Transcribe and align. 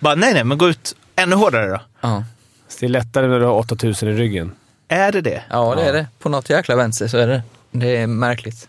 Bara, 0.00 0.14
nej, 0.14 0.34
nej, 0.34 0.44
men 0.44 0.58
gå 0.58 0.68
ut 0.68 0.96
ännu 1.16 1.36
hårdare 1.36 1.66
då. 1.70 1.80
Ja. 2.00 2.24
Så 2.68 2.76
det 2.80 2.86
är 2.86 2.90
lättare 2.90 3.26
när 3.26 3.38
du 3.40 3.44
har 3.44 3.52
8000 3.58 4.08
i 4.08 4.12
ryggen. 4.12 4.52
Är 4.88 5.12
det 5.12 5.20
det? 5.20 5.42
ja, 5.50 5.74
det 5.74 5.82
är 5.82 5.92
det. 5.92 6.06
På 6.18 6.28
något 6.28 6.50
jäkla 6.50 6.76
vänster 6.76 7.08
så 7.08 7.16
är 7.18 7.26
det. 7.26 7.42
Det 7.70 7.96
är 7.96 8.06
märkligt. 8.06 8.68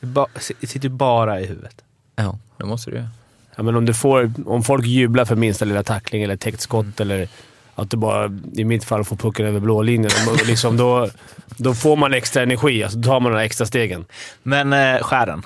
Det 0.00 0.06
ba- 0.06 0.26
sitter 0.62 0.88
bara 0.88 1.40
i 1.40 1.46
huvudet. 1.46 1.74
Ja, 2.16 2.38
det 2.56 2.64
måste 2.64 2.90
du 2.90 2.96
göra. 2.96 3.08
Ja, 3.56 3.62
men 3.62 3.76
om, 3.76 3.84
du 3.84 3.94
får, 3.94 4.32
om 4.46 4.62
folk 4.64 4.86
jublar 4.86 5.24
för 5.24 5.36
minsta 5.36 5.64
lilla 5.64 5.82
tackling 5.82 6.22
eller 6.22 6.36
täckt 6.36 6.60
skott 6.60 7.00
eller 7.00 7.28
att 7.74 7.90
du 7.90 7.96
bara, 7.96 8.30
i 8.52 8.64
mitt 8.64 8.84
fall, 8.84 9.04
får 9.04 9.16
pucken 9.16 9.46
över 9.46 9.60
blålinjen. 9.60 10.10
liksom, 10.46 10.76
då, 10.76 11.08
då 11.56 11.74
får 11.74 11.96
man 11.96 12.14
extra 12.14 12.42
energi. 12.42 12.82
Alltså, 12.84 12.98
då 12.98 13.08
tar 13.10 13.20
man 13.20 13.32
de 13.32 13.38
extra 13.38 13.66
stegen. 13.66 14.04
Men 14.42 14.72
eh, 14.72 15.02
skären? 15.02 15.42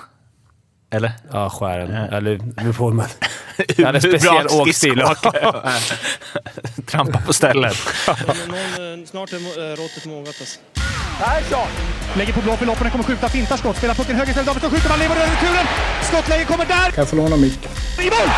Eller? 0.92 1.12
Ja, 1.32 1.50
skären. 1.50 1.94
Ja. 1.94 2.16
Eller 2.16 2.40
hur 2.56 2.72
får 2.72 2.92
man? 2.92 3.06
Jag 3.76 3.86
hade 3.86 4.00
speciell 4.00 4.46
åkstil. 4.46 5.02
Trampa 6.86 7.18
på 7.26 7.32
stället. 7.32 7.76
Någon, 8.06 9.00
eh, 9.00 9.06
snart 9.06 9.32
är 9.32 9.36
eh, 9.36 9.76
råttet 9.76 10.06
mogat 10.06 10.36
alltså. 10.40 10.60
Lägger 12.16 12.32
på 12.32 12.40
blå 12.40 12.56
för 12.56 12.66
loppen, 12.66 12.90
kommer 12.90 13.04
skjuta, 13.04 13.28
fintar 13.28 13.56
skott, 13.56 13.76
spelar 13.76 13.94
pucken 13.94 14.16
höger 14.16 14.30
istället, 14.30 14.46
Davidsson 14.46 14.70
skjuter, 14.70 14.88
man 14.88 14.98
lever 14.98 15.16
över 15.16 15.26
returen! 15.26 15.66
Skottläge 16.02 16.44
kommer 16.44 16.64
där! 16.64 16.90
Kan 16.90 16.94
jag 16.96 17.08
få 17.08 17.16
låna 17.16 17.36
micken? 17.36 17.70
I 17.98 18.04
mål! 18.04 18.28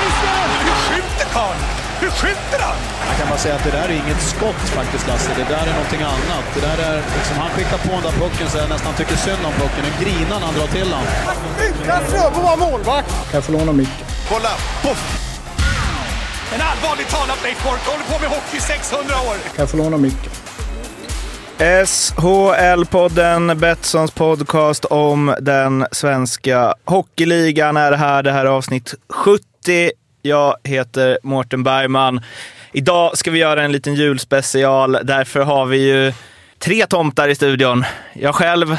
Missar! 0.00 0.48
Hur 0.64 0.94
skjuter 0.94 1.32
karln? 1.32 1.83
Hur 2.00 2.10
skjuter 2.20 2.60
han? 2.68 2.78
Jag 3.08 3.16
kan 3.18 3.28
bara 3.28 3.38
säga 3.38 3.54
att 3.54 3.64
det 3.64 3.74
där 3.78 3.88
är 3.92 3.96
inget 4.02 4.22
skott 4.32 4.62
faktiskt 4.78 5.06
Lasse. 5.08 5.30
Det 5.36 5.48
där 5.54 5.64
är 5.70 5.74
någonting 5.80 6.02
annat. 6.14 6.44
Det 6.54 6.62
där 6.68 6.78
är, 6.88 6.96
liksom, 7.16 7.36
han 7.44 7.50
skickar 7.54 7.78
på 7.86 7.92
den 7.98 8.02
där 8.08 8.16
pucken 8.22 8.46
så 8.50 8.56
jag 8.58 8.68
nästan 8.68 8.94
tycker 8.94 9.16
synd 9.16 9.42
om 9.48 9.52
pucken. 9.62 9.82
Den 9.88 9.96
grinar 10.02 10.36
när 10.40 10.46
han 10.46 10.54
drar 10.58 10.70
till 10.78 10.88
den. 10.94 11.04
Utan 11.68 12.00
Fröbo 12.10 12.40
var 12.48 12.56
målvakt! 12.56 13.10
Kan 13.30 13.34
jag 13.38 13.44
få 13.44 13.52
låna 13.52 13.72
micken? 13.72 14.06
Kolla! 14.30 14.52
Poff! 14.82 15.02
En 16.54 16.60
allvarligt 16.70 17.08
talat 17.08 17.42
Leif 17.42 17.64
Boork 17.64 17.84
håller 17.86 18.04
på 18.12 18.16
med 18.22 18.28
hockey 18.28 18.56
i 18.56 18.60
600 18.60 19.14
år! 19.28 19.36
Kan 19.44 19.62
jag 19.64 19.70
få 19.70 19.76
låna 19.76 19.96
micken? 19.96 20.32
SHL-podden, 21.58 23.54
Betssons 23.54 24.10
podcast 24.10 24.84
om 24.84 25.34
den 25.40 25.86
svenska 25.92 26.74
hockeyligan 26.84 27.76
är 27.76 27.92
här. 27.92 28.22
Det 28.22 28.32
här 28.32 28.44
är 28.44 28.50
avsnitt 28.50 28.94
70. 29.08 29.90
Jag 30.26 30.56
heter 30.64 31.18
Mårten 31.22 31.62
Bergman. 31.62 32.20
Idag 32.72 33.18
ska 33.18 33.30
vi 33.30 33.38
göra 33.38 33.62
en 33.62 33.72
liten 33.72 33.94
julspecial. 33.94 34.98
Därför 35.02 35.40
har 35.40 35.66
vi 35.66 35.76
ju 35.88 36.12
tre 36.58 36.86
tomtar 36.86 37.28
i 37.28 37.34
studion. 37.34 37.84
Jag 38.12 38.34
själv, 38.34 38.76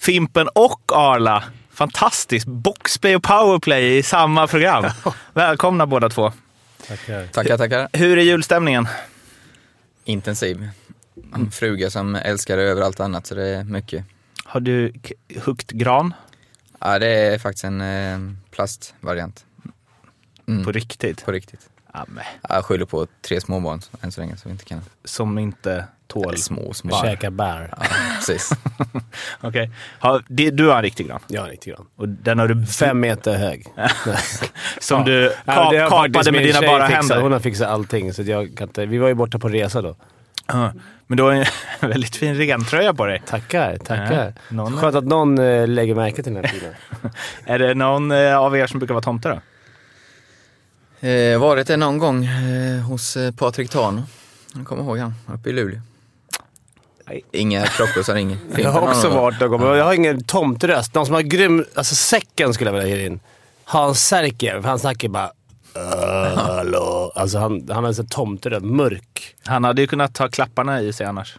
Fimpen 0.00 0.48
och 0.54 0.80
Arla. 0.94 1.44
Fantastiskt! 1.72 2.46
Boxplay 2.46 3.16
och 3.16 3.22
powerplay 3.22 3.96
i 3.96 4.02
samma 4.02 4.46
program. 4.46 4.84
Välkomna 5.32 5.86
båda 5.86 6.08
två. 6.08 6.32
Tackar. 6.88 7.26
Tackar, 7.26 7.58
tackar. 7.58 7.88
Hur 7.92 8.18
är 8.18 8.22
julstämningen? 8.22 8.88
Intensiv. 10.04 10.68
En 11.34 11.50
fruga 11.50 11.90
som 11.90 12.14
älskar 12.14 12.56
det 12.56 12.62
över 12.62 12.82
allt 12.82 13.00
annat, 13.00 13.26
så 13.26 13.34
det 13.34 13.46
är 13.46 13.64
mycket. 13.64 14.04
Har 14.44 14.60
du 14.60 14.92
huggit 15.44 15.70
gran 15.70 16.14
Ja, 16.80 16.98
det 16.98 17.08
är 17.08 17.38
faktiskt 17.38 17.64
en 17.64 17.80
eh, 17.80 18.18
plastvariant. 18.50 19.44
Mm, 20.52 20.64
på 20.64 20.72
riktigt? 20.72 21.24
på 21.24 21.32
riktigt. 21.32 21.60
Ja, 21.92 22.04
Ja, 22.16 22.22
Jag 22.54 22.64
skyller 22.64 22.84
på 22.84 23.06
tre 23.22 23.40
småbarn 23.40 23.80
än 24.02 24.12
så 24.12 24.20
länge, 24.20 24.34
vi 24.44 24.50
inte 24.50 24.64
kan... 24.64 24.80
som 25.04 25.38
inte 25.38 25.84
tål... 26.06 26.28
Eller 26.28 26.36
små, 26.38 26.72
små. 26.74 27.00
Käka 27.02 27.30
bär. 27.30 27.74
Ja, 27.78 27.84
precis. 28.16 28.50
Okej. 29.40 29.70
Har- 29.98 30.24
det- 30.28 30.50
Du 30.50 30.68
har 30.68 30.76
en 30.76 30.82
riktig 30.82 31.06
gran? 31.08 31.20
Ja, 31.28 31.46
lite 31.46 31.70
grann. 31.70 31.86
Och 31.96 32.08
den 32.08 32.38
har 32.38 32.48
du 32.48 32.66
Fem 32.66 33.00
meter 33.00 33.36
hög. 33.36 33.66
som 34.80 35.04
du 35.04 35.22
Ja, 35.44 35.52
ka- 35.52 35.72
det 35.72 35.78
har 35.78 35.90
faktiskt 35.90 36.14
kapade 36.14 36.32
med 36.32 36.42
dina 36.42 36.60
bara 36.60 36.86
fixat. 36.86 36.96
händer. 36.96 37.20
Hon 37.20 37.32
har 37.32 37.40
fixat 37.40 37.68
allting. 37.68 38.12
Så 38.14 38.22
jag 38.22 38.56
kan 38.56 38.68
inte, 38.68 38.86
vi 38.86 38.98
var 38.98 39.08
ju 39.08 39.14
borta 39.14 39.38
på 39.38 39.48
resa 39.48 39.82
då. 39.82 39.96
Ja. 40.46 40.72
Men 41.06 41.16
du 41.16 41.22
har 41.22 41.32
en 41.32 41.44
väldigt 41.80 42.16
fin 42.16 42.34
rentröja 42.34 42.94
på 42.94 43.06
dig. 43.06 43.22
Tackar, 43.26 43.76
tackar. 43.76 44.24
Ja, 44.26 44.32
någon- 44.56 44.76
Skönt 44.76 44.96
att 44.96 45.04
någon 45.04 45.38
eh, 45.38 45.68
lägger 45.68 45.94
märke 45.94 46.22
till 46.22 46.34
den 46.34 46.44
här 46.44 46.52
tiden. 46.52 46.74
Är 47.44 47.58
det 47.58 47.74
någon 47.74 48.10
eh, 48.10 48.36
av 48.38 48.56
er 48.56 48.66
som 48.66 48.78
brukar 48.78 48.94
vara 48.94 49.02
tomte 49.02 49.28
då? 49.28 49.40
Eh, 51.00 51.38
varit 51.38 51.66
det 51.66 51.76
någon 51.76 51.98
gång 51.98 52.24
eh, 52.24 52.80
hos 52.82 53.16
eh, 53.16 53.32
Patrik 53.32 53.70
Tano. 53.70 54.02
Jag 54.54 54.66
kommer 54.66 54.82
ihåg 54.82 54.98
han, 54.98 55.14
uppe 55.34 55.50
i 55.50 55.52
Luleå. 55.52 55.80
Inga 57.32 57.66
klockor 57.66 58.02
som 58.02 58.14
ringer. 58.14 58.38
Jag 58.58 58.70
har 58.70 58.80
också 58.88 59.08
varit 59.08 59.40
någon 59.40 59.50
gång, 59.50 59.60
men 59.60 59.76
jag 59.78 59.84
har 59.84 59.94
ingen 59.94 60.24
tomteröst. 60.24 60.94
Någon 60.94 61.06
som 61.06 61.14
har 61.14 61.22
grym... 61.22 61.64
Alltså 61.74 61.94
säcken 61.94 62.54
skulle 62.54 62.70
jag 62.70 62.78
vilja 62.78 62.96
ge 62.96 63.06
in. 63.06 63.20
Hans 63.64 64.06
Särkiev, 64.06 64.64
han 64.64 64.78
snackar 64.78 65.08
bara... 65.08 65.30
"Äh, 65.74 66.38
Hallå. 66.38 67.12
Alltså 67.14 67.38
han, 67.38 67.68
han 67.70 67.84
har 67.84 67.88
en 67.88 67.94
sån 67.94 68.06
tomteröst. 68.06 68.64
Mörk. 68.64 69.36
Han 69.44 69.64
hade 69.64 69.80
ju 69.82 69.86
kunnat 69.88 70.14
ta 70.14 70.28
klapparna 70.28 70.80
i 70.80 70.92
sig 70.92 71.06
annars. 71.06 71.36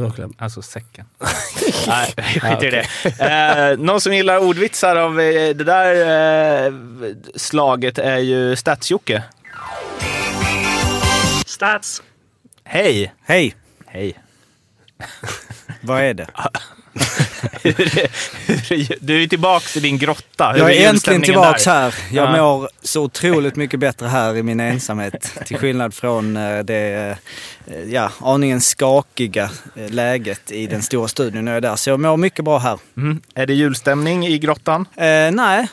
Vadå 0.00 0.10
kläm? 0.10 0.34
Alltså 0.38 0.62
säcken. 0.62 1.06
Nej, 1.86 2.14
skit 2.16 2.62
i 2.62 2.70
det. 2.70 2.86
Eh, 3.72 3.78
någon 3.78 4.00
som 4.00 4.14
gillar 4.14 4.38
ordvitsar 4.38 4.96
av 4.96 5.20
eh, 5.20 5.54
det 5.54 5.64
där 5.64 6.66
eh, 6.66 6.72
slaget 7.36 7.98
är 7.98 8.18
ju 8.18 8.54
Stats-Jocke. 8.54 9.22
Stats. 11.46 12.02
Hej! 12.64 13.14
Hej! 13.22 13.54
Hej. 13.86 14.18
Vad 15.80 16.00
är 16.00 16.14
det? 16.14 16.26
Är- 17.62 17.98
är- 17.98 18.96
du 19.00 19.22
är 19.22 19.26
tillbaka 19.26 19.64
i 19.76 19.80
din 19.80 19.98
grotta. 19.98 20.52
Hur 20.52 20.58
Jag 20.58 20.66
är 20.70 20.70
äntligen 20.70 20.92
julstämningen 20.92 21.22
tillbaks 21.24 21.64
där? 21.64 21.72
här. 21.72 21.94
Jag 22.12 22.28
Ja. 22.36 22.42
mår 22.42 22.68
så 22.82 23.02
otroligt 23.02 23.56
mycket 23.56 23.80
bättre 23.80 24.06
här 24.06 24.36
i 24.36 24.42
min 24.42 24.60
ensamhet. 24.60 25.32
Till 25.46 25.56
skillnad 25.56 25.94
från 25.94 26.36
eh, 26.36 26.58
det 26.58 27.16
eh, 27.66 27.82
ja, 27.92 28.10
aningen 28.20 28.60
skakiga 28.60 29.50
eh, 29.76 29.90
läget 29.90 30.50
i 30.52 30.66
den 30.66 30.82
stora 30.82 31.08
studion 31.08 31.44
när 31.44 31.52
jag 31.52 31.56
är 31.56 31.60
där. 31.60 31.76
Så 31.76 31.90
jag 31.90 32.00
mår 32.00 32.16
mycket 32.16 32.44
bra 32.44 32.58
här. 32.58 32.78
Mm. 32.96 33.20
Är 33.34 33.46
det 33.46 33.54
julstämning 33.54 34.26
i 34.26 34.38
grottan? 34.38 34.86
Eh, 34.96 35.30
nej, 35.32 35.68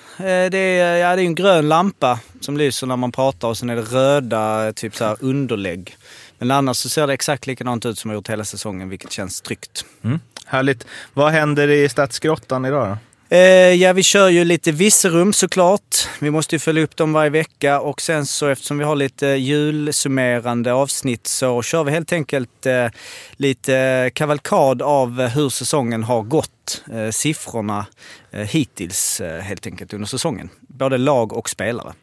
det, 0.51 0.57
är, 0.57 0.95
ja, 0.97 1.15
det 1.15 1.21
är 1.21 1.25
en 1.25 1.35
grön 1.35 1.69
lampa 1.69 2.19
som 2.41 2.57
lyser 2.57 2.87
när 2.87 2.95
man 2.97 3.11
pratar 3.11 3.47
och 3.47 3.57
sen 3.57 3.69
är 3.69 3.75
det 3.75 3.81
röda 3.81 4.73
typ 4.73 4.95
så 4.95 5.05
här 5.05 5.17
underlägg. 5.19 5.95
Men 6.37 6.51
annars 6.51 6.77
så 6.77 6.89
ser 6.89 7.07
det 7.07 7.13
exakt 7.13 7.47
likadant 7.47 7.85
ut 7.85 7.97
som 7.99 8.11
jag 8.11 8.15
gjort 8.15 8.29
hela 8.29 8.45
säsongen, 8.45 8.89
vilket 8.89 9.11
känns 9.11 9.41
tryggt. 9.41 9.85
Mm. 10.03 10.19
Härligt. 10.45 10.87
Vad 11.13 11.31
händer 11.31 11.67
i 11.67 11.89
Stadsgrottan 11.89 12.65
idag 12.65 12.87
då? 12.87 12.97
Eh, 13.35 13.73
ja, 13.73 13.93
vi 13.93 14.03
kör 14.03 14.29
ju 14.29 14.43
lite 14.43 14.71
visserum 14.71 15.33
såklart. 15.33 16.07
Vi 16.19 16.31
måste 16.31 16.55
ju 16.55 16.59
följa 16.59 16.83
upp 16.83 16.95
dem 16.95 17.13
varje 17.13 17.29
vecka 17.29 17.79
och 17.79 18.01
sen 18.01 18.25
så 18.25 18.47
eftersom 18.47 18.77
vi 18.77 18.83
har 18.83 18.95
lite 18.95 19.27
julsummerande 19.27 20.73
avsnitt 20.73 21.27
så 21.27 21.61
kör 21.61 21.83
vi 21.83 21.91
helt 21.91 22.13
enkelt 22.13 22.65
eh, 22.65 22.87
lite 23.31 24.11
kavalkad 24.13 24.81
av 24.81 25.21
hur 25.21 25.49
säsongen 25.49 26.03
har 26.03 26.21
gått. 26.21 26.83
Eh, 26.93 27.09
siffrorna 27.09 27.85
eh, 28.31 28.41
hittills 28.41 29.21
eh, 29.21 29.41
helt 29.41 29.67
enkelt 29.67 29.93
under 29.93 30.07
säsongen. 30.07 30.49
Både 30.67 30.97
lag 30.97 31.33
och 31.33 31.49
spelare. 31.49 31.93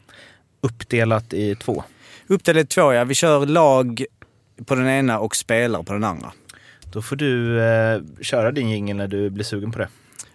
Uppdelat 0.61 1.33
i 1.33 1.55
två. 1.55 1.85
Uppdelat 2.27 2.65
i 2.65 2.67
två, 2.67 2.93
ja. 2.93 3.05
Vi 3.05 3.15
kör 3.15 3.47
lag 3.47 4.05
på 4.67 4.75
den 4.75 4.89
ena 4.89 5.19
och 5.19 5.37
spelare 5.37 5.85
på 5.85 5.93
den 5.93 6.05
andra. 6.05 6.33
Då 6.93 7.03
får 7.03 7.17
du 7.17 7.61
eh, 7.63 8.01
köra 8.21 8.53
din 8.53 8.69
jingel 8.71 8.97
när 8.97 9.09
du 9.09 9.31
blir 9.31 9.45
sugen 9.45 9.73
på 9.73 9.79
det. 9.79 9.89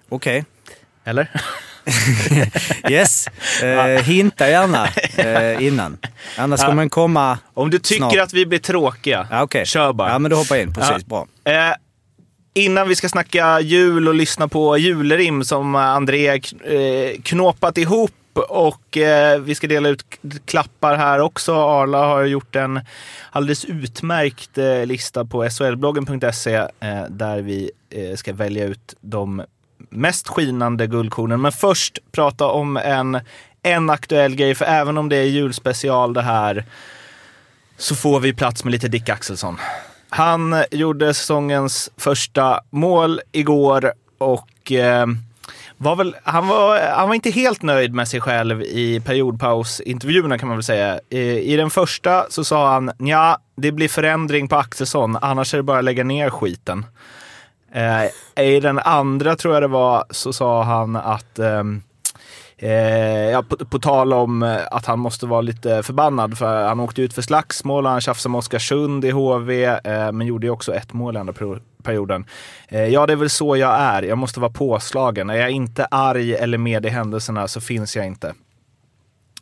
Okej. 0.10 0.46
Eller? 1.04 1.30
Yes. 2.90 3.28
Eh, 3.64 4.04
hinta 4.04 4.50
gärna 4.50 4.88
eh, 5.18 5.64
innan. 5.68 5.98
Annars 6.38 6.60
Ja. 6.62 6.68
kommer 6.68 6.82
den 6.82 6.90
komma... 6.90 7.40
Om 7.54 7.70
du 7.70 7.80
tycker 7.80 8.10
Snart. 8.10 8.18
att 8.18 8.34
vi 8.34 8.46
blir 8.46 8.60
tråkiga, 8.60 9.28
Ja, 9.32 9.42
okej. 9.44 9.66
kör 9.66 9.94
bara. 9.94 10.10
Ja, 10.12 10.20
men 10.20 10.32
då 10.32 10.38
hoppar 10.38 10.56
in. 10.56 10.74
Precis, 10.74 11.06
Ja. 11.10 11.26
bra. 11.44 11.54
Eh, 11.54 11.74
innan 12.54 12.88
vi 12.88 12.96
ska 12.96 13.10
snacka 13.10 13.60
jul 13.60 14.08
och 14.08 14.14
lyssna 14.16 14.48
på 14.48 14.78
julrim 14.78 15.44
som 15.44 15.76
André 15.76 16.28
eh, 16.30 17.22
knåpat 17.24 17.78
ihop 17.78 18.12
och 18.38 18.98
eh, 18.98 19.40
vi 19.40 19.56
ska 19.56 19.68
dela 19.68 19.90
ut 19.90 20.06
klappar 20.46 20.96
här 20.96 21.20
också. 21.20 21.56
Arla 21.56 22.06
har 22.06 22.24
gjort 22.24 22.56
en 22.56 22.82
alldeles 23.32 23.66
utmärkt 23.66 24.58
eh, 24.58 24.86
lista 24.86 25.26
på 25.26 25.50
solbloggen.se 25.50 26.56
eh, 26.56 27.04
där 27.10 27.42
vi 27.42 27.72
eh, 27.90 28.16
ska 28.16 28.34
välja 28.34 28.66
ut 28.66 28.96
de 29.02 29.44
mest 29.90 30.28
skinande 30.28 30.88
guldkornen. 30.88 31.42
Men 31.42 31.52
först 31.52 32.00
prata 32.12 32.46
om 32.46 32.78
en, 32.78 33.20
en 33.64 33.90
aktuell 33.90 34.36
grej, 34.36 34.56
för 34.56 34.66
även 34.66 34.98
om 34.98 35.10
det 35.10 35.16
är 35.16 35.24
julspecial 35.24 36.14
det 36.14 36.22
här 36.22 36.66
så 37.78 37.96
får 37.96 38.20
vi 38.20 38.34
plats 38.34 38.64
med 38.64 38.72
lite 38.72 38.88
Dick 38.88 39.10
Axelsson. 39.10 39.58
Han 40.10 40.64
gjorde 40.72 41.14
säsongens 41.14 41.90
första 41.98 42.62
mål 42.70 43.22
igår 43.32 43.94
och 44.18 44.72
eh, 44.72 45.06
var 45.78 45.96
väl, 45.96 46.16
han, 46.24 46.48
var, 46.48 46.80
han 46.96 47.08
var 47.08 47.16
inte 47.16 47.30
helt 47.30 47.62
nöjd 47.62 47.94
med 47.94 48.08
sig 48.08 48.22
själv 48.22 48.62
i 48.62 49.02
periodpausintervjuerna 49.06 50.38
kan 50.38 50.48
man 50.48 50.58
väl 50.58 50.64
säga. 50.64 51.00
I, 51.10 51.54
I 51.54 51.56
den 51.56 51.70
första 51.70 52.26
så 52.30 52.44
sa 52.44 52.74
han 52.74 52.92
ja, 52.98 53.38
det 53.56 53.72
blir 53.72 53.88
förändring 53.88 54.48
på 54.48 54.56
Axelsson, 54.56 55.18
annars 55.22 55.54
är 55.54 55.58
det 55.58 55.64
bara 55.64 55.80
att 55.80 55.84
lägga 55.84 56.04
ner 56.04 56.30
skiten. 56.30 56.86
Eh, 57.72 58.46
I 58.46 58.60
den 58.60 58.80
andra 58.80 59.36
tror 59.36 59.54
jag 59.54 59.64
det 59.64 59.68
var 59.68 60.06
så 60.10 60.34
sa 60.34 60.64
han 60.64 60.96
att 60.96 61.40
ehm, 61.40 61.82
Eh, 62.60 63.30
ja, 63.30 63.44
på, 63.44 63.66
på 63.66 63.80
tal 63.80 64.14
om 64.14 64.44
eh, 64.44 64.60
att 64.72 64.86
han 64.86 65.00
måste 65.00 65.26
vara 65.26 65.42
lite 65.42 65.84
förbannad 65.84 66.38
för 66.38 66.68
han 66.68 66.80
åkte 66.80 67.02
ut 67.02 67.14
för 67.14 67.22
slagsmål 67.22 67.86
och 67.86 67.92
han 67.92 68.02
tjafsade 68.02 68.32
med 68.32 68.40
Oskarsund 68.40 69.06
i 69.06 69.12
HV, 69.12 69.66
eh, 69.66 70.12
men 70.12 70.28
gjorde 70.28 70.48
ju 70.48 70.52
också 70.52 70.74
ett 70.74 70.94
mål 70.94 71.16
i 71.16 71.20
andra 71.20 71.34
perioden. 71.84 72.26
Eh, 72.68 72.86
ja, 72.86 73.06
det 73.06 73.14
är 73.14 73.18
väl 73.18 73.30
så 73.30 73.58
jag 73.58 73.80
är. 73.80 74.04
Jag 74.04 74.18
måste 74.18 74.40
vara 74.40 74.52
påslagen. 74.52 75.30
Är 75.30 75.36
jag 75.36 75.52
inte 75.52 75.86
arg 75.86 76.36
eller 76.36 76.58
med 76.58 76.86
i 76.86 76.90
händelserna 76.90 77.48
så 77.48 77.62
finns 77.62 77.96
jag 77.96 78.06
inte. 78.06 78.34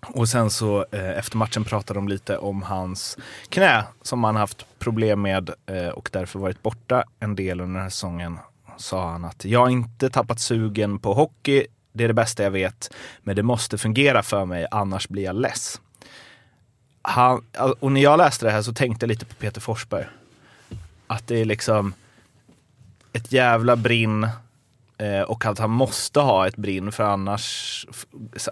Och 0.08 0.30
sen 0.30 0.50
så 0.50 0.86
eh, 0.92 1.18
efter 1.18 1.38
matchen 1.38 1.64
pratade 1.64 1.98
de 1.98 2.08
lite 2.08 2.38
om 2.38 2.62
hans 2.62 3.18
knä 3.50 3.84
som 4.02 4.24
han 4.24 4.36
haft 4.36 4.66
problem 4.80 5.22
med 5.22 5.50
eh, 5.66 5.88
och 5.88 6.10
därför 6.14 6.40
varit 6.40 6.64
borta 6.64 7.04
en 7.20 7.36
del 7.36 7.62
under 7.62 7.74
den 7.74 7.84
här 7.84 7.90
säsongen. 7.90 8.38
Sa 8.78 9.10
han 9.10 9.26
att 9.26 9.46
jag 9.46 9.60
har 9.60 9.70
inte 9.70 10.10
tappat 10.10 10.40
sugen 10.40 11.00
på 11.00 11.14
hockey, 11.14 11.68
det 11.96 12.04
är 12.04 12.08
det 12.08 12.14
bästa 12.14 12.44
jag 12.44 12.52
vet, 12.52 12.94
men 13.24 13.36
det 13.36 13.44
måste 13.44 13.78
fungera 13.78 14.24
för 14.24 14.46
mig 14.46 14.68
annars 14.72 15.08
blir 15.08 15.24
jag 15.24 15.36
less. 15.36 15.82
Han, 17.02 17.46
och 17.80 17.92
när 17.92 18.02
jag 18.02 18.18
läste 18.18 18.46
det 18.46 18.52
här 18.52 18.62
så 18.62 18.74
tänkte 18.74 19.04
jag 19.04 19.08
lite 19.08 19.26
på 19.26 19.36
Peter 19.36 19.62
Forsberg. 19.62 20.06
Att 21.08 21.28
det 21.28 21.42
är 21.42 21.46
liksom 21.46 21.94
ett 23.14 23.32
jävla 23.32 23.76
brinn 23.76 24.28
Eh, 24.98 25.22
och 25.22 25.46
att 25.46 25.60
han 25.60 25.70
måste 25.70 26.20
ha 26.20 26.48
ett 26.48 26.56
brinn 26.56 26.92
för 26.92 27.04
annars, 27.04 27.86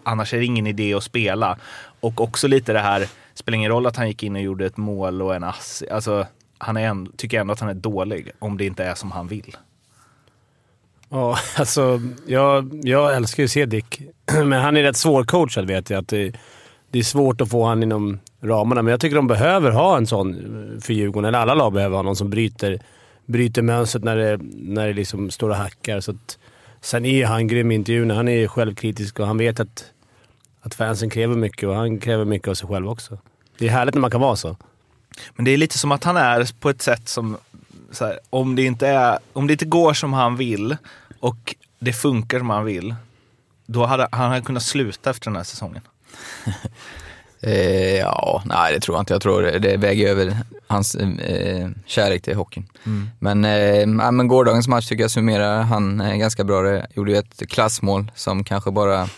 annars 0.04 0.34
är 0.34 0.38
det 0.38 0.46
ingen 0.46 0.68
idé 0.68 0.94
att 0.94 1.04
spela. 1.04 1.58
Och 2.00 2.22
också 2.22 2.48
lite 2.48 2.74
det 2.74 2.80
här, 2.80 3.08
spelar 3.34 3.56
ingen 3.56 3.72
roll 3.72 3.86
att 3.86 3.98
han 3.98 4.08
gick 4.08 4.24
in 4.24 4.36
och 4.36 4.42
gjorde 4.42 4.66
ett 4.66 4.78
mål 4.78 5.22
och 5.22 5.36
en 5.36 5.44
ass. 5.44 5.84
Alltså, 5.92 6.28
han 6.58 6.78
är 6.78 6.88
en, 6.88 7.12
tycker 7.16 7.40
ändå 7.40 7.54
att 7.54 7.60
han 7.60 7.70
är 7.70 7.74
dålig 7.74 8.32
om 8.40 8.58
det 8.58 8.66
inte 8.66 8.84
är 8.84 8.96
som 8.96 9.12
han 9.12 9.28
vill. 9.28 9.58
Ja, 11.14 11.38
alltså 11.56 12.02
jag, 12.26 12.80
jag 12.84 13.16
älskar 13.16 13.44
ju 13.44 13.46
att 13.46 13.52
se 13.52 13.66
Dick, 13.66 14.02
men 14.32 14.52
han 14.52 14.78
är 14.78 14.84
rätt 14.84 14.98
svårcoachad 14.98 15.68
vet 15.68 15.90
jag. 15.90 16.00
Att 16.00 16.08
det, 16.08 16.34
det 16.92 17.00
är 17.00 17.04
svårt 17.04 17.42
att 17.42 17.50
få 17.50 17.66
han 17.66 17.84
inom 17.84 18.20
ramarna, 18.42 18.82
men 18.82 18.92
jag 18.92 19.00
tycker 19.00 19.16
de 19.16 19.28
behöver 19.28 19.72
ha 19.72 19.98
en 19.98 20.08
sån 20.08 20.34
eh, 20.34 20.82
för 20.82 20.94
Djurgården. 20.94 21.28
Eller 21.28 21.40
alla 21.40 21.54
lag 21.54 21.74
behöver 21.74 21.96
ha 21.96 22.04
någon 22.04 22.16
som 22.16 22.30
bryter, 22.30 22.80
bryter 23.26 23.62
mönstret 23.62 24.04
när 24.04 24.18
det, 24.18 24.40
när 24.54 24.88
det 24.88 24.94
liksom 24.94 25.32
står 25.32 25.50
och 25.50 25.56
hackar. 25.56 26.00
Så 26.00 26.12
att, 26.12 26.38
sen 26.82 27.06
är 27.06 27.18
ju 27.18 27.26
han 27.26 27.48
grym 27.48 27.72
i 27.72 27.76
intervjuerna. 27.76 28.14
Han 28.14 28.28
är 28.28 28.48
självkritisk 28.48 29.20
och 29.20 29.28
han 29.28 29.38
vet 29.38 29.60
att, 29.60 29.86
att 30.62 30.76
fansen 30.76 31.10
kräver 31.10 31.36
mycket 31.36 31.70
och 31.70 31.76
han 31.76 32.00
kräver 32.00 32.26
mycket 32.26 32.48
av 32.48 32.54
sig 32.54 32.68
själv 32.68 32.90
också. 32.90 33.18
Det 33.58 33.68
är 33.68 33.72
härligt 33.72 33.96
när 33.96 34.02
man 34.02 34.12
kan 34.12 34.22
vara 34.22 34.36
så. 34.36 34.58
Men 35.36 35.46
det 35.46 35.52
är 35.52 35.58
lite 35.58 35.78
som 35.78 35.92
att 35.92 36.04
han 36.04 36.18
är 36.18 36.60
på 36.60 36.70
ett 36.70 36.82
sätt 36.82 37.10
som, 37.10 37.38
så 37.92 38.06
här, 38.06 38.20
om, 38.30 38.56
det 38.56 38.64
inte 38.64 38.88
är, 38.88 39.20
om 39.34 39.48
det 39.48 39.54
inte 39.54 39.66
går 39.66 39.94
som 39.94 40.14
han 40.14 40.36
vill 40.36 40.78
och 41.24 41.56
det 41.80 41.94
funkar 41.94 42.40
som 42.40 42.50
han 42.50 42.66
vill, 42.66 42.96
då 43.66 43.86
hade 43.86 44.08
han 44.12 44.30
hade 44.30 44.42
kunnat 44.42 44.64
sluta 44.64 45.10
efter 45.10 45.30
den 45.30 45.36
här 45.36 45.44
säsongen. 45.44 45.82
Eh, 47.46 47.98
ja, 47.98 48.44
nej 48.46 48.74
det 48.74 48.80
tror 48.80 48.96
jag 48.96 49.02
inte. 49.02 49.14
Jag 49.14 49.22
tror 49.22 49.42
det, 49.42 49.78
väger 49.78 50.10
över 50.10 50.38
hans 50.68 50.96
eh, 50.96 51.70
kärlek 51.86 52.22
till 52.22 52.36
hockeyn. 52.36 52.70
Men, 53.20 53.46
eh, 53.46 53.88
men 54.12 54.28
gårdagens 54.28 54.68
match 54.68 54.88
tycker 54.88 55.04
jag 55.04 55.12
summerar 55.12 55.62
han 55.62 56.02
eh, 56.02 56.16
ganska 56.16 56.44
bra. 56.44 56.62
Det 56.62 56.88
gjorde 56.94 57.12
ju 57.12 57.18
ett 57.18 57.50
klassmål 57.50 58.12
som 58.16 58.44
kanske 58.44 58.72
bara 58.72 59.10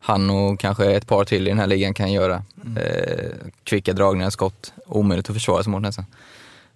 han 0.00 0.30
och 0.30 0.60
kanske 0.60 0.92
ett 0.92 1.06
par 1.06 1.24
till 1.24 1.46
i 1.46 1.50
den 1.50 1.58
här 1.58 1.66
ligan 1.66 1.94
kan 1.94 2.12
göra. 2.12 2.42
Eh, 2.76 3.30
kvicka 3.64 3.92
dragningar, 3.92 4.30
skott, 4.30 4.72
omöjligt 4.86 5.30
att 5.30 5.36
försvara 5.36 5.62
sig 5.62 5.70
mot 5.70 5.82
nästan. 5.82 6.04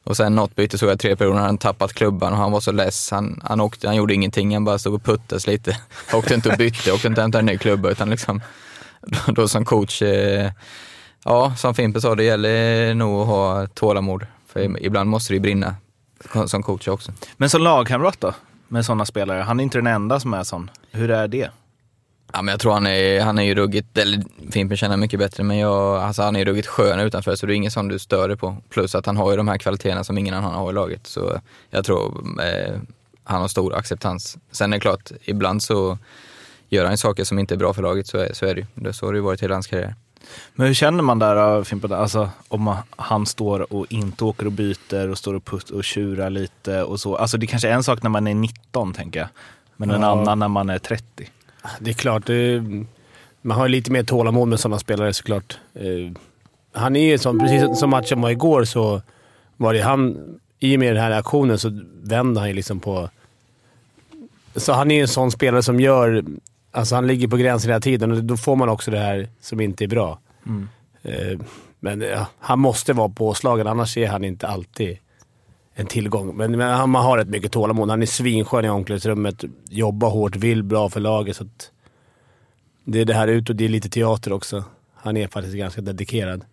Och 0.05 0.17
sen 0.17 0.35
något 0.35 0.56
byte 0.56 0.79
såg 0.79 0.91
jag 0.91 1.01
tre 1.01 1.17
perioder, 1.17 1.39
han 1.39 1.47
hade 1.47 1.59
tappat 1.59 1.93
klubban 1.93 2.33
och 2.33 2.39
han 2.39 2.53
var 2.53 2.61
så 2.61 2.73
less. 2.73 3.11
Han, 3.11 3.41
han, 3.45 3.61
åkte, 3.61 3.87
han 3.87 3.97
gjorde 3.97 4.15
ingenting, 4.15 4.55
han 4.55 4.65
bara 4.65 4.79
stod 4.79 4.95
och 4.95 5.05
puttades 5.05 5.47
lite. 5.47 5.79
åkte 6.15 6.35
inte 6.35 6.49
och 6.49 6.59
bytte, 6.59 6.93
åkte 6.93 7.09
inte 7.09 7.21
och 7.21 7.23
hämtade 7.23 7.41
en 7.41 7.47
ny 7.47 7.59
klubba 7.59 7.91
utan 7.91 8.11
liksom, 8.11 8.41
då, 9.01 9.19
då 9.33 9.49
som 9.49 9.65
coach, 9.65 10.03
eh, 10.03 10.51
ja 11.25 11.55
som 11.56 11.75
Fimpen 11.75 12.03
sa, 12.03 12.15
det 12.15 12.25
gäller 12.25 12.95
nog 12.95 13.21
att 13.21 13.27
ha 13.27 13.67
tålamod. 13.67 14.27
För 14.49 14.83
ibland 14.83 15.11
måste 15.11 15.33
det 15.33 15.35
ju 15.35 15.41
brinna 15.41 15.75
som 16.47 16.62
coach 16.62 16.89
också. 16.89 17.12
Men 17.37 17.50
som 17.50 17.62
lagkamrat 17.62 18.21
då? 18.21 18.35
Med 18.69 18.85
sådana 18.85 19.07
spelare? 19.07 19.43
Han 19.43 19.61
är 19.61 19.65
inte 19.65 19.79
den 19.79 19.87
enda 19.87 20.21
som 20.21 20.35
är 20.35 20.45
sån. 20.45 20.71
Hur 20.91 21.11
är 21.11 21.29
det? 21.29 21.50
Ja, 22.37 22.43
men 22.43 22.53
jag 22.53 22.61
tror 22.61 22.73
han 22.73 22.87
är, 22.87 23.21
han 23.21 23.39
är 23.39 23.43
ju 23.43 23.55
ruggigt, 23.55 23.99
eller 23.99 24.23
Fimpen 24.53 24.77
känner 24.77 24.97
mycket 24.97 25.19
bättre, 25.19 25.43
men 25.43 25.59
jag, 25.59 25.97
alltså 26.03 26.23
han 26.23 26.37
är 26.37 26.41
ju 26.41 26.45
ruggigt 26.45 26.67
skön 26.69 27.01
utanför 27.01 27.37
så 27.37 27.47
det 27.47 27.53
är 27.53 27.57
ingen 27.57 27.71
sån 27.71 27.89
du 27.89 27.99
stör 27.99 28.29
dig 28.29 28.37
på. 28.37 28.57
Plus 28.69 28.95
att 28.95 29.07
han 29.07 29.17
har 29.17 29.31
ju 29.31 29.37
de 29.37 29.49
här 29.49 29.59
kvaliteterna 29.59 30.05
som 30.05 30.19
ingen 30.19 30.35
annan 30.35 30.55
har 30.55 30.71
i 30.71 30.73
laget. 30.75 31.07
Så 31.07 31.41
jag 31.71 31.85
tror 31.85 32.25
eh, 32.43 32.75
han 33.25 33.41
har 33.41 33.49
stor 33.49 33.75
acceptans. 33.75 34.37
Sen 34.51 34.73
är 34.73 34.77
det 34.77 34.81
klart, 34.81 35.11
ibland 35.25 35.63
så 35.63 35.99
gör 36.69 36.85
han 36.87 36.99
saker 36.99 37.25
som 37.25 37.39
inte 37.39 37.55
är 37.55 37.59
bra 37.59 37.73
för 37.75 37.83
laget, 37.83 38.07
så 38.07 38.19
är, 38.19 38.33
så 38.33 38.47
är 38.47 38.55
det 38.55 38.61
ju. 38.61 38.67
Det- 38.75 38.93
Så 38.93 39.07
har 39.07 39.13
det 39.13 39.17
ju 39.17 39.23
varit 39.23 39.43
hela 39.43 39.55
hans 39.55 39.67
karriär. 39.67 39.95
Men 40.55 40.67
hur 40.67 40.75
känner 40.75 41.03
man 41.03 41.19
där 41.19 41.57
då, 41.57 41.65
Fimpen? 41.65 41.93
Alltså 41.93 42.31
om 42.49 42.77
han 42.97 43.27
står 43.27 43.73
och 43.75 43.87
inte 43.89 44.25
åker 44.25 44.47
och 44.47 44.53
byter 44.53 45.09
och 45.11 45.19
står 45.19 45.35
och, 45.35 45.45
putt 45.45 45.71
och 45.71 45.85
tjurar 45.85 46.31
lite 46.31 46.83
och 46.83 47.01
så. 47.01 47.17
Alltså 47.17 47.37
det 47.39 47.47
kanske 47.47 47.69
är 47.69 47.73
en 47.73 47.85
sak 47.85 48.03
när 48.03 48.11
man 48.11 48.27
är 48.27 48.35
19 48.35 48.93
tänker 48.93 49.21
jag. 49.21 49.29
Men 49.77 49.91
en 49.91 50.01
Ja. 50.03 50.09
annan 50.09 50.39
när 50.39 50.49
man 50.49 50.71
är 50.71 50.79
30. 50.79 51.29
Det 51.78 51.90
är 51.90 51.94
klart, 51.94 52.26
det, 52.26 52.62
man 53.43 53.58
har 53.58 53.69
lite 53.69 53.93
mer 53.93 54.02
tålamod 54.02 54.49
med 54.49 54.61
sådana 54.61 54.78
spelare 54.78 55.12
såklart. 55.12 55.58
Eh, 55.75 56.12
han 56.72 56.96
är 56.96 57.11
ju 57.11 57.19
sån, 57.19 57.38
precis 57.38 57.78
som 57.78 57.90
matchen 57.90 58.20
var 58.20 58.31
igår 58.31 58.64
så 58.64 59.02
var 59.56 59.75
det 59.75 59.81
han, 59.81 60.16
i 60.58 60.76
och 60.76 60.81
med 60.81 60.94
den 60.94 61.02
här 61.02 61.11
aktionen 61.11 61.58
så 61.58 61.81
vände 62.02 62.40
han 62.40 62.49
ju 62.49 62.55
liksom 62.55 62.81
på... 62.81 63.11
Så 64.56 64.72
han 64.72 64.90
är 64.90 64.94
ju 64.94 65.00
en 65.00 65.08
sån 65.08 65.31
spelare 65.31 65.62
som 65.62 65.81
gör... 65.81 66.25
Alltså 66.70 66.94
han 66.94 67.06
ligger 67.06 67.28
på 67.28 67.37
gränsen 67.37 67.70
hela 67.70 67.81
tiden 67.81 68.12
och 68.12 68.25
då 68.25 68.37
får 68.37 68.56
man 68.56 68.69
också 68.69 68.90
det 68.90 68.99
här 68.99 69.28
som 69.40 69.61
inte 69.61 69.84
är 69.84 69.88
bra. 69.88 70.19
Eh, 71.02 71.38
men 71.81 72.00
ja, 72.00 72.26
han 72.38 72.58
måste 72.58 72.93
vara 72.93 73.08
påslagen, 73.08 73.66
annars 73.66 73.96
är 73.96 74.08
han 74.08 74.25
inte 74.25 74.46
alltid 74.46 74.99
en 75.75 75.87
tillgång. 75.87 76.37
Men, 76.37 76.59
men 76.59 76.71
han 76.75 76.94
har 76.94 77.19
rätt 77.19 77.29
mycket 77.29 77.53
tålamod. 77.53 77.91
Han 77.91 78.03
är 78.03 78.06
svinskön 78.06 78.65
i 78.65 78.69
omklädningsrummet, 78.69 79.44
jobbar 79.69 80.11
hårt, 80.11 80.37
vill 80.37 80.62
bra 80.62 80.88
för 80.88 81.00
laget. 81.00 81.37
Så 81.37 81.49
det 82.85 83.00
är 83.00 83.05
det 83.05 83.15
här 83.15 83.29
ut 83.29 83.50
och 83.50 83.56
det 83.56 83.65
är 83.65 83.69
lite 83.69 83.88
teater 83.88 84.32
också. 84.32 84.65
Han 84.94 85.17
är 85.17 85.29
faktiskt 85.29 85.56
ganska 85.56 85.81
dedikerad. 85.81 86.44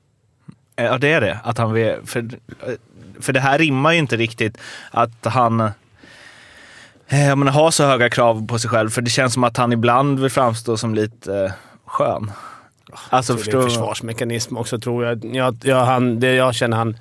Eh, 0.75 0.85
Ja, 0.85 0.97
det 0.97 1.13
är 1.13 1.21
det. 1.21 1.39
Att 1.43 1.57
han 1.57 1.73
vill, 1.73 1.95
för, 2.05 2.29
för 3.19 3.33
det 3.33 3.39
här 3.39 3.57
rimmar 3.57 3.91
ju 3.91 3.99
inte 3.99 4.17
riktigt 4.17 4.57
att 4.91 5.25
han 5.25 5.59
eh, 7.07 7.27
jag 7.27 7.37
menar, 7.37 7.51
har 7.51 7.71
så 7.71 7.83
höga 7.85 8.09
krav 8.09 8.47
på 8.47 8.59
sig 8.59 8.69
själv. 8.69 8.89
För 8.89 9.01
det 9.01 9.09
känns 9.09 9.33
som 9.33 9.43
att 9.43 9.57
han 9.57 9.73
ibland 9.73 10.19
vill 10.19 10.29
framstå 10.29 10.77
som 10.77 10.95
lite 10.95 11.35
eh, 11.35 11.51
skön. 11.85 12.31
Alltså, 13.09 13.37
Så 13.37 13.43
det 13.43 13.51
är 13.51 13.57
en 13.57 13.63
försvarsmekanism 13.63 14.57
också 14.57 14.79
tror 14.79 15.05
jag. 15.05 15.35
jag, 15.35 15.57
jag 15.63 15.85
han, 15.85 16.19
det 16.19 16.33
jag 16.33 16.55
känner 16.55 16.77
han, 16.77 16.97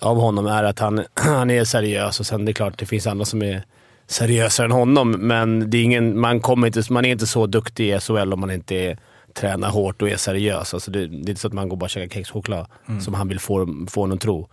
av 0.00 0.16
honom 0.20 0.46
är 0.46 0.64
att 0.64 0.78
han, 0.78 1.04
han 1.14 1.50
är 1.50 1.64
seriös 1.64 2.20
och 2.20 2.26
sen 2.26 2.44
det 2.44 2.50
är 2.50 2.54
klart 2.54 2.78
det 2.78 2.86
finns 2.86 3.06
andra 3.06 3.24
som 3.24 3.42
är 3.42 3.62
seriösare 4.06 4.64
än 4.64 4.72
honom. 4.72 5.10
Men 5.10 5.70
det 5.70 5.78
är 5.78 5.82
ingen, 5.82 6.20
man, 6.20 6.40
kommer 6.40 6.66
inte, 6.66 6.92
man 6.92 7.04
är 7.04 7.10
inte 7.12 7.26
så 7.26 7.46
duktig 7.46 7.90
i 7.94 8.00
SHL 8.00 8.32
om 8.32 8.40
man 8.40 8.50
inte 8.50 8.74
är, 8.74 8.98
tränar 9.34 9.70
hårt 9.70 10.02
och 10.02 10.08
är 10.08 10.16
seriös. 10.16 10.74
Alltså 10.74 10.90
det, 10.90 11.06
det 11.06 11.14
är 11.14 11.30
inte 11.30 11.40
så 11.40 11.46
att 11.48 11.52
man 11.54 11.68
går 11.68 11.74
och 11.74 11.78
bara 11.78 11.88
käkar 11.88 12.14
kexchoklad 12.14 12.66
som 13.00 13.14
han 13.14 13.28
vill 13.28 13.40
få, 13.40 13.86
få 13.90 14.12
att 14.12 14.20
tro. 14.20 14.48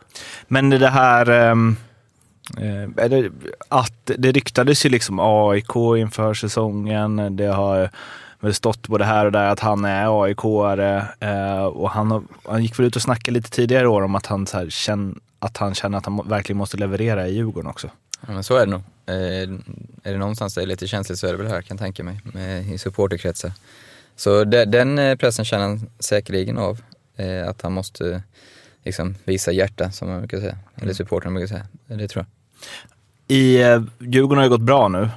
Men 0.48 0.70
det 0.70 0.88
här... 0.90 1.30
ehm, 1.30 1.76
eh, 2.58 3.08
det, 3.10 3.30
att 3.70 4.12
det 4.18 4.32
ryktades 4.32 4.86
ju 4.86 4.90
liksom 4.90 5.20
AIK 5.22 5.76
inför 5.98 6.34
säsongen. 6.34 7.36
Det 7.38 7.46
har 7.48 7.90
väl 8.40 8.54
stått 8.54 8.88
både 8.88 9.06
här 9.06 9.26
och 9.26 9.32
där 9.32 9.50
att 9.50 9.60
han 9.60 9.86
är 9.86 10.06
AIK-are. 10.26 11.04
Eh, 11.20 11.64
och 11.66 11.90
han, 11.90 12.12
har- 12.12 12.24
han 12.46 12.62
gick 12.64 12.80
väl 12.80 12.86
ut 12.88 12.96
och 12.96 13.02
snackade 13.02 13.32
lite 13.36 13.50
tidigare 13.50 13.84
i 13.84 13.88
år 13.88 14.02
om 14.02 14.16
att 14.16 14.26
han, 14.26 14.48
så 14.48 14.58
här, 14.58 14.70
känn, 14.70 15.20
att 15.44 15.58
han 15.58 15.74
känner 15.74 15.98
att 15.98 16.06
han 16.06 16.30
verkligen 16.30 16.58
måste 16.58 16.78
leverera 16.78 17.28
i 17.28 17.34
Djurgården 17.34 17.70
också. 17.70 17.90
Ja, 18.28 18.34
men 18.34 18.44
så 18.44 18.56
är 18.56 18.66
det 18.66 18.72
nog. 18.72 18.82
Eh, 19.06 19.16
är 20.04 20.12
det 20.12 20.18
någonstans 20.18 20.56
det 20.56 20.62
är 20.62 20.66
lite 20.66 20.88
känsligt 20.88 21.20
så 21.20 21.28
är 21.28 21.32
det 21.32 21.38
väl 21.38 21.48
här 21.48 21.62
kan 21.62 21.78
jag 21.78 21.80
tänka 21.80 22.04
mig, 22.04 22.20
med, 22.24 22.68
i 22.68 22.78
supporterkretsar. 22.78 23.52
Så 24.16 24.44
de, 24.44 24.66
den 24.66 25.00
eh, 25.00 25.16
pressen 25.16 25.46
känner 25.46 25.64
han 25.64 25.90
säkerligen 26.00 26.58
av, 26.58 26.82
eh, 27.16 27.50
att 27.50 27.62
han 27.62 27.74
måste 27.74 28.24
liksom, 28.84 29.16
visa 29.24 29.52
hjärta 29.52 29.92
som 29.92 30.10
man 30.10 30.20
brukar 30.20 30.40
säga, 30.40 30.58
eller 30.76 30.94
supportrarna 30.94 31.34
brukar 31.34 31.48
säga. 31.48 31.68
Det 31.88 32.08
tror 32.08 32.26
jag. 32.26 33.38
I 33.38 33.62
eh, 33.62 33.84
Djurgården 34.00 34.38
har 34.38 34.44
det 34.44 34.50
gått 34.50 34.62
bra 34.62 34.88
nu, 34.88 35.10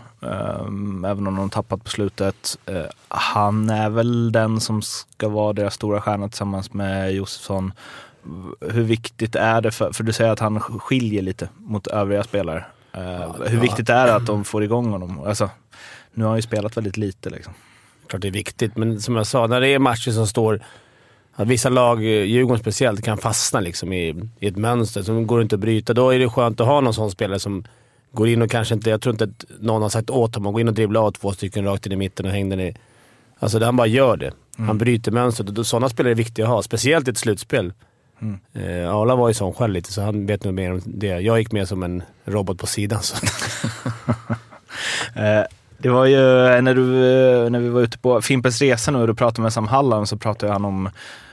även 1.06 1.26
om 1.26 1.36
de 1.36 1.50
tappat 1.50 1.84
på 1.84 1.90
slutet. 1.90 2.58
Eh, 2.66 2.84
han 3.08 3.70
är 3.70 3.90
väl 3.90 4.32
den 4.32 4.60
som 4.60 4.82
ska 4.82 5.28
vara 5.28 5.52
deras 5.52 5.74
stora 5.74 6.00
stjärna 6.00 6.28
tillsammans 6.28 6.72
med 6.72 7.12
Josefsson. 7.12 7.72
Hur 8.60 8.82
viktigt 8.82 9.36
är 9.36 9.60
det, 9.60 9.70
för, 9.70 9.92
för 9.92 10.04
du 10.04 10.12
säger 10.12 10.30
att 10.32 10.40
han 10.40 10.60
skiljer 10.60 11.22
lite 11.22 11.48
mot 11.56 11.86
övriga 11.86 12.24
spelare. 12.24 12.64
Eh, 12.92 13.34
hur 13.46 13.60
viktigt 13.60 13.90
är 13.90 14.06
det 14.06 14.14
att 14.14 14.26
de 14.26 14.44
får 14.44 14.64
igång 14.64 14.90
honom? 14.90 15.20
Alltså, 15.26 15.50
nu 16.14 16.24
har 16.24 16.30
han 16.30 16.38
ju 16.38 16.42
spelat 16.42 16.76
väldigt 16.76 16.96
lite 16.96 17.30
liksom. 17.30 17.52
klart 18.06 18.22
det 18.22 18.28
är 18.28 18.32
viktigt, 18.32 18.76
men 18.76 19.00
som 19.00 19.16
jag 19.16 19.26
sa, 19.26 19.46
när 19.46 19.60
det 19.60 19.68
är 19.68 19.78
matcher 19.78 20.10
som 20.10 20.26
står... 20.26 20.60
Att 21.38 21.48
vissa 21.48 21.68
lag, 21.68 21.98
eh, 21.98 22.24
Djurgården 22.24 22.60
speciellt, 22.60 23.04
kan 23.04 23.18
fastna 23.18 23.60
liksom 23.60 23.92
i, 23.92 24.28
i 24.40 24.46
ett 24.46 24.56
mönster 24.56 25.02
som 25.02 25.26
går 25.26 25.42
inte 25.42 25.54
att 25.54 25.60
bryta. 25.60 25.94
Då 25.94 26.10
är 26.10 26.18
det 26.18 26.28
skönt 26.28 26.60
att 26.60 26.66
ha 26.66 26.80
någon 26.80 26.94
sån 26.94 27.10
spelare 27.10 27.38
som 27.38 27.64
går 28.16 28.28
in 28.28 28.42
och 28.42 28.50
kanske 28.50 28.74
inte... 28.74 28.90
Jag 28.90 29.00
tror 29.00 29.14
inte 29.14 29.24
att 29.24 29.44
någon 29.60 29.82
har 29.82 29.88
sagt 29.88 30.10
åt 30.10 30.34
honom 30.34 30.46
att 30.46 30.54
gå 30.54 30.60
in 30.60 30.68
och 30.68 30.74
dribbla 30.74 31.00
av 31.00 31.10
två 31.10 31.32
stycken 31.32 31.64
rakt 31.64 31.86
in 31.86 31.92
i 31.92 31.96
mitten 31.96 32.26
och 32.26 32.32
häng 32.32 32.48
den 32.48 32.60
i, 32.60 32.74
Alltså 33.38 33.64
han 33.64 33.76
bara 33.76 33.86
gör 33.86 34.16
det. 34.16 34.32
Han 34.58 34.78
bryter 34.78 35.12
mönstret 35.12 35.58
och 35.58 35.66
sådana 35.66 35.88
spelare 35.88 36.12
är 36.12 36.16
viktiga 36.16 36.44
att 36.44 36.50
ha, 36.50 36.62
speciellt 36.62 37.08
i 37.08 37.10
ett 37.10 37.18
slutspel. 37.18 37.72
Eh, 38.52 38.94
Arla 38.96 39.16
var 39.16 39.28
ju 39.28 39.34
sån 39.34 39.54
själv 39.54 39.72
lite, 39.72 39.92
så 39.92 40.02
han 40.02 40.26
vet 40.26 40.44
nog 40.44 40.54
mer 40.54 40.72
om 40.72 40.82
det. 40.84 41.06
Jag 41.06 41.38
gick 41.38 41.52
mer 41.52 41.64
som 41.64 41.82
en 41.82 42.02
robot 42.24 42.58
på 42.58 42.66
sidan. 42.66 43.02
Så. 43.02 43.16
Eh, 45.14 45.44
Det 45.78 45.88
var 45.88 46.04
ju 46.04 46.46
eh, 46.46 46.62
när, 46.62 46.74
du, 46.74 46.82
eh, 46.82 47.50
när 47.50 47.60
vi 47.60 47.68
var 47.68 47.80
ute 47.80 47.98
på 47.98 48.22
Fimpens 48.22 48.60
Resa 48.60 48.90
nu 48.90 48.98
och 48.98 49.06
du 49.06 49.14
pratade 49.14 49.42
med 49.42 49.52
Sam 49.52 49.68
Hallam 49.68 50.06
så 50.06 50.16
pratade 50.16 50.52
han 50.52 50.64
om 50.64 50.90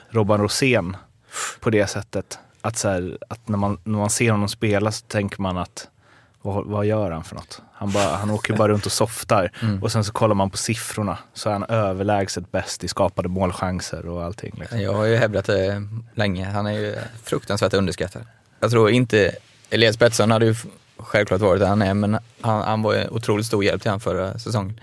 Robban 0.09 0.41
Rosén 0.41 0.97
på 1.59 1.69
det 1.69 1.87
sättet. 1.87 2.39
Att, 2.61 2.77
så 2.77 2.89
här, 2.89 3.17
att 3.29 3.47
när, 3.47 3.57
man, 3.57 3.77
när 3.83 3.99
man 3.99 4.09
ser 4.09 4.31
honom 4.31 4.49
spela 4.49 4.91
så 4.91 5.05
tänker 5.05 5.41
man 5.41 5.57
att 5.57 5.87
vad, 6.43 6.65
vad 6.65 6.85
gör 6.85 7.11
han 7.11 7.23
för 7.23 7.35
något? 7.35 7.61
Han, 7.73 7.91
bara, 7.91 8.15
han 8.15 8.29
åker 8.29 8.57
bara 8.57 8.67
runt 8.67 8.85
och 8.85 8.91
softar 8.91 9.51
och 9.81 9.91
sen 9.91 10.03
så 10.03 10.11
kollar 10.11 10.35
man 10.35 10.49
på 10.49 10.57
siffrorna 10.57 11.17
så 11.33 11.49
är 11.49 11.53
han 11.53 11.63
överlägset 11.63 12.51
bäst 12.51 12.83
i 12.83 12.87
skapade 12.87 13.29
målchanser 13.29 14.05
och 14.05 14.23
allting. 14.23 14.53
Liksom. 14.59 14.81
Jag 14.81 14.93
har 14.93 15.05
ju 15.05 15.15
hävdat 15.15 15.45
det 15.45 15.87
länge. 16.13 16.45
Han 16.45 16.65
är 16.65 16.71
ju 16.71 16.95
fruktansvärt 17.23 17.73
underskattad. 17.73 18.21
Jag 18.59 18.71
tror 18.71 18.89
inte, 18.89 19.35
Elias 19.69 19.97
Pettersson 19.97 20.31
hade 20.31 20.45
ju 20.45 20.55
självklart 20.97 21.41
varit 21.41 21.59
där 21.59 21.67
han 21.67 21.81
är, 21.81 21.93
men 21.93 22.17
han, 22.41 22.61
han 22.61 22.81
var 22.81 22.93
ju 22.93 23.07
otroligt 23.07 23.45
stor 23.45 23.63
hjälp 23.63 23.81
till 23.81 23.91
han 23.91 23.99
förra 23.99 24.39
säsongen. 24.39 24.79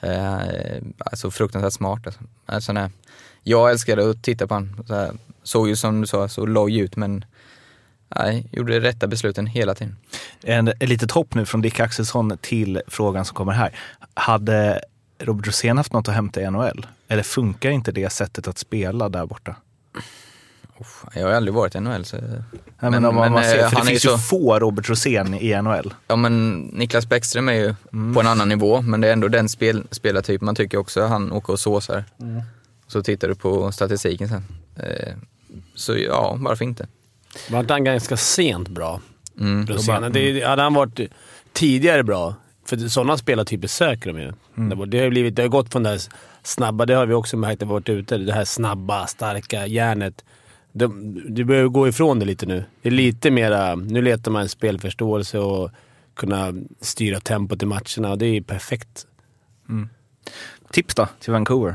Eh, 0.00 0.82
alltså 0.98 1.30
fruktansvärt 1.30 1.72
smart. 1.72 2.06
Alltså. 2.06 2.20
Alltså, 2.46 2.72
nej. 2.72 2.88
Jag 3.42 3.70
älskade 3.70 4.10
att 4.10 4.22
titta 4.22 4.46
på 4.46 4.54
han. 4.54 4.84
Så 4.86 4.94
här, 4.94 5.12
såg 5.42 5.68
ju 5.68 5.76
som 5.76 6.00
du 6.00 6.06
sa 6.06 6.28
så 6.28 6.46
loj 6.46 6.78
ut, 6.78 6.96
men 6.96 7.24
nej, 8.16 8.46
gjorde 8.52 8.72
de 8.72 8.80
rätta 8.80 9.06
besluten 9.06 9.46
hela 9.46 9.74
tiden. 9.74 9.96
En, 10.42 10.68
ett 10.68 10.88
litet 10.88 11.10
hopp 11.10 11.34
nu 11.34 11.46
från 11.46 11.62
Dick 11.62 11.80
Axelsson 11.80 12.38
till 12.40 12.82
frågan 12.86 13.24
som 13.24 13.34
kommer 13.36 13.52
här. 13.52 13.74
Hade 14.14 14.80
Robert 15.18 15.46
Rosén 15.46 15.76
haft 15.76 15.92
något 15.92 16.08
att 16.08 16.14
hämta 16.14 16.40
i 16.42 16.50
NHL? 16.50 16.86
Eller 17.08 17.22
funkar 17.22 17.70
inte 17.70 17.92
det 17.92 18.10
sättet 18.10 18.48
att 18.48 18.58
spela 18.58 19.08
där 19.08 19.26
borta? 19.26 19.56
Jag 21.14 21.26
har 21.26 21.32
aldrig 21.32 21.54
varit 21.54 21.74
i 21.74 21.80
NHL. 21.80 22.04
Så... 22.04 22.16
Nej, 22.16 22.30
men, 22.80 22.90
Men- 22.92 23.04
om 23.04 23.14
man, 23.14 23.32
men, 23.32 23.44
ser, 23.44 23.58
eh, 23.58 23.68
för 23.68 23.76
han 23.76 23.84
det 23.86 23.90
finns 23.90 24.04
ju 24.04 24.08
så- 24.08 24.18
få 24.18 24.58
Robert 24.58 24.88
Rosén 24.88 25.34
i 25.34 25.62
NHL. 25.62 25.94
Ja 26.08 26.16
men 26.16 26.58
Niklas 26.60 27.08
Bäckström 27.08 27.48
är 27.48 27.52
ju 27.52 27.74
på 28.14 28.20
en 28.20 28.26
annan 28.26 28.48
nivå, 28.48 28.80
men 28.82 29.00
det 29.00 29.08
är 29.08 29.12
ändå 29.12 29.28
den 29.28 29.48
spel, 29.48 29.84
spelartyp 29.90 30.40
man 30.40 30.54
tycker 30.54 30.78
också 30.78 31.06
han 31.06 31.32
åker 31.32 31.52
och 31.52 31.60
såsar. 31.60 32.04
Så 32.86 33.02
tittar 33.02 33.28
du 33.28 33.34
på 33.34 33.72
statistiken 33.72 34.28
sen. 34.28 34.44
Eh, 34.76 35.14
så 35.74 35.96
ja, 35.96 36.36
varför 36.40 36.64
inte? 36.64 36.86
Var 37.50 37.60
inte 37.60 37.72
han 37.72 37.84
ganska 37.84 38.16
sent 38.16 38.68
bra? 38.68 39.00
Mm. 39.40 39.66
Rosén? 39.66 40.12
Det, 40.12 40.44
hade 40.44 40.62
han 40.62 40.74
varit 40.74 41.00
tidigare 41.52 42.02
bra, 42.02 42.34
för 42.64 42.76
sådana 42.76 43.16
spelartyper 43.16 43.68
söker 43.68 44.12
de 44.12 44.20
ju. 44.20 44.32
Det, 44.86 44.98
har 44.98 45.04
ju 45.04 45.10
blivit, 45.10 45.36
det 45.36 45.42
har 45.42 45.48
gått 45.48 45.72
från 45.72 45.82
det 45.82 45.88
här 45.88 46.00
snabba, 46.42 46.86
det 46.86 46.94
har 46.94 47.06
vi 47.06 47.14
också 47.14 47.36
märkt 47.36 47.60
när 47.60 47.66
vi 47.66 47.72
varit 47.72 47.88
ute, 47.88 48.18
det 48.18 48.32
här 48.32 48.44
snabba, 48.44 49.06
starka 49.06 49.66
järnet. 49.66 50.24
De, 50.72 51.14
du 51.28 51.44
behöver 51.44 51.68
gå 51.68 51.88
ifrån 51.88 52.18
det 52.18 52.24
lite 52.24 52.46
nu. 52.46 52.64
Det 52.82 52.88
är 52.88 52.92
lite 52.92 53.30
mera, 53.30 53.74
nu 53.74 54.02
letar 54.02 54.30
man 54.30 54.48
spelförståelse 54.48 55.38
och 55.38 55.70
kunna 56.14 56.54
styra 56.80 57.20
tempot 57.20 57.62
i 57.62 57.66
matcherna 57.66 58.10
och 58.10 58.18
det 58.18 58.26
är 58.26 58.40
perfekt. 58.40 59.06
Tips 60.70 60.94
då 60.94 61.08
till 61.20 61.32
Vancouver? 61.32 61.74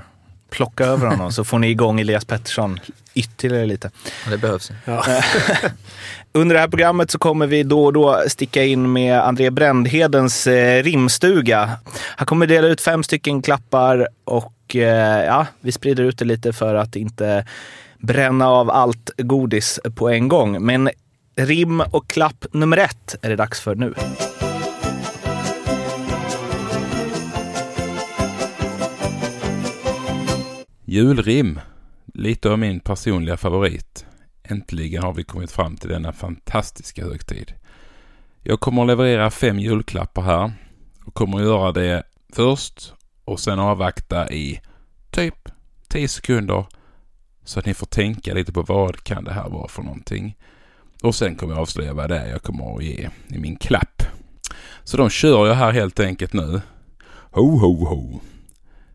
Plocka 0.56 0.86
över 0.86 1.08
honom 1.08 1.32
så 1.32 1.44
får 1.44 1.60
ni 1.60 1.70
igång 1.70 2.00
Elias 2.00 2.26
Pettersson 2.26 2.80
ytterligare 3.14 3.66
lite. 3.66 3.92
Ja, 4.26 4.32
det 4.32 4.38
behövs. 4.38 4.72
Under 6.32 6.56
det 6.56 6.62
här 6.62 6.68
programmet 6.68 7.12
så 7.12 7.18
kommer 7.18 7.48
vi 7.48 7.64
då 7.64 7.86
och 7.86 7.94
då 7.94 8.24
sticka 8.28 8.64
in 8.64 8.94
med 8.94 9.20
André 9.20 9.50
Brändhedens 9.50 10.48
eh, 10.48 10.84
rimstuga. 10.84 11.72
Han 12.16 12.26
kommer 12.26 12.48
dela 12.48 12.68
ut 12.68 12.82
fem 12.82 13.04
stycken 13.04 13.42
klappar 13.42 14.08
och 14.24 14.76
eh, 14.76 15.26
ja, 15.26 15.48
vi 15.62 15.72
sprider 15.72 16.04
ut 16.04 16.18
det 16.18 16.26
lite 16.26 16.54
för 16.54 16.76
att 16.76 16.96
inte 16.96 17.46
bränna 18.00 18.48
av 18.50 18.72
allt 18.72 19.10
godis 19.18 19.80
på 19.96 20.10
en 20.10 20.28
gång. 20.28 20.66
Men 20.66 20.90
rim 21.36 21.82
och 21.82 22.08
klapp 22.08 22.46
nummer 22.52 22.78
ett 22.78 23.16
är 23.22 23.30
det 23.30 23.36
dags 23.36 23.62
för 23.62 23.76
nu. 23.76 23.94
Julrim. 30.88 31.60
Lite 32.14 32.50
av 32.50 32.60
min 32.60 32.80
personliga 32.80 33.38
favorit. 33.38 34.06
Äntligen 34.44 35.04
har 35.04 35.14
vi 35.14 35.24
kommit 35.24 35.52
fram 35.52 35.78
till 35.78 35.90
denna 35.90 36.14
fantastiska 36.14 37.04
högtid. 37.04 37.54
Jag 38.42 38.60
kommer 38.60 38.82
att 38.82 38.88
leverera 38.88 39.32
fem 39.32 39.60
julklappar 39.60 40.22
här 40.22 40.52
och 41.06 41.14
kommer 41.14 41.38
att 41.38 41.44
göra 41.44 41.72
det 41.72 42.04
först 42.34 42.94
och 43.24 43.40
sen 43.40 43.60
avvakta 43.60 44.30
i 44.30 44.62
typ 45.12 45.50
10 45.88 46.08
sekunder 46.08 46.66
så 47.44 47.60
att 47.60 47.66
ni 47.66 47.74
får 47.74 47.88
tänka 47.88 48.34
lite 48.34 48.54
på 48.54 48.62
vad 48.62 49.04
kan 49.04 49.24
det 49.24 49.34
här 49.34 49.50
vara 49.50 49.68
för 49.68 49.84
någonting. 49.84 50.38
Och 51.04 51.16
sen 51.16 51.36
kommer 51.36 51.54
jag 51.54 51.62
avslöja 51.62 51.94
vad 51.94 52.10
det 52.10 52.18
är 52.18 52.30
jag 52.30 52.44
kommer 52.44 52.78
att 52.78 52.84
ge 52.84 53.10
i 53.28 53.40
min 53.40 53.56
klapp. 53.56 54.04
Så 54.84 54.98
de 54.98 55.10
kör 55.10 55.48
jag 55.48 55.56
här 55.56 55.72
helt 55.72 56.00
enkelt 56.00 56.34
nu. 56.34 56.62
Ho, 57.32 57.58
ho, 57.58 57.86
ho. 57.86 58.20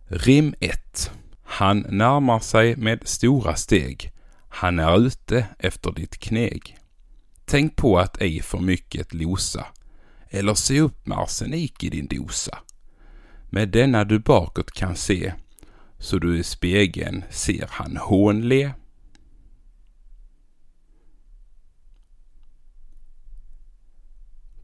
Rim 0.09 0.54
1. 0.61 1.11
Han 1.52 1.87
närmar 1.88 2.40
sig 2.40 2.76
med 2.76 3.09
stora 3.09 3.57
steg. 3.57 4.12
Han 4.49 4.78
är 4.78 4.99
ute 5.07 5.47
efter 5.59 5.92
ditt 5.92 6.19
kneg. 6.19 6.78
Tänk 7.45 7.76
på 7.76 7.99
att 7.99 8.21
ej 8.21 8.42
för 8.42 8.59
mycket 8.59 9.14
losa. 9.14 9.66
Eller 10.28 10.54
se 10.54 10.80
upp 10.80 11.07
med 11.07 11.19
arsenik 11.19 11.85
i 11.85 11.90
din 11.90 12.07
dosa. 12.07 12.59
Med 13.50 13.69
denna 13.69 14.04
du 14.04 14.19
bakåt 14.19 14.73
kan 14.73 14.97
se, 14.97 15.33
så 15.99 16.19
du 16.19 16.38
i 16.38 16.42
spegeln 16.42 17.25
ser 17.30 17.66
han 17.71 17.97
hånle. 17.97 18.73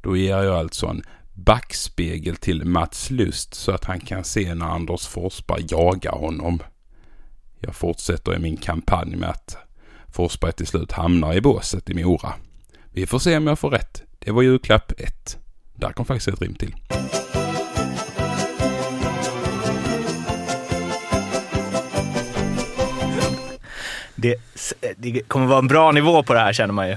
Då 0.00 0.16
ger 0.16 0.42
jag 0.42 0.56
alltså 0.56 0.86
en 0.86 1.02
backspegel 1.34 2.36
till 2.36 2.64
Mats 2.64 3.10
Lust 3.10 3.54
så 3.54 3.72
att 3.72 3.84
han 3.84 4.00
kan 4.00 4.24
se 4.24 4.54
när 4.54 4.66
Anders 4.66 5.06
Forsberg 5.06 5.66
jagar 5.70 6.18
honom. 6.18 6.60
Jag 7.66 7.74
fortsätter 7.74 8.34
i 8.34 8.38
min 8.38 8.56
kampanj 8.56 9.16
med 9.16 9.28
att 9.28 9.56
Forsberg 10.12 10.52
till 10.52 10.66
slut 10.66 10.92
hamnar 10.92 11.34
i 11.34 11.40
båset 11.40 11.90
i 11.90 12.04
Mora. 12.04 12.32
Vi 12.92 13.06
får 13.06 13.18
se 13.18 13.36
om 13.36 13.46
jag 13.46 13.58
får 13.58 13.70
rätt. 13.70 14.02
Det 14.18 14.30
var 14.30 14.42
julklapp 14.42 14.92
1. 14.98 15.38
Där 15.74 15.92
kom 15.92 16.04
faktiskt 16.04 16.28
ett 16.28 16.42
rim 16.42 16.54
till. 16.54 16.74
Det, 24.26 24.94
det 24.96 25.20
kommer 25.20 25.46
vara 25.46 25.58
en 25.58 25.68
bra 25.68 25.92
nivå 25.92 26.22
på 26.22 26.34
det 26.34 26.40
här 26.40 26.52
känner 26.52 26.74
man 26.74 26.88
ju. 26.88 26.96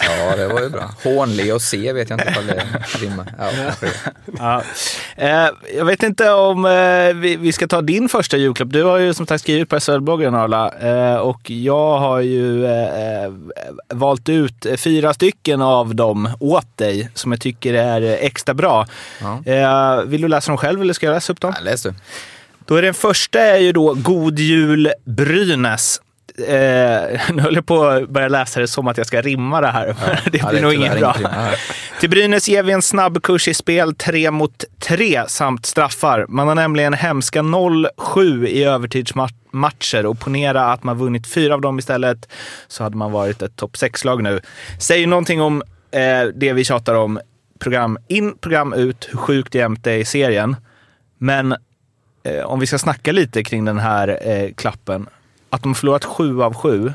Ja, 0.00 0.36
det 0.36 0.48
var 0.48 0.60
ju 0.60 0.68
bra. 0.68 0.90
Hånle 1.04 1.52
och 1.52 1.62
C 1.62 1.92
vet 1.92 2.10
jag 2.10 2.20
inte 2.20 2.30
ifall 2.30 2.46
det 2.46 2.64
rimmar. 2.98 3.34
Ja. 3.38 3.72
Ja. 4.38 4.62
Eh, 5.16 5.48
jag 5.76 5.84
vet 5.84 6.02
inte 6.02 6.30
om 6.30 6.64
eh, 6.64 7.14
vi, 7.38 7.52
ska 7.52 7.66
ta 7.66 7.80
din 7.80 8.08
första 8.08 8.36
julklapp. 8.36 8.72
Du 8.72 8.82
har 8.82 8.98
ju 8.98 9.14
som 9.14 9.26
sagt 9.26 9.42
skrivit 9.42 9.68
på 9.68 9.76
SHL-bloggen 9.76 10.34
Arla 10.34 10.72
eh, 10.80 11.16
och 11.16 11.50
jag 11.50 11.98
har 11.98 12.20
ju 12.20 12.66
eh, 12.66 13.24
eh, 13.24 13.32
valt 13.88 14.28
ut 14.28 14.66
fyra 14.76 15.14
stycken 15.14 15.62
av 15.62 15.94
dem 15.94 16.28
åt 16.40 16.76
dig 16.76 17.10
som 17.14 17.32
jag 17.32 17.40
tycker 17.40 17.74
är 17.74 18.02
extra 18.20 18.54
bra. 18.54 18.86
Ja. 19.20 19.52
Eh, 19.52 20.02
vill 20.02 20.22
du 20.22 20.28
läsa 20.28 20.50
dem 20.50 20.58
själv 20.58 20.80
eller 20.82 20.92
ska 20.92 21.06
jag 21.06 21.14
läsa 21.14 21.32
upp 21.32 21.40
dem? 21.40 21.52
Ja, 21.56 21.64
läs 21.64 21.82
du. 21.82 21.94
Då 22.66 22.76
är 22.76 22.82
den 22.82 22.94
första 22.94 23.40
är 23.40 23.58
ju 23.58 23.72
då 23.72 23.94
God 23.94 24.38
Jul 24.38 24.92
Brynäs. 25.04 26.00
Eh, 26.38 27.20
nu 27.32 27.42
höll 27.42 27.54
jag 27.54 27.66
på 27.66 27.84
att 27.84 28.08
börja 28.08 28.28
läsa 28.28 28.60
det 28.60 28.68
som 28.68 28.88
att 28.88 28.96
jag 28.96 29.06
ska 29.06 29.20
rimma 29.20 29.60
det 29.60 29.66
här. 29.66 29.86
det 30.24 30.30
blir 30.30 30.40
Ja, 30.44 30.50
det 30.52 30.58
är 30.58 30.62
nog 30.62 30.74
inget 30.74 30.98
bra. 30.98 31.16
Ja. 31.22 31.50
Till 32.00 32.10
Brynäs 32.10 32.48
ger 32.48 32.62
vi 32.62 32.72
en 32.72 32.82
snabb 32.82 33.22
kurs 33.22 33.48
i 33.48 33.54
spel 33.54 33.94
3 33.94 34.30
mot 34.30 34.64
3 34.78 35.22
samt 35.28 35.66
straffar. 35.66 36.26
Man 36.28 36.48
har 36.48 36.54
nämligen 36.54 36.94
hemska 36.94 37.42
0-7 37.42 38.46
i 38.46 38.64
övertidsmatcher 38.64 40.06
och 40.06 40.20
ponera 40.20 40.72
att 40.72 40.84
man 40.84 40.98
vunnit 40.98 41.26
fyra 41.26 41.54
av 41.54 41.60
dem 41.60 41.78
istället 41.78 42.28
så 42.68 42.82
hade 42.82 42.96
man 42.96 43.12
varit 43.12 43.42
ett 43.42 43.56
topp 43.56 43.72
6-lag 43.74 44.22
nu. 44.22 44.40
Säger 44.78 45.06
någonting 45.06 45.40
om 45.40 45.62
eh, 45.90 46.24
det 46.34 46.52
vi 46.52 46.64
tjatar 46.64 46.94
om. 46.94 47.20
Program 47.58 47.98
in, 48.08 48.38
program 48.38 48.72
ut, 48.72 49.08
hur 49.10 49.18
sjukt 49.18 49.54
jämnt 49.54 49.84
det 49.84 49.92
är 49.92 49.98
i 49.98 50.04
serien. 50.04 50.56
Men 51.18 51.52
eh, 52.24 52.44
om 52.44 52.60
vi 52.60 52.66
ska 52.66 52.78
snacka 52.78 53.12
lite 53.12 53.44
kring 53.44 53.64
den 53.64 53.78
här 53.78 54.18
eh, 54.28 54.52
klappen. 54.54 55.06
Att 55.52 55.62
de 55.62 55.74
förlorat 55.74 56.04
sju 56.04 56.42
av 56.42 56.54
sju. 56.54 56.92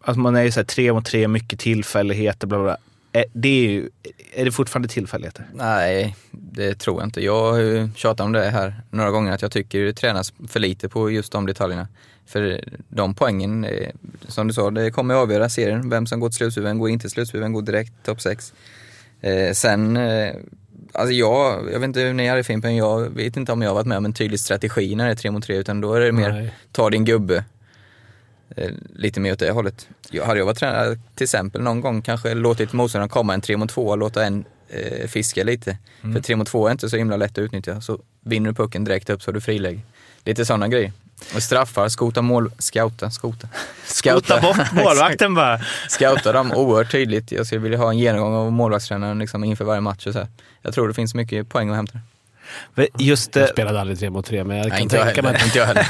Att 0.00 0.16
man 0.16 0.36
är 0.36 0.42
ju 0.42 0.52
så 0.52 0.60
här 0.60 0.64
tre 0.64 0.92
mot 0.92 1.06
tre, 1.06 1.28
mycket 1.28 1.58
tillfälligheter, 1.58 2.46
bla 2.46 2.58
bla. 2.58 2.64
bla. 2.64 3.20
Eh, 3.20 3.26
Det 3.32 3.48
är, 3.48 3.70
ju, 3.70 3.88
är 4.34 4.44
det 4.44 4.52
fortfarande 4.52 4.88
tillfälligheter? 4.88 5.46
Nej, 5.54 6.16
det 6.30 6.74
tror 6.74 7.00
jag 7.00 7.06
inte. 7.06 7.24
Jag 7.24 7.52
har 7.52 7.58
ju 7.58 7.88
tjatat 7.94 8.24
om 8.24 8.32
det 8.32 8.50
här 8.50 8.74
några 8.90 9.10
gånger 9.10 9.32
att 9.32 9.42
jag 9.42 9.50
tycker 9.52 9.80
det 9.80 9.92
tränas 9.92 10.32
för 10.48 10.60
lite 10.60 10.88
på 10.88 11.10
just 11.10 11.32
de 11.32 11.46
detaljerna. 11.46 11.88
För 12.26 12.64
de 12.88 13.14
poängen, 13.14 13.64
eh, 13.64 13.90
som 14.28 14.48
du 14.48 14.54
sa, 14.54 14.70
det 14.70 14.90
kommer 14.90 15.14
att 15.14 15.20
avgöra 15.20 15.48
serien. 15.48 15.90
Vem 15.90 16.06
som 16.06 16.20
går 16.20 16.28
till 16.28 16.36
slutspel, 16.36 16.64
vem 16.64 16.78
går 16.78 16.90
inte 16.90 17.02
till 17.02 17.10
slutspel, 17.10 17.40
vem 17.40 17.52
går 17.52 17.62
direkt 17.62 17.92
topp 18.04 18.20
6. 18.20 18.52
Eh, 19.20 19.52
sen, 19.52 19.96
eh, 19.96 20.34
alltså 20.92 21.12
jag, 21.12 21.72
jag 21.72 21.80
vet 21.80 21.86
inte 21.86 22.00
hur 22.00 22.12
ni 22.12 22.28
hade 22.28 22.44
Fimpen, 22.44 22.76
jag 22.76 23.10
vet 23.10 23.36
inte 23.36 23.52
om 23.52 23.62
jag 23.62 23.70
har 23.70 23.74
varit 23.74 23.86
med 23.86 23.98
om 23.98 24.04
en 24.04 24.12
tydlig 24.12 24.40
strategi 24.40 24.94
när 24.94 25.04
det 25.06 25.10
är 25.10 25.16
tre 25.16 25.30
mot 25.30 25.44
tre, 25.44 25.56
utan 25.56 25.80
då 25.80 25.94
är 25.94 26.00
det 26.00 26.12
mer 26.12 26.32
Nej. 26.32 26.54
ta 26.72 26.90
din 26.90 27.04
gubbe. 27.04 27.44
Eh, 28.56 28.70
Lite 28.94 29.20
mer 29.20 29.32
åt 29.32 29.38
det 29.38 29.50
hållet. 29.50 29.88
Jag, 30.10 30.24
hade 30.24 30.38
jag 30.38 30.46
varit 30.46 30.58
tränare 30.58 30.98
till 31.14 31.24
exempel 31.24 31.62
någon 31.62 31.80
gång 31.80 32.02
kanske 32.02 32.34
låtit 32.34 32.72
motståndaren 32.72 33.08
komma 33.08 33.34
en 33.34 33.40
tre 33.40 33.56
mot 33.56 33.70
två 33.70 33.86
och 33.86 33.98
låta 33.98 34.24
en 34.24 34.44
eh, 34.68 35.08
fiska 35.08 35.44
lite. 35.44 35.78
För 36.14 36.20
tre 36.20 36.36
mot 36.36 36.48
två 36.48 36.66
är 36.68 36.72
inte 36.72 36.90
så 36.90 36.96
himla 36.96 37.16
lätt 37.16 37.30
att 37.32 37.38
utnyttja. 37.38 37.80
Så 37.80 37.98
vinner 38.20 38.50
du 38.50 38.54
pucken 38.54 38.84
direkt 38.84 39.10
upp 39.10 39.22
så 39.22 39.28
har 39.28 39.32
du 39.34 39.40
friläge. 39.40 39.80
Lite 40.24 40.44
sådana 40.44 40.68
grejer. 40.68 40.92
Och 41.34 41.42
straffar, 41.42 41.88
skota 41.88 42.22
mål, 42.22 42.50
scouta, 42.58 43.10
skota. 43.10 43.48
Skota 43.86 44.40
bort 44.40 44.56
målvakten 44.72 45.34
bara. 45.34 45.60
Scouta 45.88 46.32
dem 46.32 46.52
oerhört 46.56 46.90
tydligt. 46.92 47.32
Jag 47.32 47.46
skulle 47.46 47.60
vilja 47.60 47.78
ha 47.78 47.90
en 47.90 47.98
genomgång 47.98 48.34
av 48.34 48.52
målvaktstränaren 48.52 49.18
liksom 49.18 49.44
inför 49.44 49.64
varje 49.64 49.80
match 49.80 50.06
och 50.06 50.12
så 50.12 50.18
här. 50.18 50.28
Jag 50.62 50.74
tror 50.74 50.88
det 50.88 50.94
finns 50.94 51.14
mycket 51.14 51.48
poäng 51.48 51.70
att 51.70 51.76
hämta. 51.76 51.98
Just 52.98 53.36
Jag 53.36 53.44
det. 53.44 53.52
spelade 53.52 53.80
aldrig 53.80 53.98
tre 53.98 54.10
mot 54.10 54.26
tre, 54.26 54.44
men 54.44 54.56
jag 54.56 54.64
Nej, 54.64 54.70
kan 54.70 54.80
inte 54.80 54.96
jag 54.96 55.06
tänka 55.06 55.22
mig 55.22 55.34
att 55.36 55.44
Inte 55.44 55.58
jag 55.58 55.66
heller. 55.66 55.86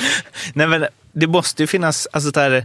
Nej, 0.52 0.66
men 0.66 0.86
det 1.12 1.26
måste 1.26 1.62
ju 1.62 1.66
finnas, 1.66 2.08
alltså 2.12 2.30
där, 2.30 2.56
eh, 2.56 2.64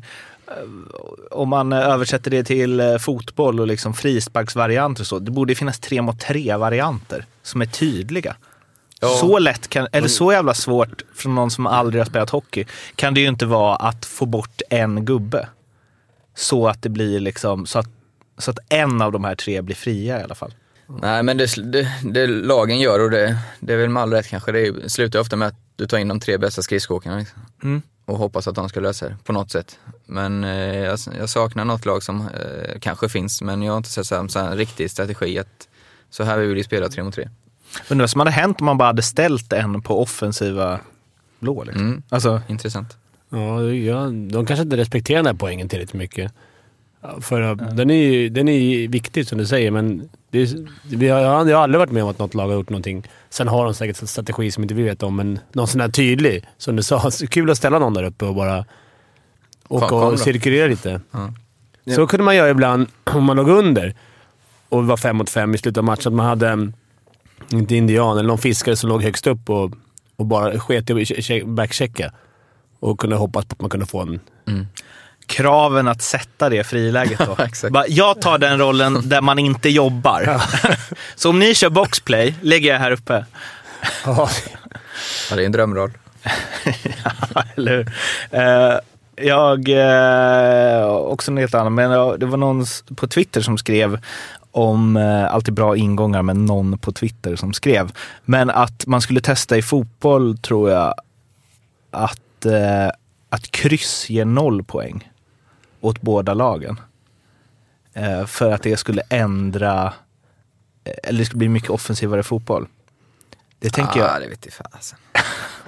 om 1.31 1.49
man 1.49 1.73
översätter 1.73 2.31
det 2.31 2.43
till 2.43 2.79
eh, 2.79 2.97
fotboll 2.97 3.59
och 3.59 3.67
liksom 3.67 3.93
frisparksvarianter 3.93 5.03
och 5.03 5.07
så, 5.07 5.19
det 5.19 5.31
borde 5.31 5.55
finnas 5.55 5.79
tre 5.79 6.01
mot 6.01 6.19
tre 6.19 6.55
varianter 6.55 7.25
som 7.43 7.61
är 7.61 7.65
tydliga. 7.65 8.35
Ja. 8.99 9.09
Så 9.09 9.39
lätt 9.39 9.67
kan, 9.67 9.87
eller 9.91 10.07
så 10.07 10.31
jävla 10.31 10.53
svårt 10.53 11.01
från 11.15 11.35
någon 11.35 11.51
som 11.51 11.67
aldrig 11.67 12.01
har 12.01 12.05
spelat 12.05 12.29
hockey, 12.29 12.65
kan 12.95 13.13
det 13.13 13.21
ju 13.21 13.27
inte 13.27 13.45
vara 13.45 13.75
att 13.75 14.05
få 14.05 14.25
bort 14.25 14.61
en 14.69 15.05
gubbe. 15.05 15.47
Så 16.35 16.67
att 16.67 16.81
det 16.81 16.89
blir 16.89 17.19
liksom, 17.19 17.65
så 17.65 17.79
att, 17.79 17.89
så 18.37 18.51
att 18.51 18.59
en 18.69 19.01
av 19.01 19.11
de 19.11 19.23
här 19.23 19.35
tre 19.35 19.61
blir 19.61 19.75
fria 19.75 20.19
i 20.19 20.23
alla 20.23 20.35
fall. 20.35 20.53
Nej, 21.01 21.23
men 21.23 21.37
det, 21.37 21.71
det, 21.71 21.87
det 22.03 22.27
lagen 22.27 22.79
gör 22.79 22.99
och 22.99 23.11
det, 23.11 23.37
det 23.59 23.73
är 23.73 23.77
väl 23.77 23.89
med 23.89 24.03
all 24.03 24.13
rätt 24.13 24.27
kanske, 24.27 24.51
det 24.51 24.91
slutar 24.91 25.19
ofta 25.19 25.35
med 25.35 25.47
att 25.47 25.62
du 25.75 25.87
tar 25.87 25.97
in 25.97 26.07
de 26.07 26.19
tre 26.19 26.37
bästa 26.37 26.61
skridskoåkarna 26.61 27.17
liksom. 27.17 27.41
Mm. 27.63 27.81
och 28.05 28.17
hoppas 28.17 28.47
att 28.47 28.55
de 28.55 28.69
ska 28.69 28.79
lösa 28.79 29.09
det 29.09 29.17
på 29.23 29.33
något 29.33 29.51
sätt. 29.51 29.79
Men 30.05 30.43
eh, 30.43 30.77
jag, 30.77 30.99
jag 31.19 31.29
saknar 31.29 31.65
något 31.65 31.85
lag 31.85 32.03
som 32.03 32.21
eh, 32.21 32.79
kanske 32.79 33.09
finns, 33.09 33.41
men 33.41 33.61
jag 33.61 33.73
har 33.73 33.77
inte 33.77 33.89
sett 33.89 34.05
så 34.05 34.15
här, 34.15 34.27
så 34.27 34.39
här 34.39 34.51
en 34.51 34.57
riktig 34.57 34.91
strategi 34.91 35.39
att 35.39 35.67
så 36.09 36.23
här 36.23 36.37
vill 36.37 36.55
vi 36.55 36.63
spela 36.63 36.89
tre 36.89 37.03
mot 37.03 37.13
tre. 37.13 37.29
Undrar 37.89 38.03
vad 38.03 38.09
som 38.09 38.19
hade 38.19 38.31
hänt 38.31 38.59
om 38.59 38.65
man 38.65 38.77
bara 38.77 38.87
hade 38.87 39.01
ställt 39.01 39.53
en 39.53 39.81
på 39.81 40.01
offensiva 40.01 40.79
blå. 41.39 41.63
Liksom. 41.63 41.85
Mm. 41.85 42.03
Alltså, 42.09 42.41
Intressant. 42.47 42.97
Ja, 43.29 43.63
ja, 43.63 44.09
de 44.31 44.45
kanske 44.45 44.63
inte 44.63 44.77
respekterar 44.77 45.17
den 45.17 45.25
här 45.25 45.33
poängen 45.33 45.69
tillräckligt 45.69 45.93
mycket. 45.93 46.31
För 47.21 47.41
uh, 47.41 47.55
den, 47.55 47.89
är 47.89 47.95
ju, 47.95 48.29
den 48.29 48.47
är 48.47 48.59
ju 48.59 48.87
viktig 48.87 49.27
som 49.27 49.37
du 49.37 49.45
säger, 49.45 49.71
men 49.71 50.09
det 50.29 50.41
är, 50.41 50.67
vi 50.95 51.09
har, 51.09 51.19
jag 51.19 51.57
har 51.57 51.63
aldrig 51.63 51.79
varit 51.79 51.91
med 51.91 52.03
om 52.03 52.09
att 52.09 52.19
något 52.19 52.33
lag 52.33 52.47
har 52.47 52.53
gjort 52.53 52.69
någonting. 52.69 53.07
Sen 53.33 53.47
har 53.47 53.65
de 53.65 53.73
säkert 53.73 54.01
en 54.01 54.07
strategi 54.07 54.51
som 54.51 54.63
inte 54.63 54.75
vi 54.75 54.83
vet 54.83 55.03
om, 55.03 55.15
men 55.15 55.39
någon 55.53 55.67
sån 55.67 55.81
här 55.81 55.89
tydlig. 55.89 56.45
Som 56.57 56.75
du 56.75 56.83
sa, 56.83 57.11
kul 57.29 57.49
att 57.51 57.57
ställa 57.57 57.79
någon 57.79 57.93
där 57.93 58.03
uppe 58.03 58.25
och 58.25 58.35
bara 58.35 58.65
åka 59.67 59.87
kom 59.87 60.03
och 60.03 60.19
cirkulera 60.19 60.67
lite. 60.67 61.01
Ja. 61.11 61.33
Så 61.95 62.07
kunde 62.07 62.23
man 62.23 62.35
göra 62.35 62.49
ibland 62.49 62.87
om 63.03 63.23
man 63.23 63.37
låg 63.37 63.49
under 63.49 63.95
och 64.69 64.87
var 64.87 64.97
fem 64.97 65.15
mot 65.17 65.29
fem 65.29 65.55
i 65.55 65.57
slutet 65.57 65.77
av 65.77 65.83
matchen. 65.83 66.07
Att 66.07 66.13
man 66.13 66.25
hade, 66.25 66.49
mm, 66.49 66.73
inte 67.51 67.75
indian, 67.75 68.17
eller 68.17 68.27
någon 68.27 68.37
fiskare 68.37 68.75
som 68.75 68.89
låg 68.89 69.03
högst 69.03 69.27
upp 69.27 69.49
och, 69.49 69.71
och 70.15 70.25
bara 70.25 70.59
sket 70.59 70.89
i 70.89 70.93
att 70.93 70.99
che- 70.99 71.21
che- 71.21 71.45
backchecka. 71.45 72.13
Och 72.79 72.99
kunde 72.99 73.15
hoppas 73.15 73.45
på 73.45 73.53
att 73.53 73.61
man 73.61 73.69
kunde 73.69 73.85
få 73.85 74.01
en... 74.01 74.19
kraven 75.27 75.87
att 75.87 76.01
sätta 76.01 76.49
det 76.49 76.63
friläget 76.63 77.19
då. 77.19 77.37
Bara, 77.69 77.87
Jag 77.87 78.21
tar 78.21 78.37
den 78.37 78.57
rollen 78.59 79.09
där 79.09 79.21
man 79.21 79.39
inte 79.39 79.69
jobbar. 79.69 80.41
Så 81.15 81.29
om 81.29 81.39
ni 81.39 81.55
kör 81.55 81.69
boxplay, 81.69 82.35
lägger 82.41 82.73
jag 82.73 82.79
här 82.79 82.91
uppe. 82.91 83.25
Ja, 84.05 84.29
det 85.29 85.41
är 85.41 85.45
en 85.45 85.51
drömroll. 85.51 85.91
Ja, 87.33 87.43
Eller 87.55 87.71
hur? 87.77 87.91
Eh, 88.31 88.77
Jag, 89.27 89.69
eh, 89.69 90.85
också 90.87 91.31
en 91.31 91.37
helt 91.37 91.53
annan, 91.53 91.73
men 91.75 91.91
ja, 91.91 92.15
det 92.17 92.25
var 92.25 92.37
någon 92.37 92.65
på 92.95 93.07
Twitter 93.07 93.41
som 93.41 93.57
skrev 93.57 93.99
om, 94.51 94.97
eh, 94.97 95.33
alltid 95.33 95.53
bra 95.53 95.77
ingångar, 95.77 96.21
men 96.21 96.45
någon 96.45 96.77
på 96.77 96.91
Twitter 96.91 97.35
som 97.35 97.53
skrev. 97.53 97.91
Men 98.25 98.49
att 98.49 98.85
man 98.87 99.01
skulle 99.01 99.21
testa 99.21 99.57
i 99.57 99.61
fotboll 99.61 100.37
tror 100.37 100.69
jag 100.71 100.93
att, 101.91 102.45
att 103.29 103.51
kryss 103.51 104.09
ger 104.09 104.25
noll 104.25 104.63
poäng 104.63 105.09
åt 105.83 106.01
båda 106.01 106.33
lagen. 106.33 106.79
Eh, 107.93 108.25
för 108.25 108.51
att 108.51 108.63
det 108.63 108.77
skulle 108.77 109.01
ändra, 109.09 109.93
eh, 110.83 110.93
eller 111.03 111.19
det 111.19 111.25
skulle 111.25 111.37
bli 111.37 111.49
mycket 111.49 111.69
offensivare 111.69 112.23
fotboll. 112.23 112.67
Det 113.59 113.69
tänker 113.69 114.01
ah, 114.01 114.13
jag. 114.13 114.21
det 114.21 114.27
vet 114.27 114.45
jag 114.45 114.53
fasen. 114.53 114.99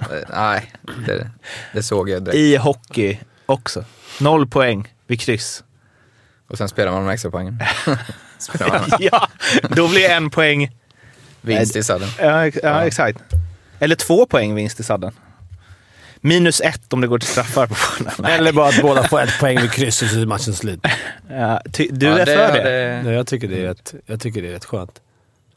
Eh, 0.00 0.28
Nej, 0.30 0.72
det, 1.06 1.30
det 1.72 1.82
såg 1.82 2.08
jag 2.08 2.24
direkt. 2.24 2.36
I 2.36 2.56
hockey 2.56 3.18
också. 3.46 3.84
Noll 4.20 4.46
poäng 4.46 4.94
vid 5.06 5.20
kryss. 5.20 5.64
Och 6.48 6.58
sen 6.58 6.68
spelar 6.68 6.92
man 6.92 7.04
de 7.04 7.10
extra 7.10 7.30
poängen. 7.30 7.60
ja, 8.98 9.28
då 9.70 9.88
blir 9.88 10.10
en 10.10 10.30
poäng. 10.30 10.76
vinst 11.40 11.76
i 11.76 11.82
sadden. 11.82 12.08
Ja, 12.18 12.46
ja, 12.62 12.84
exakt. 12.84 13.18
Eller 13.78 13.94
två 13.94 14.26
poäng 14.26 14.54
vinst 14.54 14.80
i 14.80 14.82
sadden. 14.82 15.12
Minus 16.26 16.60
ett 16.60 16.92
om 16.92 17.00
det 17.00 17.06
går 17.06 17.18
till 17.18 17.28
straffar 17.28 17.66
på 17.66 17.74
Nej. 18.22 18.32
Eller 18.38 18.52
bara 18.52 18.68
att 18.68 18.82
båda 18.82 19.08
får 19.08 19.20
ett 19.22 19.38
poäng 19.40 19.60
vid 19.60 19.70
krysset 19.72 20.10
så 20.10 20.20
är 20.20 20.26
matchen 20.26 20.54
slut. 20.54 20.80
Ja, 21.30 21.60
ty, 21.72 21.88
du 21.90 22.06
Ja, 22.06 22.18
är 22.18 22.26
för 22.26 22.36
det? 22.36 22.46
hade- 22.46 23.02
Nej, 23.04 23.14
jag, 23.14 23.26
tycker 23.26 23.48
det 23.48 23.60
är 23.60 23.64
rätt, 23.64 23.94
jag 24.06 24.20
tycker 24.20 24.42
det 24.42 24.48
är 24.48 24.52
rätt 24.52 24.64
skönt. 24.64 25.00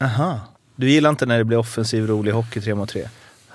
Aha. 0.00 0.40
Du 0.76 0.90
gillar 0.90 1.10
inte 1.10 1.26
när 1.26 1.38
det 1.38 1.44
blir 1.44 1.58
offensiv, 1.58 2.06
rolig 2.06 2.32
hockey 2.32 2.60
tre 2.60 2.74
mot 2.74 2.88
tre? 2.88 3.08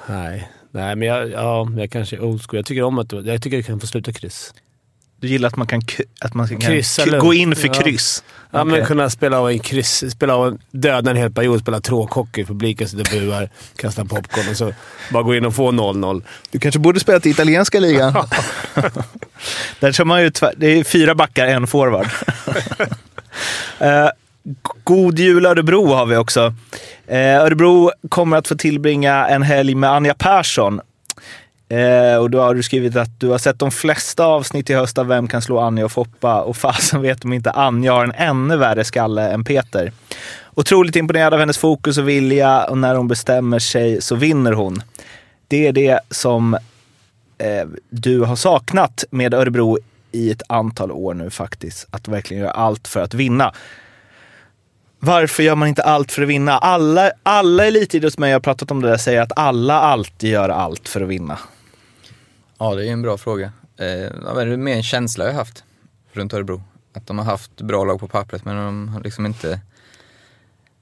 Nej, 0.08 0.52
Nej 0.72 0.96
men 0.96 1.08
jag, 1.08 1.30
ja, 1.32 1.68
jag 1.78 1.92
kanske 1.92 2.16
är 2.16 2.24
old 2.24 2.42
school. 2.42 2.58
Jag 2.58 2.66
tycker 2.66 2.84
om 2.84 3.00
att 3.00 3.12
jag 3.12 3.42
tycker 3.42 3.58
det 3.58 3.64
kan 3.64 3.80
få 3.80 3.88
sluta 3.88 4.14
kryss. 4.14 4.54
Du 5.20 5.28
gillar 5.28 5.48
att 5.48 5.56
man 5.56 5.68
kan, 5.68 5.82
att 6.22 6.34
man 6.34 6.48
kan 6.48 6.60
Kryssa 6.62 7.18
gå 7.20 7.34
in 7.34 7.56
för 7.56 7.68
Ja. 7.68 7.74
kryss? 7.74 8.24
Ja, 8.52 8.62
Okej. 8.62 8.72
men 8.78 8.86
kunna 8.86 9.10
spela 9.10 9.40
av 9.40 9.50
en 9.50 9.60
kryss, 9.60 10.12
spela 10.12 10.36
av 10.36 10.48
en, 10.48 10.60
döda 10.72 11.12
en 11.12 11.18
hel 11.18 11.32
period, 11.32 11.60
spela 11.62 11.80
tråkhockey, 11.82 12.46
publiken 12.46 12.88
sitter 12.90 13.04
och 13.16 13.22
buar, 13.22 13.50
kastar 13.76 14.06
popcorn 14.06 14.50
och 14.50 14.58
så 14.58 14.74
bara 15.12 15.24
gå 15.24 15.36
in 15.36 15.46
och 15.46 15.56
få 15.56 15.72
0-0. 15.72 16.24
Du 16.52 16.60
kanske 16.60 16.80
borde 16.80 17.00
spela 17.00 17.20
till 17.20 17.32
italienska 17.32 17.80
ligan? 17.80 18.14
Där 19.80 19.92
kör 19.92 20.06
man 20.06 20.22
ju 20.22 20.30
tvär, 20.30 20.54
det 20.58 20.68
är 20.68 20.84
fyra 20.84 21.16
backar, 21.16 21.48
en 21.48 21.68
forward. 21.68 22.08
Eh, 23.80 24.08
God 24.84 25.20
jul 25.20 25.46
Örebro 25.46 25.94
har 25.94 26.06
vi 26.06 26.16
också. 26.18 26.54
Eh, 27.08 27.18
Örebro 27.42 27.92
kommer 28.10 28.38
att 28.38 28.48
få 28.48 28.56
tillbringa 28.56 29.28
en 29.28 29.42
helg 29.44 29.76
med 29.76 29.90
Anja 29.92 30.14
Persson. 30.14 30.82
Eh, 31.70 32.18
och 32.18 32.30
då 32.30 32.42
har 32.42 32.56
du 32.56 32.64
skrivit 32.64 32.96
att 32.96 33.20
du 33.20 33.28
har 33.28 33.38
sett 33.38 33.60
de 33.60 33.72
flesta 33.72 34.26
avsnitt 34.26 34.70
i 34.70 34.74
höst 34.74 34.98
av 34.98 35.08
Vem 35.08 35.28
kan 35.28 35.42
slå 35.42 35.60
Anja 35.60 35.86
och 35.86 35.92
Foppa 35.92 36.42
och 36.42 36.58
fasen 36.58 37.02
vet 37.02 37.26
om 37.26 37.34
inte 37.34 37.52
Anja 37.52 37.94
har 37.94 38.04
en 38.04 38.12
ännu 38.12 38.58
värre 38.58 38.84
skalle 38.84 39.30
än 39.30 39.44
Peter. 39.44 39.92
Otroligt 40.54 40.96
imponerad 40.96 41.34
av 41.34 41.40
hennes 41.40 41.58
fokus 41.58 41.98
och 41.98 42.10
vilja 42.10 42.64
och 42.64 42.78
när 42.78 42.96
hon 42.96 43.08
bestämmer 43.08 43.60
sig 43.60 44.02
så 44.02 44.16
vinner 44.16 44.52
hon. 44.52 44.82
Det 45.48 45.68
är 45.68 45.74
det 45.74 46.00
som 46.10 46.54
eh, 47.38 47.68
du 47.90 48.22
har 48.22 48.36
saknat 48.36 49.04
med 49.10 49.34
Örebro 49.34 49.78
i 50.12 50.32
ett 50.32 50.44
antal 50.50 50.92
år 50.92 51.14
nu 51.14 51.30
faktiskt. 51.30 51.88
Att 51.92 52.08
verkligen 52.08 52.44
göra 52.44 52.54
allt 52.54 52.88
för 52.88 53.02
att 53.02 53.14
vinna. 53.14 53.54
Varför 55.00 55.44
gör 55.44 55.56
man 55.56 55.68
inte 55.68 55.84
allt 55.84 56.12
för 56.12 56.22
att 56.22 56.28
vinna? 56.28 56.58
Alla, 56.58 57.12
alla 57.24 57.66
elitidrottsmän 57.66 58.30
jag 58.30 58.36
har 58.36 58.42
pratat 58.42 58.72
om 58.72 58.82
det 58.82 58.90
där 58.90 58.98
säger 58.98 59.22
att 59.22 59.32
alla 59.36 59.80
alltid 59.80 60.30
gör 60.30 60.50
allt 60.50 60.90
för 60.90 61.02
att 61.02 61.08
vinna. 61.08 61.38
Ja, 62.58 62.76
det 62.76 62.88
är 62.88 62.92
en 62.94 63.02
bra 63.02 63.18
fråga. 63.18 63.52
Eh, 63.78 63.88
ja, 63.88 64.34
det 64.36 64.42
är 64.42 64.58
mer 64.58 64.76
en 64.76 64.84
känsla 64.84 65.26
jag 65.26 65.32
har 65.32 65.38
haft 65.40 65.64
runt 66.12 66.34
Örebro. 66.34 66.64
Att 66.94 67.08
de 67.08 67.18
har 67.18 67.26
haft 67.26 67.62
bra 67.62 67.84
lag 67.86 68.00
på 68.00 68.08
pappret, 68.08 68.46
men 68.46 68.56
de 68.56 68.88
har 68.90 69.02
liksom 69.02 69.26
inte... 69.26 69.60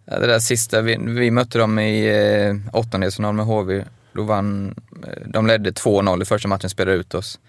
Ja, 0.06 0.20
det 0.20 0.28
där 0.28 0.40
sista, 0.40 0.82
vi, 0.82 0.98
vi 1.00 1.32
mötte 1.32 1.58
dem 1.58 1.80
i 1.80 2.06
eh, 2.08 2.76
åttondelsfinal 2.76 3.34
med 3.36 3.46
HV. 3.46 3.86
Då 4.14 4.24
vann, 4.24 4.76
eh, 5.08 5.28
de 5.28 5.48
ledde 5.48 5.72
2-0 5.72 6.22
i 6.22 6.26
första 6.26 6.48
matchen, 6.48 6.70
spelade 6.70 6.98
ut 6.98 7.14
oss. 7.14 7.40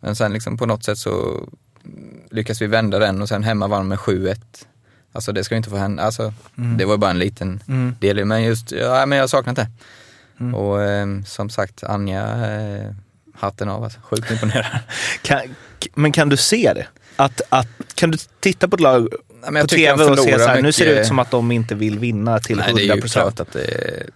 Men 0.00 0.16
sen 0.16 0.32
liksom 0.32 0.56
på 0.56 0.66
något 0.66 0.84
sätt 0.84 0.98
så 0.98 1.42
lyckas 2.30 2.62
vi 2.62 2.66
vända 2.66 2.98
den 2.98 3.22
och 3.22 3.28
sen 3.28 3.42
hemma 3.44 3.66
vann 3.66 3.88
med 3.88 3.98
7-1. 3.98 4.36
Alltså 5.12 5.32
det 5.32 5.44
ska 5.44 5.54
ju 5.54 5.56
inte 5.56 5.70
få 5.70 5.76
hända. 5.76 6.02
Alltså, 6.02 6.32
Det 6.78 6.84
var 6.84 6.96
bara 6.96 7.10
en 7.10 7.18
liten 7.18 7.62
Mm. 7.68 7.94
del, 8.00 8.24
men 8.24 8.42
just, 8.42 8.72
ja, 8.72 9.06
men 9.06 9.16
jag 9.18 9.22
har 9.22 9.28
saknat 9.28 9.56
det. 9.56 9.68
Mm. 10.40 10.54
Och 10.54 10.82
eh, 10.82 11.06
som 11.26 11.50
sagt, 11.50 11.84
Anja, 11.84 12.46
eh, 12.56 12.90
hatten 13.40 13.68
av 13.68 13.84
alltså. 13.84 14.00
Sjukt 14.00 14.30
imponerad. 14.30 14.66
Kan, 15.22 15.40
men 15.94 16.12
kan 16.12 16.28
du 16.28 16.36
se 16.36 16.72
det? 16.74 16.86
Att, 17.16 17.40
att, 17.48 17.68
kan 17.94 18.10
du 18.10 18.18
titta 18.40 18.68
på 18.68 18.76
ett 18.76 18.80
lag 18.80 19.08
Nej, 19.42 19.52
men 19.52 19.54
jag 19.54 19.64
på 19.64 19.68
tycker 19.68 19.96
tv 19.96 20.04
och 20.10 20.18
se 20.18 20.38
så 20.38 20.48
här, 20.48 20.62
nu 20.62 20.72
ser 20.72 20.84
det 20.84 20.90
mycket- 20.90 21.00
ut 21.02 21.06
som 21.08 21.18
att 21.18 21.30
de 21.30 21.52
inte 21.52 21.74
vill 21.74 21.98
vinna 21.98 22.38
till 22.38 22.56
Nej, 22.56 22.72
det 22.74 22.80
är 22.82 22.84
ju 22.84 22.90
100 22.90 23.08
klart 23.08 23.40
att 23.40 23.52
det 23.52 23.64
är... 23.64 24.06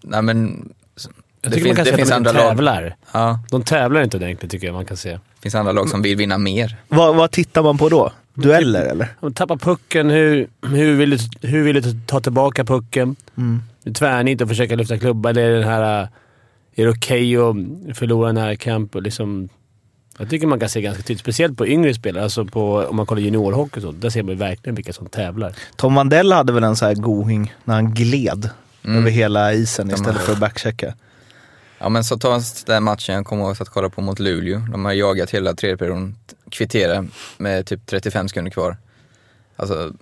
Nej 0.00 0.22
men... 0.22 0.68
Jag 1.42 1.52
det 1.52 1.56
tycker 1.56 1.68
man 1.68 1.76
kan 1.76 1.84
det 1.84 1.96
finns 1.96 2.10
att 2.10 2.24
de 2.24 2.28
andra 2.28 2.32
lag. 2.42 2.50
tävlar. 2.50 2.96
Ja, 3.12 3.40
De 3.50 3.62
tävlar 3.62 4.02
inte 4.02 4.16
ordentligt 4.16 4.50
tycker 4.50 4.66
jag 4.66 4.74
man 4.74 4.84
kan 4.84 4.96
se. 4.96 5.10
det 5.10 5.18
finns 5.42 5.54
andra 5.54 5.72
lag 5.72 5.88
som 5.88 6.02
vill 6.02 6.16
vinna 6.16 6.38
mer. 6.38 6.76
Vad, 6.88 7.14
vad 7.16 7.30
tittar 7.30 7.62
man 7.62 7.78
på 7.78 7.88
då? 7.88 8.12
dueller 8.34 8.86
eller? 8.86 9.08
De 9.20 9.34
tappar 9.34 9.56
pucken. 9.56 10.10
Hur, 10.10 10.48
hur, 10.62 10.96
vill 10.96 11.10
du, 11.10 11.48
hur 11.48 11.62
vill 11.62 11.82
du 11.82 12.00
ta 12.06 12.20
tillbaka 12.20 12.64
pucken? 12.64 13.16
Mm. 13.36 13.62
Tvärnit 13.94 14.40
och 14.40 14.48
försöka 14.48 14.76
lyfta 14.76 14.98
klubban. 14.98 15.34
Det 15.34 15.42
är 15.42 15.50
den 15.50 15.64
här... 15.64 16.08
Är 16.78 16.84
det 16.84 16.90
okej 16.90 17.36
att 17.36 17.56
förlora 17.98 18.26
den 18.26 18.36
här 18.36 18.54
kamp? 18.54 18.94
Och 18.94 19.02
liksom, 19.02 19.48
jag 20.18 20.30
tycker 20.30 20.46
man 20.46 20.60
kan 20.60 20.68
se 20.68 20.80
ganska 20.80 21.02
tydligt, 21.02 21.20
speciellt 21.20 21.58
på 21.58 21.66
yngre 21.66 21.94
spelare. 21.94 22.24
Alltså 22.24 22.44
på, 22.44 22.76
om 22.76 22.96
man 22.96 23.06
kollar 23.06 23.22
juniorhockey 23.22 23.78
och 23.80 23.82
så. 23.82 23.92
Där 23.92 24.10
ser 24.10 24.22
man 24.22 24.30
ju 24.32 24.36
verkligen 24.38 24.74
vilka 24.74 24.92
som 24.92 25.06
tävlar. 25.06 25.54
Tom 25.76 25.94
Vandell 25.94 26.32
hade 26.32 26.52
väl 26.52 26.64
en 26.64 26.76
så 26.76 26.86
här 26.86 26.94
going 26.94 27.54
när 27.64 27.74
han 27.74 27.94
gled 27.94 28.50
Mm. 28.84 28.98
över 28.98 29.10
hela 29.10 29.52
isen 29.52 29.90
istället 29.90 30.20
för 30.22 30.32
att 30.32 30.38
backchecka. 30.40 30.94
Ja 31.78 31.88
men 31.88 32.04
så 32.04 32.18
ta 32.18 32.40
den 32.66 32.84
matchen 32.84 33.14
jag 33.14 33.26
kommer 33.26 33.42
ihåg 33.42 33.56
att 33.60 33.68
kolla 33.68 33.88
på 33.88 34.00
mot 34.00 34.18
Luleå. 34.18 34.58
De 34.72 34.84
har 34.84 34.92
jagat 34.92 35.30
hela 35.30 35.54
tredje 35.54 35.76
perioden, 35.76 36.16
kvittera 36.50 37.06
med 37.38 37.66
typ 37.66 37.86
35 37.86 38.28
sekunder 38.28 38.50
kvar. 38.50 38.76
Alltså, 39.56 39.92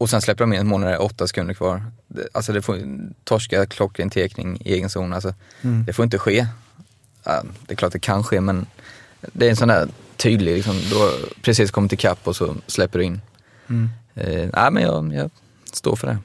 och 0.00 0.10
sen 0.10 0.20
släpper 0.22 0.44
de 0.44 0.52
in 0.52 0.60
ett 0.60 0.66
mål 0.66 0.80
när 0.80 0.86
det 0.88 0.94
är 0.94 1.02
8 1.02 1.26
sekunder 1.26 1.54
kvar. 1.54 1.82
Det, 2.06 2.28
alltså 2.32 2.52
det 2.52 2.62
får 2.62 2.78
torska 3.24 3.66
klockren 3.66 4.10
tekning 4.10 4.58
i 4.64 4.72
egen 4.74 4.90
zon. 4.90 5.12
Alltså, 5.12 5.34
Mm. 5.62 5.84
Det 5.84 5.92
får 5.92 6.02
inte 6.04 6.18
ske. 6.18 6.46
Ja, 7.24 7.42
det 7.66 7.72
är 7.72 7.76
klart 7.76 7.92
det 7.92 7.98
kan 7.98 8.24
ske 8.24 8.40
men 8.40 8.66
det 9.32 9.46
är 9.46 9.50
en 9.50 9.56
sån 9.56 9.68
där 9.68 9.88
tydlig, 10.16 10.54
liksom, 10.56 10.74
du 10.90 10.94
har 10.94 11.10
precis 11.42 11.70
kommit 11.70 11.92
ikapp 11.92 12.18
och 12.28 12.36
så 12.36 12.54
släpper 12.66 12.98
du 12.98 13.04
in. 13.04 13.20
Mm. 13.68 13.90
Eh, 14.14 14.48
nej 14.54 14.70
men 14.72 14.82
jag, 14.82 15.14
jag 15.14 15.30
står 15.72 15.96
för 15.96 16.06
det. 16.06 16.18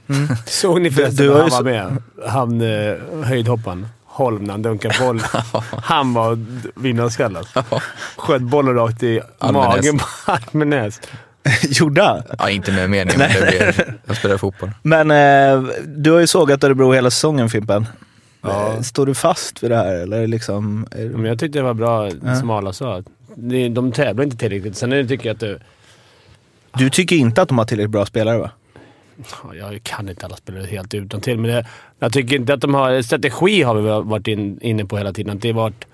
Såg 0.46 0.82
ni 0.82 0.92
förresten 0.92 1.16
Du 1.16 1.24
du, 1.24 1.30
har 1.34 1.42
han 1.42 1.50
var 1.50 1.64
med? 1.64 1.98
Han 2.28 2.62
eh, 2.62 3.24
höjdhopparen. 3.26 3.88
Holm 4.06 4.44
när 4.44 4.52
han 4.52 4.62
dunkade 4.62 4.96
boll. 5.00 5.22
han 5.84 6.14
var 6.14 6.46
vinnarskalle. 6.82 7.44
Sköt 8.18 8.42
bollen 8.42 8.76
rakt 8.76 9.04
i 9.04 9.22
Almenäs. 9.40 9.68
magen 9.76 9.98
på 9.98 10.06
Almenäs. 10.32 11.02
Gjorde 11.70 12.02
han? 12.04 12.22
Ja, 12.40 12.50
inte 12.50 12.72
med 12.72 12.90
mening 12.90 13.18
men 13.18 13.30
det 13.32 13.42
blev, 13.76 13.96
jag 14.06 14.18
spelar 14.18 14.38
fotboll. 14.38 14.72
Men 14.82 15.12
eh, 15.12 15.70
du 15.86 16.12
har 16.12 16.20
ju 16.20 16.28
sågat 16.28 16.64
Örebro 16.64 16.92
hela 16.94 17.12
säsongen 17.12 17.50
Fimpen. 17.50 17.86
Ja. 18.42 18.74
Eh, 18.74 18.82
Står 18.82 19.06
du 19.06 19.14
fast 19.16 19.64
vid 19.64 19.72
det 19.72 19.78
här 19.78 19.96
eller 19.96 20.28
liksom? 20.28 20.88
är- 20.92 21.06
Men 21.10 21.26
jag 21.26 21.40
tyckte 21.40 21.60
det 21.60 21.64
var 21.64 21.74
bra, 21.74 22.10
Ja. 22.24 22.36
som 22.36 22.50
Arla 22.50 22.74
sa. 22.74 23.04
Det- 23.36 23.70
De 23.70 23.92
tävlar 23.92 24.24
inte 24.24 24.38
tillräckligt. 24.38 24.78
Sen 24.78 24.90
det, 24.90 25.08
tycker 25.08 25.26
jag 25.30 25.34
att 25.34 25.40
det, 25.40 25.60
Du 26.78 26.90
tycker 26.90 27.16
inte 27.16 27.42
att 27.42 27.48
de 27.48 27.58
har 27.58 27.66
tillräckligt 27.66 27.92
bra 27.92 28.06
spelare 28.06 28.38
va? 28.38 28.52
Ja, 29.44 29.56
Jag 29.56 29.84
kan 29.84 30.10
inte 30.10 30.26
alla 30.26 30.36
spelare 30.36 30.66
helt 30.66 30.94
utan 30.94 31.22
till 31.22 31.38
men 31.40 31.52
det, 31.52 31.66
jag 32.00 32.14
tycker 32.14 32.36
inte 32.36 32.54
att 32.54 32.62
de 32.62 32.74
har... 32.74 33.02
Strategi 33.02 33.62
har 33.64 33.76
vi 33.76 33.82
varit 34.10 34.28
in, 34.28 34.60
inne 34.62 34.86
på 34.86 34.98
hela 34.98 35.14
tiden. 35.14 35.36
Att 35.36 35.42
det 35.42 35.48
har 35.52 35.56
varit 35.62 35.86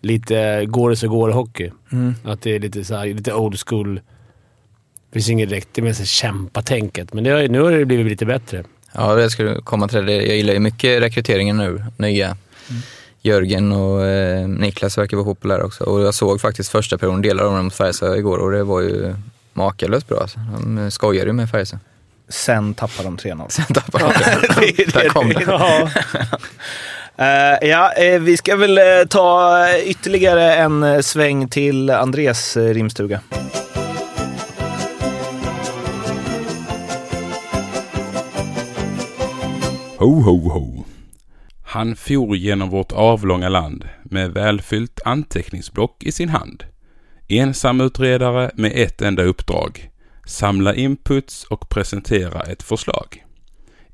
lite 0.00 0.64
går 0.66 0.90
det 0.90 0.96
så 0.96 1.08
går 1.08 1.28
det 1.28 1.34
hockey. 1.34 1.70
Mm. 1.92 2.14
Att 2.24 2.42
det 2.42 2.54
är 2.54 2.58
lite, 2.60 2.84
så 2.84 2.94
här, 2.96 3.06
lite 3.06 3.34
old 3.34 3.58
school. 3.68 4.00
Det 5.12 5.18
finns 5.18 5.28
inget 5.30 5.48
direkt 5.48 5.76
med 5.76 5.96
sig 5.96 6.06
kämpa-tänket, 6.06 7.12
men 7.12 7.24
det 7.24 7.30
har, 7.30 7.48
nu 7.48 7.60
har 7.60 7.72
det 7.72 7.84
blivit 7.84 8.06
lite 8.06 8.26
bättre. 8.26 8.64
Ja, 8.92 9.14
det 9.14 9.30
skulle 9.30 9.60
komma 9.60 9.88
till 9.88 10.06
det. 10.06 10.12
Jag 10.12 10.36
gillar 10.36 10.54
ju 10.54 10.60
mycket 10.60 11.02
rekryteringen 11.02 11.56
nu, 11.56 11.84
nya. 11.96 12.36
Jörgen 13.22 13.72
och 13.72 14.06
eh, 14.06 14.48
Niklas 14.48 14.98
verkar 14.98 15.16
vara 15.16 15.24
populära 15.24 15.64
också. 15.64 15.84
Och 15.84 16.00
jag 16.00 16.14
såg 16.14 16.40
faktiskt 16.40 16.70
första 16.70 16.98
perioden, 16.98 17.22
delar 17.22 17.44
av 17.44 17.54
dem 17.54 17.64
mot 17.64 17.74
Färjestad 17.74 18.18
igår 18.18 18.38
och 18.38 18.52
det 18.52 18.64
var 18.64 18.80
ju 18.80 19.14
makalöst 19.52 20.08
bra. 20.08 20.20
Alltså. 20.20 20.38
De 20.38 20.90
skojar 20.90 21.26
ju 21.26 21.32
med 21.32 21.50
Färjestad. 21.50 21.80
Sen 22.28 22.74
tappar 22.74 23.04
de 23.04 23.16
3-0. 23.16 23.48
Sen 23.48 23.64
tappade 23.64 24.04
de 24.04 24.74
det. 24.76 24.92
Där 24.92 25.08
kom 25.08 25.28
det. 25.28 25.44
Ja. 25.46 25.90
Eh, 27.16 27.68
ja, 27.68 27.92
eh, 27.92 28.20
vi 28.20 28.36
ska 28.36 28.56
väl 28.56 28.78
eh, 28.78 28.84
ta 29.08 29.66
ytterligare 29.84 30.54
en 30.54 31.02
sväng 31.02 31.48
till 31.48 31.90
Andres 31.90 32.56
rimstuga. 32.56 33.20
Ho, 40.02 40.20
ho, 40.20 40.48
ho. 40.48 40.84
Han 41.62 41.96
for 41.96 42.36
genom 42.36 42.70
vårt 42.70 42.92
avlånga 42.92 43.48
land 43.48 43.88
med 44.02 44.32
välfyllt 44.32 45.00
anteckningsblock 45.04 46.04
i 46.04 46.12
sin 46.12 46.28
hand. 46.28 46.64
Ensamutredare 47.28 48.50
med 48.54 48.72
ett 48.74 49.02
enda 49.02 49.22
uppdrag. 49.22 49.90
Samla 50.26 50.74
inputs 50.74 51.44
och 51.44 51.68
presentera 51.68 52.40
ett 52.40 52.62
förslag. 52.62 53.24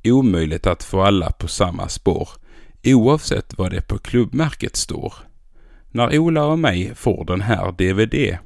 Omöjligt 0.04 0.66
att 0.66 0.82
få 0.82 1.02
alla 1.02 1.32
på 1.32 1.48
samma 1.48 1.88
spår, 1.88 2.28
oavsett 2.84 3.58
vad 3.58 3.70
det 3.70 3.88
på 3.88 3.98
klubbmärket 3.98 4.76
står. 4.76 5.14
När 5.90 6.18
Ola 6.18 6.44
och 6.44 6.58
mig 6.58 6.94
får 6.94 7.24
den 7.24 7.40
här 7.40 7.72
DVD 7.72 8.38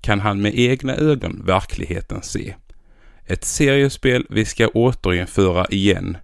kan 0.00 0.20
han 0.20 0.42
med 0.42 0.58
egna 0.58 0.96
ögon 0.96 1.42
verkligheten 1.46 2.22
se. 2.22 2.54
Ett 3.26 3.44
seriespel 3.44 4.26
vi 4.30 4.44
ska 4.44 4.68
återinföra 4.68 5.66
igen 5.66 6.16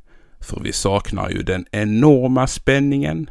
för 0.43 0.61
vi 0.61 0.73
saknar 0.73 1.31
ju 1.31 1.43
den 1.43 1.67
enorma 1.71 2.47
spänningen. 2.47 3.31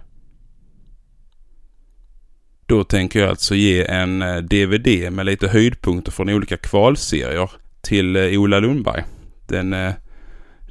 Då 2.65 2.83
tänker 2.83 3.19
jag 3.19 3.29
alltså 3.29 3.55
ge 3.55 3.85
en 3.85 4.21
eh, 4.21 4.37
DVD 4.37 5.11
med 5.11 5.25
lite 5.25 5.47
höjdpunkter 5.47 6.11
från 6.11 6.29
olika 6.29 6.57
kvalserier 6.57 7.51
till 7.81 8.15
eh, 8.15 8.41
Ola 8.41 8.59
Lundberg. 8.59 9.03
Den 9.47 9.73
eh, 9.73 9.93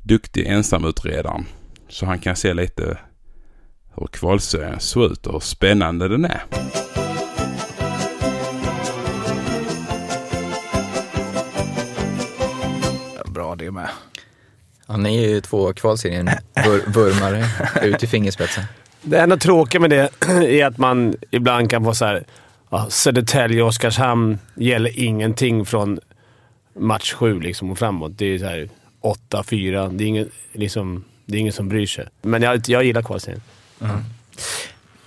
duktiga 0.03 0.53
ensamutredaren. 0.53 1.44
Så 1.88 2.07
han 2.07 2.18
kan 2.18 2.37
se 2.37 2.55
lite 2.55 2.98
hur 3.94 4.07
kvalserien 4.07 4.81
ser 4.81 5.12
ut 5.12 5.26
och 5.26 5.33
hur 5.33 5.40
spännande 5.40 6.09
den 6.09 6.24
är. 6.24 6.42
Bra 13.26 13.57
det 13.57 13.70
med. 13.70 13.88
Ja, 14.90 14.96
ni 14.96 15.24
är 15.24 15.29
ju 15.29 15.40
två 15.40 15.72
kvalserien-vurmare 15.72 17.46
ut 17.83 18.03
i 18.03 18.07
fingerspetsen. 18.07 18.64
Det 19.03 19.18
enda 19.18 19.37
tråkiga 19.37 19.81
med 19.81 19.90
det 19.90 20.11
är 20.61 20.66
att 20.66 20.79
man 20.79 21.14
ibland 21.31 21.70
kan 21.70 21.85
få 21.85 21.94
så 21.94 22.05
här. 22.05 22.24
Ja, 22.70 22.87
Södertälje 22.90 23.62
och 23.62 23.68
Oskarshamn 23.68 24.38
gäller 24.55 24.98
ingenting 24.98 25.66
från 25.66 25.98
match 26.79 27.12
sju 27.12 27.40
liksom 27.40 27.70
och 27.70 27.79
framåt. 27.79 28.12
Det 28.18 28.24
är 28.24 28.38
så 28.38 28.44
här 28.44 28.68
8-4. 29.31 29.96
Det 29.96 30.05
är 30.05 30.09
ingen, 30.09 30.29
liksom, 30.53 31.05
det 31.26 31.37
är 31.37 31.40
ingen 31.40 31.53
som 31.53 31.68
bryr 31.68 31.87
sig. 31.87 32.09
Men 32.22 32.42
jag, 32.42 32.68
jag 32.68 32.85
gillar 32.85 33.03
kvalserien. 33.03 33.42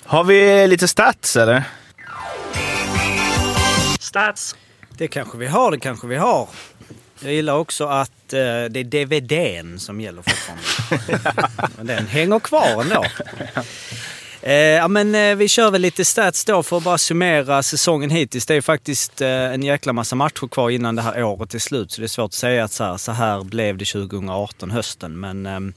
Har 0.03 0.23
vi 0.23 0.67
lite 0.67 0.87
stats 0.87 1.35
eller? 1.35 1.63
Stats. 3.99 4.55
Det 4.97 5.07
kanske 5.07 5.37
vi 5.37 5.47
har, 5.47 5.71
det 5.71 5.79
kanske 5.79 6.07
vi 6.07 6.15
har. 6.15 6.47
Jag 7.23 7.33
gillar 7.33 7.53
också 7.53 7.85
att 7.85 8.33
eh, 8.33 8.39
det 8.69 8.79
är 8.79 8.83
DVDn 8.83 9.79
som 9.79 10.01
gäller 10.01 10.21
fortfarande. 10.21 11.31
Men 11.77 11.87
den 11.87 12.07
hänger 12.07 12.39
kvar 12.39 12.81
ändå. 12.81 13.05
Eh, 14.45 14.53
ja, 14.55 14.87
men, 14.87 15.15
eh, 15.15 15.35
vi 15.35 15.47
kör 15.47 15.71
väl 15.71 15.81
lite 15.81 16.05
stats 16.05 16.45
då 16.45 16.63
för 16.63 16.77
att 16.77 16.83
bara 16.83 16.97
summera 16.97 17.63
säsongen 17.63 18.09
hittills. 18.09 18.45
Det 18.45 18.55
är 18.55 18.61
faktiskt 18.61 19.21
eh, 19.21 19.29
en 19.29 19.63
jäkla 19.63 19.93
massa 19.93 20.15
matcher 20.15 20.47
kvar 20.47 20.69
innan 20.69 20.95
det 20.95 21.01
här 21.01 21.23
året 21.23 21.53
är 21.53 21.59
slut. 21.59 21.91
Så 21.91 22.01
det 22.01 22.05
är 22.05 22.07
svårt 22.07 22.25
att 22.25 22.33
säga 22.33 22.63
att 22.63 22.71
så 22.71 22.83
här, 22.83 22.97
så 22.97 23.11
här 23.11 23.43
blev 23.43 23.77
det 23.77 23.85
2018, 23.85 24.71
hösten. 24.71 25.19
Men, 25.19 25.45
ehm, 25.45 25.73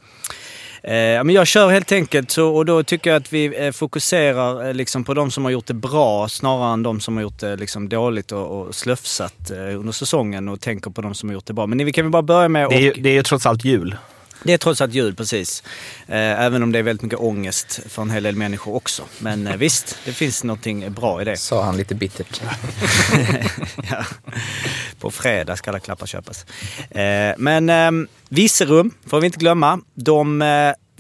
eh, 0.87 0.93
men 1.25 1.31
jag 1.31 1.47
kör 1.47 1.69
helt 1.71 1.93
enkelt 1.93 2.31
så, 2.31 2.49
och 2.57 2.65
då 2.67 2.83
tycker 2.83 3.11
jag 3.11 3.17
att 3.21 3.33
vi 3.33 3.67
eh, 3.67 3.73
fokuserar 3.73 4.69
eh, 4.69 4.75
liksom 4.75 5.05
på 5.05 5.15
de 5.15 5.31
som 5.31 5.45
har 5.45 5.51
gjort 5.51 5.67
det 5.67 5.75
bra 5.75 6.29
snarare 6.29 6.73
än 6.73 6.83
de 6.83 7.01
som 7.01 7.17
har 7.17 7.23
gjort 7.23 7.39
det 7.39 7.57
liksom 7.57 7.89
dåligt 7.89 8.33
och, 8.33 8.61
och 8.61 8.75
slöfsat 8.75 9.51
eh, 9.51 9.79
under 9.81 9.93
säsongen 9.93 10.49
och 10.49 10.61
tänker 10.61 10.91
på 10.91 11.01
de 11.03 11.15
som 11.15 11.29
har 11.29 11.35
gjort 11.35 11.47
det 11.47 11.53
bra. 11.53 11.67
Men 11.67 11.85
vi 11.85 11.93
kan 11.93 12.05
väl 12.05 12.13
bara 12.13 12.23
börja 12.23 12.49
med... 12.49 12.69
Det 12.69 12.75
är, 12.77 12.81
ju, 12.81 12.91
och- 12.91 12.97
det 12.99 13.09
är 13.09 13.15
ju 13.15 13.23
trots 13.23 13.47
allt 13.47 13.65
jul. 13.65 13.97
Det 14.47 14.53
är 14.53 14.59
trots 14.59 14.81
allt 14.81 14.93
jul, 14.93 15.15
precis. 15.15 15.63
Eh, 16.07 16.17
även 16.17 16.63
om 16.63 16.73
det 16.73 16.79
är 16.79 16.83
väldigt 16.83 17.03
mycket 17.03 17.19
ångest 17.19 17.81
för 17.89 18.03
en 18.03 18.11
hel 18.11 18.23
del 18.23 18.37
människor 18.37 18.75
också. 18.75 19.03
Men 19.19 19.47
eh, 19.47 19.57
visst, 19.57 19.99
det 20.05 20.13
finns 20.13 20.45
någonting 20.45 20.93
bra 20.93 21.23
i 21.23 21.25
det. 21.25 21.37
Sa 21.37 21.63
han 21.63 21.77
lite 21.77 21.95
bittert. 21.95 22.41
ja. 23.91 24.05
På 25.01 25.11
fredag 25.11 25.57
ska 25.57 25.71
alla 25.71 25.81
klappar 25.81 26.07
köpas. 26.07 26.47
Eh, 26.91 27.35
men 27.39 27.71
eh, 27.71 28.09
Virserum 28.29 28.91
får 29.07 29.21
vi 29.21 29.27
inte 29.27 29.39
glömma. 29.39 29.81
De 29.95 30.43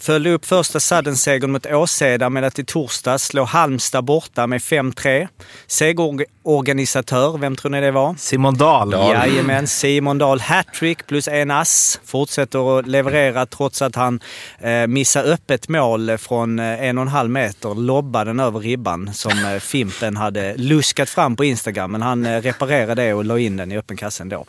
följde 0.00 0.30
upp 0.30 0.46
första 0.46 0.80
Sudden-segern 0.80 1.52
mot 1.52 1.66
Åseda 1.66 2.30
med 2.30 2.44
att 2.44 2.59
i 2.59 2.64
torsdags 2.64 3.24
slå 3.24 3.44
Halmstad 3.44 4.04
borta 4.04 4.46
med 4.46 4.61
5-3. 4.61 5.28
Segerorganisatör, 5.66 7.38
vem 7.38 7.56
tror 7.56 7.70
ni 7.70 7.80
det 7.80 7.90
var? 7.90 8.14
Simon 8.18 8.54
Dahl. 8.54 8.92
Jajamän, 8.92 9.66
Simon 9.66 10.18
Dahl 10.18 10.40
hattrick 10.40 11.06
plus 11.06 11.28
en 11.28 11.50
ass. 11.50 12.00
Fortsätter 12.04 12.78
att 12.78 12.87
leverera 12.87 13.46
trots 13.46 13.82
att 13.82 13.96
han 13.96 14.20
eh, 14.59 14.87
missar 14.87 15.24
öppet 15.24 15.68
mål 15.68 16.18
från 16.18 16.59
eh, 16.59 16.85
en 16.85 16.98
och 16.98 17.02
en 17.02 17.09
halv 17.09 17.30
meter. 17.30 17.74
Lobbade 17.74 18.30
den 18.30 18.40
över 18.40 18.61
ribban 18.61 19.14
som 19.14 19.44
eh, 19.44 19.59
Fimpen 19.59 20.16
hade 20.16 20.56
luskat 20.56 21.09
fram 21.09 21.37
på 21.37 21.44
Instagram. 21.44 21.92
Men 21.92 22.02
han 22.02 22.26
eh, 22.26 22.40
reparerade 22.40 23.02
det 23.02 23.14
och 23.14 23.24
la 23.24 23.38
in 23.38 23.56
den 23.56 23.72
i 23.72 23.78
öppen 23.78 23.96
kassen 23.96 24.28
då. 24.28 24.46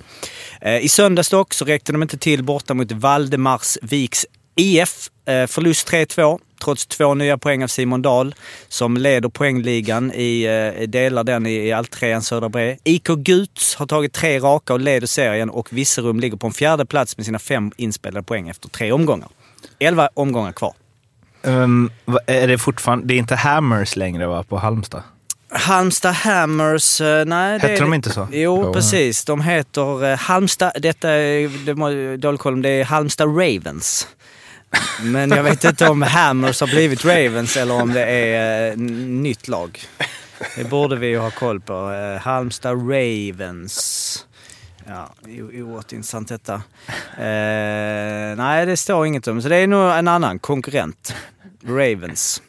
Eh, 0.61 0.77
I 0.77 0.89
söndags 0.89 1.29
dock 1.29 1.53
så 1.53 1.65
räckte 1.65 1.91
de 1.91 2.01
inte 2.01 2.17
till 2.17 2.43
borta 2.43 2.73
mot 2.73 2.91
Valdemarsviks 2.91 4.25
IF 4.57 5.09
eh, 5.25 5.47
förlust 5.47 5.91
3-2 5.91 6.39
trots 6.63 6.85
två 6.85 7.13
nya 7.13 7.37
poäng 7.37 7.63
av 7.63 7.67
Simon 7.67 8.01
Dahl 8.01 8.35
som 8.67 8.97
leder 8.97 9.29
poängligan 9.29 10.11
i, 10.15 10.43
eh, 10.43 10.87
delar 10.87 11.23
den 11.23 11.45
i, 11.45 11.67
i 11.67 11.71
alltrean 11.71 12.21
Södra 12.21 12.49
Bre. 12.49 12.77
IK 12.83 13.07
Guts 13.07 13.75
har 13.75 13.85
tagit 13.85 14.13
tre 14.13 14.39
raka 14.39 14.73
och 14.73 14.79
leder 14.79 15.07
serien 15.07 15.49
och 15.49 15.73
Virserum 15.73 16.19
ligger 16.19 16.37
på 16.37 16.47
en 16.47 16.53
fjärde 16.53 16.85
plats 16.85 17.17
med 17.17 17.25
sina 17.25 17.39
fem 17.39 17.71
inspelade 17.77 18.23
poäng 18.23 18.49
efter 18.49 18.69
tre 18.69 18.91
omgångar. 18.91 19.29
Elva 19.79 20.09
omgångar 20.13 20.51
kvar. 20.51 20.73
Um, 21.43 21.91
är 22.25 22.47
det 22.47 22.57
fortfarande, 22.57 23.07
det 23.07 23.13
är 23.13 23.17
inte 23.17 23.35
Hammers 23.35 23.95
längre 23.95 24.27
va, 24.27 24.43
på 24.43 24.57
Halmstad? 24.57 25.03
Halmstad 25.49 26.13
Hammers, 26.13 27.01
eh, 27.01 27.25
nej. 27.25 27.59
det 27.59 27.67
Hette 27.67 27.81
de 27.81 27.93
inte 27.93 28.09
så? 28.09 28.27
Jo, 28.31 28.63
Jo. 28.63 28.73
precis. 28.73 29.25
De 29.25 29.41
heter 29.41 30.15
Halmstad, 30.15 30.71
detta 30.79 31.09
är 31.09 31.65
det 31.65 32.17
dålig 32.17 32.39
koll 32.39 32.61
det 32.61 32.69
är 32.69 32.85
Halmstad 32.85 33.27
Ravens. 33.27 34.07
Men 35.01 35.29
jag 35.29 35.43
vet 35.43 35.63
inte 35.63 35.89
om 35.89 36.01
Hammers 36.01 36.59
har 36.59 36.67
blivit 36.67 37.05
Ravens 37.05 37.57
eller 37.57 37.81
om 37.81 37.93
det 37.93 38.05
är 38.05 38.71
eh, 38.71 38.77
nytt 38.77 39.47
lag. 39.47 39.79
Det 40.55 40.63
borde 40.63 40.95
vi 40.95 41.07
ju 41.07 41.17
ha 41.17 41.31
koll 41.31 41.59
på. 41.59 41.91
Eh, 41.91 42.21
Halmstad 42.21 42.91
Ravens. 42.91 44.25
Ja, 44.87 45.13
oerhört 45.25 45.91
intressant 45.91 46.29
detta. 46.29 46.53
Eh, 47.17 48.35
nej, 48.37 48.65
det 48.65 48.77
står 48.77 49.05
inget 49.07 49.27
om. 49.27 49.41
Så 49.41 49.49
det 49.49 49.55
är 49.55 49.67
nog 49.67 49.91
en 49.91 50.07
annan 50.07 50.39
konkurrent. 50.39 51.13
Ravens. 51.65 52.41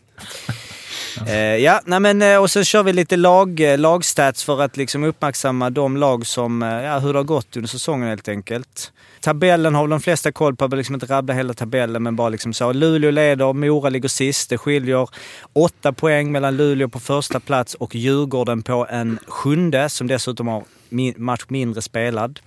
Eh, 1.26 1.56
ja, 1.56 1.80
nej 1.84 2.00
men, 2.00 2.22
eh, 2.22 2.36
och 2.36 2.50
så 2.50 2.64
kör 2.64 2.82
vi 2.82 2.92
lite 2.92 3.16
lag, 3.16 3.60
eh, 3.60 3.78
lagstats 3.78 4.44
för 4.44 4.62
att 4.62 4.76
liksom 4.76 5.04
uppmärksamma 5.04 5.70
de 5.70 5.96
lag 5.96 6.26
som, 6.26 6.62
eh, 6.62 6.68
ja, 6.68 6.98
hur 6.98 7.12
det 7.12 7.18
har 7.18 7.24
gått 7.24 7.56
under 7.56 7.68
säsongen 7.68 8.08
helt 8.08 8.28
enkelt. 8.28 8.92
Tabellen 9.20 9.74
har 9.74 9.82
väl 9.82 9.90
de 9.90 10.00
flesta 10.00 10.32
koll 10.32 10.56
på, 10.56 10.64
jag 10.64 10.74
liksom 10.74 10.94
inte 10.94 11.06
rabbla 11.06 11.34
hela 11.34 11.54
tabellen 11.54 12.02
men 12.02 12.16
bara 12.16 12.28
liksom 12.28 12.52
så. 12.52 12.72
Luleå 12.72 13.10
leder, 13.10 13.52
Mora 13.52 13.88
ligger 13.88 14.08
sist. 14.08 14.50
Det 14.50 14.58
skiljer 14.58 15.08
åtta 15.52 15.92
poäng 15.92 16.32
mellan 16.32 16.56
Luleå 16.56 16.88
på 16.88 17.00
första 17.00 17.40
plats 17.40 17.74
och 17.74 17.94
Djurgården 17.94 18.62
på 18.62 18.86
en 18.90 19.18
sjunde 19.26 19.88
som 19.88 20.06
dessutom 20.06 20.48
har 20.48 20.64
match 21.16 21.44
mindre 21.48 21.82
spelad. 21.82 22.40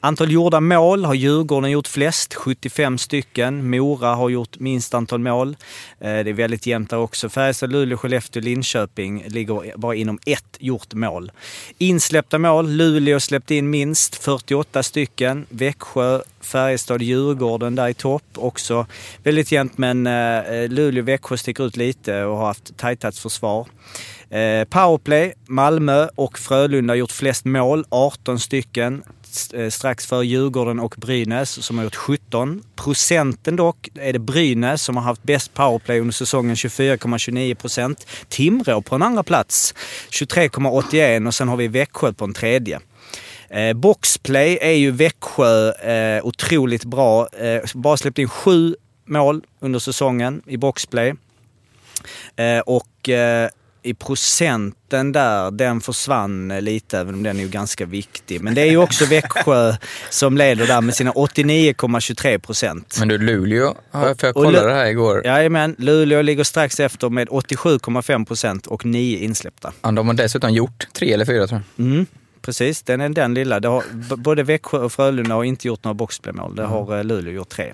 Antal 0.00 0.32
gjorda 0.32 0.60
mål 0.60 1.04
har 1.04 1.14
Djurgården 1.14 1.70
gjort 1.70 1.86
flest, 1.88 2.34
75 2.34 2.98
stycken. 2.98 3.70
Mora 3.70 4.14
har 4.14 4.28
gjort 4.28 4.58
minst 4.58 4.94
antal 4.94 5.20
mål. 5.20 5.56
Eh, 6.00 6.06
det 6.06 6.30
är 6.30 6.32
väldigt 6.32 6.66
jämnt 6.66 6.90
där 6.90 6.98
också. 6.98 7.28
Färjestad, 7.28 7.72
Luleå, 7.72 7.98
Skellefteå, 7.98 8.42
Linköping 8.42 9.24
ligger 9.28 9.76
bara 9.76 9.94
inom 9.94 10.18
ett 10.26 10.56
gjort 10.58 10.94
mål. 10.94 11.32
Insläppta 11.78 12.38
mål. 12.38 12.70
Luleå 12.70 13.20
släppte 13.20 13.54
in 13.54 13.70
minst 13.70 14.14
48 14.14 14.82
stycken. 14.82 15.46
Växjö, 15.48 16.20
Färjestad, 16.40 17.02
Djurgården 17.02 17.74
där 17.74 17.88
i 17.88 17.94
topp. 17.94 18.24
Också 18.34 18.86
väldigt 19.22 19.52
jämnt 19.52 19.78
men 19.78 20.06
eh, 20.06 20.68
Luleå 20.68 21.02
och 21.02 21.08
Växjö 21.08 21.36
sticker 21.36 21.66
ut 21.66 21.76
lite 21.76 22.24
och 22.24 22.36
har 22.36 22.46
haft 22.46 22.76
tajtat 22.76 23.18
försvar. 23.18 23.66
Eh, 24.30 24.64
powerplay, 24.64 25.32
Malmö 25.46 26.08
och 26.14 26.38
Frölunda 26.38 26.92
har 26.92 26.96
gjort 26.96 27.12
flest 27.12 27.44
mål, 27.44 27.84
18 27.88 28.38
stycken. 28.38 29.02
Eh, 29.54 29.70
strax 29.70 30.06
för 30.06 30.22
Djurgården 30.22 30.80
och 30.80 30.94
Brynäs 30.98 31.64
som 31.64 31.78
har 31.78 31.84
gjort 31.84 31.94
17. 31.94 32.62
Procenten 32.76 33.56
dock 33.56 33.88
är 33.94 34.12
det 34.12 34.18
Brynäs 34.18 34.82
som 34.82 34.96
har 34.96 35.02
haft 35.02 35.22
bäst 35.22 35.54
powerplay 35.54 36.00
under 36.00 36.12
säsongen, 36.12 36.54
24,29 36.56 37.54
procent. 37.54 38.06
Timrå 38.28 38.82
på 38.82 38.94
en 38.94 39.02
andra 39.02 39.22
plats, 39.22 39.74
23,81 40.10 41.26
och 41.26 41.34
sen 41.34 41.48
har 41.48 41.56
vi 41.56 41.68
Växjö 41.68 42.12
på 42.12 42.24
en 42.24 42.34
tredje. 42.34 42.80
Eh, 43.50 43.72
boxplay 43.72 44.58
är 44.60 44.72
ju 44.72 44.90
Växjö 44.90 45.72
eh, 45.72 46.24
otroligt 46.24 46.84
bra. 46.84 47.28
Eh, 47.28 47.62
bara 47.74 47.96
släppt 47.96 48.18
in 48.18 48.28
sju 48.28 48.76
mål 49.04 49.44
under 49.60 49.78
säsongen 49.78 50.42
i 50.46 50.56
boxplay. 50.56 51.14
Eh, 52.36 52.58
och 52.58 53.08
eh, 53.08 53.48
i 53.88 53.94
procenten 53.94 55.12
där, 55.12 55.50
den 55.50 55.80
försvann 55.80 56.48
lite, 56.48 56.98
även 56.98 57.14
om 57.14 57.22
den 57.22 57.36
är 57.38 57.42
ju 57.42 57.48
ganska 57.48 57.86
viktig. 57.86 58.40
Men 58.40 58.54
det 58.54 58.60
är 58.62 58.66
ju 58.70 58.76
också 58.76 59.04
Växjö 59.06 59.74
som 60.10 60.36
leder 60.36 60.66
där 60.66 60.80
med 60.80 60.94
sina 60.94 61.12
89,23 61.12 62.38
procent. 62.38 62.96
Men 62.98 63.08
du, 63.08 63.18
Luleå, 63.18 63.74
har 63.90 64.06
jag- 64.08 64.18
för 64.20 64.26
jag 64.28 64.34
kollade 64.34 64.68
det 64.68 64.74
här 64.74 64.86
igår. 64.86 65.22
Jajamän, 65.26 65.74
Luleå 65.78 66.22
ligger 66.22 66.44
strax 66.44 66.80
efter 66.80 67.08
med 67.08 67.28
87,5 67.28 68.24
procent 68.26 68.66
och 68.66 68.84
9 68.84 69.18
insläppta. 69.18 69.72
Ja, 69.82 69.90
De 69.90 70.06
har 70.06 70.14
dessutom 70.14 70.50
gjort 70.52 70.86
tre 70.92 71.12
eller 71.12 71.24
fyra 71.24 71.46
tror 71.46 71.62
jag. 71.76 71.86
Mm, 71.86 72.06
precis, 72.42 72.82
den 72.82 73.00
är 73.00 73.08
den 73.08 73.34
lilla. 73.34 73.60
Det 73.60 73.68
har, 73.68 73.82
både 74.16 74.42
Växjö 74.42 74.78
och 74.78 74.92
Frölunda 74.92 75.34
har 75.34 75.44
inte 75.44 75.68
gjort 75.68 75.84
några 75.84 75.94
boxplaymål. 75.94 76.56
Det 76.56 76.62
har 76.64 76.98
eh, 76.98 77.04
Luleå 77.04 77.32
gjort 77.32 77.48
tre. 77.48 77.72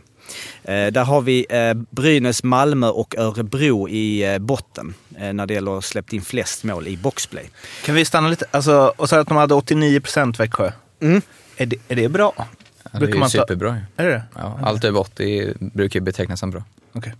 Eh, 0.64 0.86
där 0.86 1.04
har 1.04 1.20
vi 1.20 1.46
eh, 1.50 1.74
Brynäs, 1.74 2.42
Malmö 2.42 2.88
och 2.88 3.14
Örebro 3.18 3.88
i 3.88 4.32
eh, 4.32 4.38
botten 4.38 4.94
när 5.32 5.46
det 5.46 5.54
gäller 5.54 5.80
släppt 5.80 6.12
in 6.12 6.22
flest 6.22 6.64
mål 6.64 6.88
i 6.88 6.96
boxplay. 6.96 7.50
Kan 7.84 7.94
vi 7.94 8.04
stanna 8.04 8.28
lite? 8.28 8.46
Alltså, 8.50 8.92
och 8.96 9.08
så 9.08 9.16
att 9.16 9.28
de 9.28 9.36
hade 9.36 9.54
89 9.54 10.00
procent 10.00 10.40
Växjö. 10.40 10.72
Mm. 11.00 11.22
Är, 11.56 11.66
det, 11.66 11.76
är 11.88 11.96
det 11.96 12.08
bra? 12.08 12.32
Ja, 12.36 12.46
det 12.92 13.04
är 13.04 13.08
ju 13.08 13.14
man 13.18 13.30
ta- 13.30 13.38
superbra. 13.38 13.80
Är 13.96 14.06
det 14.06 14.22
Ja, 14.34 14.58
allt 14.62 14.84
över 14.84 15.00
80 15.00 15.54
brukar 15.58 16.00
ju 16.00 16.04
betecknas 16.04 16.40
som 16.40 16.50
bra. 16.50 16.64
Okej. 16.92 17.12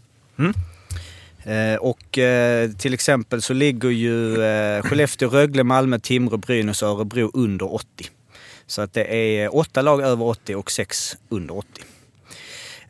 Eh, 1.44 1.76
och 1.76 2.18
eh, 2.18 2.70
till 2.70 2.94
exempel 2.94 3.42
så 3.42 3.52
ligger 3.52 3.88
ju 3.88 4.42
eh, 4.42 4.82
Skellefteå, 4.82 5.28
Rögle, 5.28 5.64
Malmö, 5.64 5.98
Timrå, 5.98 6.36
Brynäs 6.36 6.82
och 6.82 6.88
Örebro 6.88 7.30
under 7.34 7.74
80. 7.74 7.86
Så 8.66 8.82
att 8.82 8.92
det 8.92 9.14
är 9.14 9.56
åtta 9.56 9.82
lag 9.82 10.02
över 10.02 10.24
80 10.24 10.54
och 10.54 10.70
sex 10.70 11.16
under 11.28 11.56
80. 11.58 11.68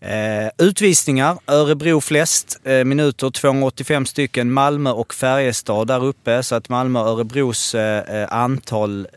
Eh, 0.04 0.50
utvisningar, 0.58 1.38
Örebro 1.46 2.00
flest 2.00 2.60
eh, 2.64 2.84
minuter, 2.84 3.30
285 3.30 4.06
stycken. 4.06 4.52
Malmö 4.52 4.90
och 4.90 5.14
Färjestad 5.14 5.86
där 5.86 6.04
uppe. 6.04 6.42
Så 6.42 6.54
att 6.54 6.68
Malmö 6.68 7.00
och 7.00 7.08
Örebros 7.08 7.74
eh, 7.74 8.32
antal 8.32 9.08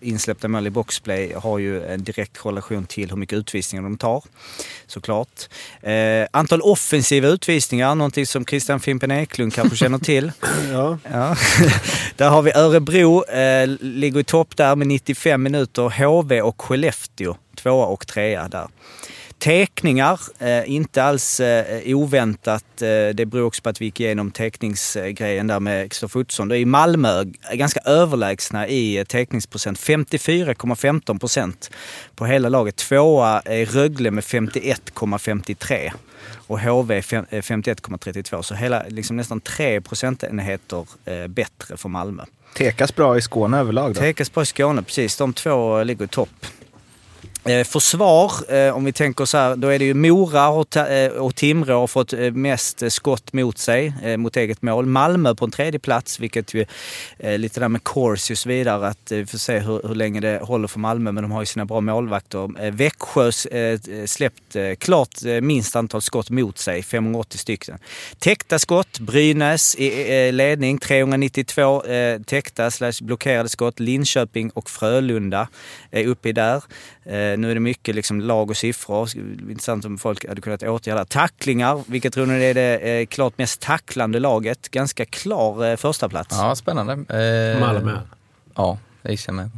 insläppta 0.00 0.48
mål 0.48 0.66
i 0.66 0.70
boxplay 0.70 1.32
har 1.32 1.58
ju 1.58 1.84
en 1.84 2.04
direkt 2.04 2.38
korrelation 2.38 2.86
till 2.86 3.10
hur 3.10 3.16
mycket 3.16 3.38
utvisningar 3.38 3.82
de 3.82 3.98
tar. 3.98 4.22
Såklart. 4.86 5.48
Antal 6.30 6.60
offensiva 6.60 7.28
utvisningar, 7.28 7.94
någonting 7.94 8.26
som 8.26 8.44
Christian 8.44 8.80
Fimpen 8.80 9.10
Eklund 9.10 9.54
kanske 9.54 9.76
känner 9.76 9.98
till. 9.98 10.32
Ja. 10.72 10.98
Ja. 11.12 11.36
där 12.16 12.28
har 12.28 12.42
vi 12.42 12.52
Örebro, 12.52 13.24
ligger 13.80 14.20
i 14.20 14.24
topp 14.24 14.56
där 14.56 14.76
med 14.76 14.86
95 14.86 15.42
minuter. 15.42 16.06
HV 16.06 16.42
och 16.42 16.62
Skellefteå, 16.62 17.36
tvåa 17.56 17.86
och 17.86 18.06
trea 18.06 18.48
där. 18.48 18.68
Teckningar, 19.38 20.20
eh, 20.38 20.70
inte 20.70 21.02
alls 21.02 21.40
eh, 21.40 21.96
oväntat. 21.96 22.82
Eh, 22.82 22.88
det 23.14 23.26
beror 23.26 23.46
också 23.46 23.62
på 23.62 23.68
att 23.68 23.80
vi 23.80 23.84
gick 23.84 24.00
igenom 24.00 24.30
teckningsgrejen 24.30 25.46
där 25.46 25.60
med 25.60 25.90
Kristoffer 25.92 26.20
Ottosson. 26.20 26.52
Är 26.52 26.64
Malmö 26.66 27.24
är 27.42 27.56
ganska 27.56 27.80
överlägsna 27.80 28.68
i 28.68 29.04
teckningsprocent. 29.08 29.78
54,15 29.78 31.18
procent 31.18 31.70
på 32.14 32.26
hela 32.26 32.48
laget. 32.48 32.76
Tvåa 32.76 33.40
är 33.44 33.66
Rögle 33.66 34.10
med 34.10 34.24
51,53 34.24 35.92
och 36.46 36.60
HV 36.60 37.02
fem- 37.02 37.26
eh, 37.30 37.42
51,32. 37.42 38.42
Så 38.42 38.54
hela, 38.54 38.84
liksom 38.88 39.16
nästan 39.16 39.40
3 39.40 39.80
procentenheter 39.80 40.86
bättre 41.28 41.76
för 41.76 41.88
Malmö. 41.88 42.24
Tekas 42.54 42.94
bra 42.94 43.16
i 43.18 43.22
Skåne 43.22 43.58
överlag 43.58 43.94
då? 43.94 44.00
Tekas 44.00 44.30
på 44.30 44.42
i 44.42 44.46
Skåne, 44.46 44.82
precis. 44.82 45.16
De 45.16 45.32
två 45.32 45.82
ligger 45.82 46.04
i 46.04 46.08
topp. 46.08 46.46
Eh, 47.46 47.64
försvar, 47.64 48.32
eh, 48.54 48.76
om 48.76 48.84
vi 48.84 48.92
tänker 48.92 49.24
så 49.24 49.38
här, 49.38 49.56
då 49.56 49.68
är 49.68 49.78
det 49.78 49.84
ju 49.84 49.94
Mora 49.94 50.48
och, 50.48 50.76
eh, 50.76 51.30
Timrå 51.30 51.80
har 51.80 51.86
fått 51.86 52.12
mest 52.32 52.92
skott 52.92 53.32
mot 53.32 53.58
sig, 53.58 54.16
mot 54.16 54.36
eget 54.36 54.62
mål. 54.62 54.86
Malmö 54.86 55.34
på 55.34 55.44
en 55.44 55.50
tredje 55.50 55.80
plats, 55.80 56.20
vilket 56.20 56.54
ju 56.54 56.64
lite 57.18 57.60
där 57.60 57.68
med 57.68 57.84
Corsi 57.84 58.34
och 58.34 58.38
så 58.38 58.48
vidare, 58.48 58.88
att 58.88 59.12
vi 59.12 59.26
får 59.26 59.38
se 59.38 59.58
hur, 59.58 59.88
hur 59.88 59.94
länge 59.94 60.20
det 60.20 60.40
håller 60.42 60.68
för 60.68 60.78
Malmö, 60.78 61.12
men 61.12 61.22
de 61.22 61.32
har 61.32 61.42
ju 61.42 61.46
sina 61.46 61.64
bra 61.64 61.80
målvakter. 61.80 62.70
Växjö 62.70 63.32
släppt 64.06 64.56
klart 64.78 65.22
minst 65.42 65.76
antal 65.76 66.02
skott 66.02 66.30
mot 66.30 66.58
sig, 66.58 66.82
580 66.82 67.38
stycken. 67.38 67.78
Täckta 68.18 68.58
skott, 68.58 68.98
Brynäs 68.98 69.76
i 69.76 70.32
ledning, 70.32 70.78
392 70.78 71.82
täckta 72.26 72.70
slash 72.70 73.02
blockerade 73.02 73.48
skott. 73.48 73.80
Linköping 73.80 74.50
och 74.50 74.70
Frölunda 74.70 75.48
är 76.00 76.06
uppe 76.06 76.28
i 76.28 76.32
där. 76.32 76.56
Eh, 77.04 77.12
nu 77.38 77.50
är 77.50 77.54
det 77.54 77.60
mycket 77.60 77.94
liksom 77.94 78.20
lag 78.20 78.50
och 78.50 78.56
siffror. 78.56 79.08
Det 79.14 79.44
är 79.44 79.50
Intressant 79.50 79.84
om 79.84 79.98
folk 79.98 80.28
hade 80.28 80.40
kunnat 80.40 80.62
åtgärda. 80.62 81.04
Tacklingar, 81.04 81.84
vilket 81.86 82.14
tror 82.14 82.26
ni 82.26 82.44
är 82.44 82.54
det 82.54 82.78
eh, 83.00 83.06
klart 83.06 83.38
mest 83.38 83.60
tacklande 83.60 84.18
laget? 84.20 84.68
Ganska 84.70 85.04
klar 85.04 85.66
eh, 85.66 85.76
första 85.76 86.08
plats. 86.08 86.36
Ja, 86.38 86.54
spännande. 86.54 86.92
Eh, 86.92 87.60
Malmö. 87.60 87.98
Ja, 88.54 88.78
det 89.02 89.10
gissar 89.10 89.32
jag 89.32 89.36
med. 89.36 89.50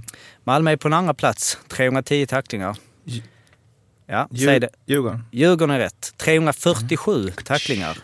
Malmö 0.45 0.71
är 0.73 0.77
på 0.77 0.89
en 0.89 0.95
andra 0.95 1.15
plats, 1.15 1.59
310 1.69 2.27
tacklingar. 2.27 2.77
Ja, 4.09 4.29
Djur- 4.31 4.47
säg 4.47 4.61
det. 4.61 4.69
Djurgården? 4.87 5.25
Djurgården 5.33 5.75
är 5.75 5.79
rätt. 5.79 6.15
347 6.17 7.31
tacklingar. 7.45 7.99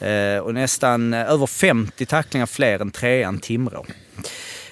Eh, 0.00 0.38
och 0.38 0.54
nästan 0.54 1.14
över 1.14 1.46
50 1.46 2.06
tacklingar 2.06 2.46
fler 2.46 2.78
än 2.80 2.90
trean 2.90 3.38
Timrå. 3.38 3.86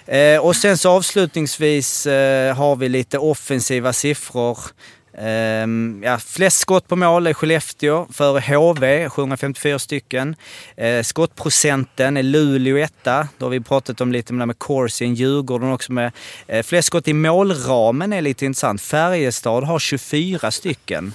Eh, 0.07 0.39
och 0.39 0.57
sen 0.57 0.79
så 0.79 0.91
avslutningsvis 0.91 2.07
eh, 2.07 2.57
har 2.57 2.77
vi 2.77 2.89
lite 2.89 3.19
offensiva 3.19 3.93
siffror. 3.93 4.59
Ehm, 5.19 6.03
ja, 6.05 6.19
flest 6.19 6.59
skott 6.59 6.89
på 6.89 6.97
mål 6.97 7.27
är 7.27 7.35
Skellefteå 7.35 8.07
före 8.13 8.57
HV, 8.57 9.09
754 9.09 9.79
stycken. 9.79 10.37
Eh, 10.77 11.03
skottprocenten 11.03 12.17
är 12.17 12.23
Luleå 12.23 12.79
etta. 12.79 13.29
Då 13.39 13.47
har 13.47 13.51
vi 13.51 13.61
pratat 13.61 14.01
om 14.01 14.13
lite 14.13 14.33
med 14.33 14.59
Corsin, 14.59 15.15
Djurgården 15.15 15.73
också 15.73 15.93
med. 15.93 16.13
Eh, 16.47 16.63
flest 16.63 16.87
skott 16.87 17.09
i 17.09 17.13
målramen 17.13 18.13
är 18.13 18.23
lite 18.23 18.45
intressant. 18.45 18.83
Färjestad 18.83 19.65
har 19.65 19.79
24 19.79 20.51
stycken. 20.51 21.15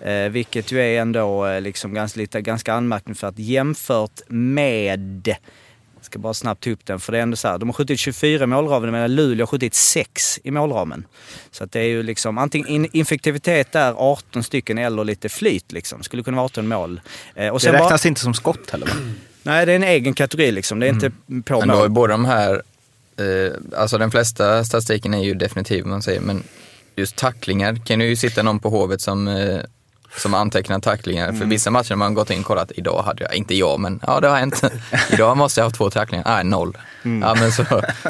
Eh, 0.00 0.28
vilket 0.28 0.72
ju 0.72 0.80
är 0.80 1.00
ändå 1.00 1.46
eh, 1.46 1.60
liksom 1.60 1.94
ganska, 1.94 2.20
lite, 2.20 2.40
ganska 2.40 2.74
anmärkningsvärt 2.74 3.34
jämfört 3.36 4.20
med 4.28 5.36
ska 6.04 6.18
bara 6.18 6.34
snabbt 6.34 6.64
ta 6.64 6.70
upp 6.70 6.86
den, 6.86 7.00
för 7.00 7.12
det 7.12 7.18
är 7.18 7.22
ändå 7.22 7.36
så 7.36 7.48
här, 7.48 7.58
de 7.58 7.68
har 7.68 7.72
skjutit 7.72 8.00
24 8.00 8.44
i 8.44 8.46
målramen 8.46 8.92
medan 8.92 9.14
Luleå 9.14 9.42
har 9.42 9.46
skjutit 9.46 9.74
6 9.74 10.40
i 10.42 10.50
målramen. 10.50 11.06
Så 11.50 11.64
att 11.64 11.72
det 11.72 11.80
är 11.80 11.84
ju 11.84 12.02
liksom 12.02 12.38
antingen 12.38 12.68
in, 12.68 12.88
infektivitet 12.92 13.72
där 13.72 13.94
18 13.96 14.42
stycken 14.42 14.78
eller 14.78 15.04
lite 15.04 15.28
flyt 15.28 15.72
liksom. 15.72 16.02
Skulle 16.02 16.22
kunna 16.22 16.36
vara 16.36 16.44
18 16.44 16.68
mål. 16.68 17.00
Eh, 17.34 17.48
och 17.48 17.60
det 17.60 17.72
räknas 17.72 18.02
bara, 18.02 18.08
inte 18.08 18.20
som 18.20 18.34
skott 18.34 18.70
heller 18.70 18.86
va? 18.86 18.92
Nej, 19.42 19.66
det 19.66 19.72
är 19.72 19.76
en 19.76 19.82
egen 19.82 20.14
kategori 20.14 20.52
liksom. 20.52 20.80
Det 20.80 20.86
är 20.86 20.90
mm. 20.90 21.04
inte 21.04 21.16
på 21.50 21.58
men 21.58 21.68
mål. 21.68 21.76
Men 21.76 21.76
då 21.76 21.84
är 21.84 21.88
båda 21.88 22.12
de 22.12 22.24
här, 22.24 22.62
eh, 23.16 23.52
alltså 23.76 23.98
den 23.98 24.10
flesta 24.10 24.64
statistiken 24.64 25.14
är 25.14 25.24
ju 25.24 25.34
definitiv 25.34 25.86
man 25.86 26.02
säger, 26.02 26.20
men 26.20 26.42
just 26.96 27.16
tacklingar 27.16 27.86
kan 27.86 28.00
ju 28.00 28.16
sitta 28.16 28.42
någon 28.42 28.60
på 28.60 28.70
Hovet 28.70 29.00
som 29.00 29.28
eh, 29.28 29.60
som 30.16 30.34
antecknar 30.34 30.80
tacklingar. 30.80 31.28
Mm. 31.28 31.40
För 31.40 31.46
vissa 31.46 31.70
matcher 31.70 31.90
har 31.90 31.96
man 31.96 32.14
gått 32.14 32.30
in 32.30 32.40
och 32.40 32.46
kollat, 32.46 32.72
idag 32.74 33.02
hade 33.02 33.22
jag, 33.24 33.34
inte 33.34 33.54
jag, 33.54 33.80
men 33.80 34.00
ja 34.06 34.20
det 34.20 34.28
har 34.28 34.36
hänt. 34.36 34.62
idag 35.12 35.36
måste 35.36 35.60
jag 35.60 35.66
ha 35.66 35.70
två 35.70 35.90
tacklingar, 35.90 36.24
nej 36.26 36.44
noll. 36.44 36.78
Mm. 37.04 37.22
Ja 37.22 37.34
men 37.34 37.52
så, 37.52 37.64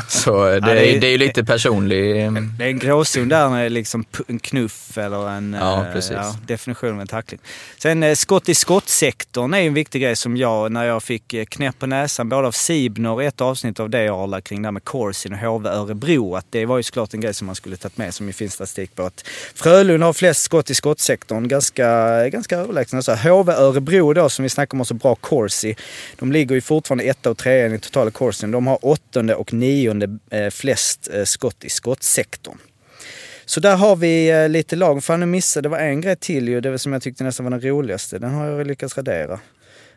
så 0.08 0.44
det, 0.44 0.54
ja, 0.54 0.60
det, 0.60 0.96
är, 0.96 1.00
det 1.00 1.06
är 1.06 1.10
ju 1.10 1.18
lite 1.18 1.44
personlig... 1.44 2.32
Det 2.58 2.64
är 2.64 2.68
en 2.68 2.78
gråzon 2.78 3.28
där 3.28 3.48
med 3.48 3.72
liksom 3.72 4.04
en 4.26 4.38
knuff 4.38 4.98
eller 4.98 5.28
en 5.28 5.56
ja, 5.60 5.86
eh, 5.86 6.02
ja, 6.10 6.36
definition 6.46 6.90
av 6.90 7.00
en 7.00 7.06
tackling. 7.06 7.40
Sen 7.78 8.02
eh, 8.02 8.14
skott 8.14 8.48
i 8.48 8.54
skottsektorn 8.54 9.54
är 9.54 9.58
en 9.58 9.74
viktig 9.74 10.02
grej 10.02 10.16
som 10.16 10.36
jag, 10.36 10.72
när 10.72 10.84
jag 10.84 11.02
fick 11.02 11.34
eh, 11.34 11.44
knäpp 11.44 11.78
på 11.78 11.86
näsan 11.86 12.28
både 12.28 12.46
av 12.46 12.52
Sibnor 12.52 13.22
ett 13.22 13.40
avsnitt 13.40 13.80
av 13.80 13.90
det 13.90 14.08
Arla 14.08 14.40
kring 14.40 14.62
det 14.62 14.66
här 14.66 14.72
med 14.72 14.84
Corsin 14.84 15.32
och 15.32 15.38
HV 15.38 15.68
Örebro, 15.68 16.36
att 16.36 16.46
det 16.50 16.66
var 16.66 16.76
ju 16.76 16.82
såklart 16.82 17.14
en 17.14 17.20
grej 17.20 17.34
som 17.34 17.46
man 17.46 17.54
skulle 17.54 17.76
tagit 17.76 17.96
med 17.96 18.14
som 18.14 18.26
ju 18.26 18.32
finns 18.32 18.52
statistik 18.52 18.94
på. 18.94 19.02
Att 19.02 19.24
Frölunda 19.54 20.06
har 20.06 20.12
flest 20.12 20.42
skott 20.42 20.70
i 20.70 20.74
skottsektorn, 20.74 21.48
ganska, 21.48 21.86
ganska 22.30 22.58
överlägsna. 22.58 23.02
Så 23.02 23.14
HV 23.14 23.52
Örebro 23.52 24.12
då 24.12 24.28
som 24.28 24.42
vi 24.42 24.48
snackar 24.48 24.78
om 24.78 24.84
så 24.84 24.94
bra 24.94 25.14
Corsi, 25.14 25.76
de 26.18 26.32
ligger 26.32 26.54
ju 26.54 26.60
fortfarande 26.60 27.04
etta 27.04 27.30
och 27.30 27.38
trea 27.38 27.74
i 27.74 27.78
totala 27.78 28.10
Corsin. 28.10 28.50
De 28.50 28.66
har 28.66 28.78
åttonde 28.82 29.34
och 29.34 29.52
nionde 29.52 30.18
eh, 30.30 30.50
flest 30.50 31.08
eh, 31.12 31.24
skott 31.24 31.64
i 31.64 31.70
skottsektorn. 31.70 32.58
Så 33.46 33.60
där 33.60 33.76
har 33.76 33.96
vi 33.96 34.30
eh, 34.30 34.48
lite 34.48 34.76
lag. 34.76 35.04
Fan 35.04 35.20
nu 35.20 35.26
missade, 35.26 35.62
det 35.62 35.68
var 35.68 35.78
en 35.78 36.00
grej 36.00 36.16
till 36.16 36.48
ju, 36.48 36.60
det 36.60 36.70
var 36.70 36.78
som 36.78 36.92
jag 36.92 37.02
tyckte 37.02 37.24
nästan 37.24 37.44
var 37.44 37.50
den 37.50 37.60
roligaste. 37.60 38.18
Den 38.18 38.34
har 38.34 38.46
jag 38.46 38.66
lyckats 38.66 38.96
radera. 38.96 39.40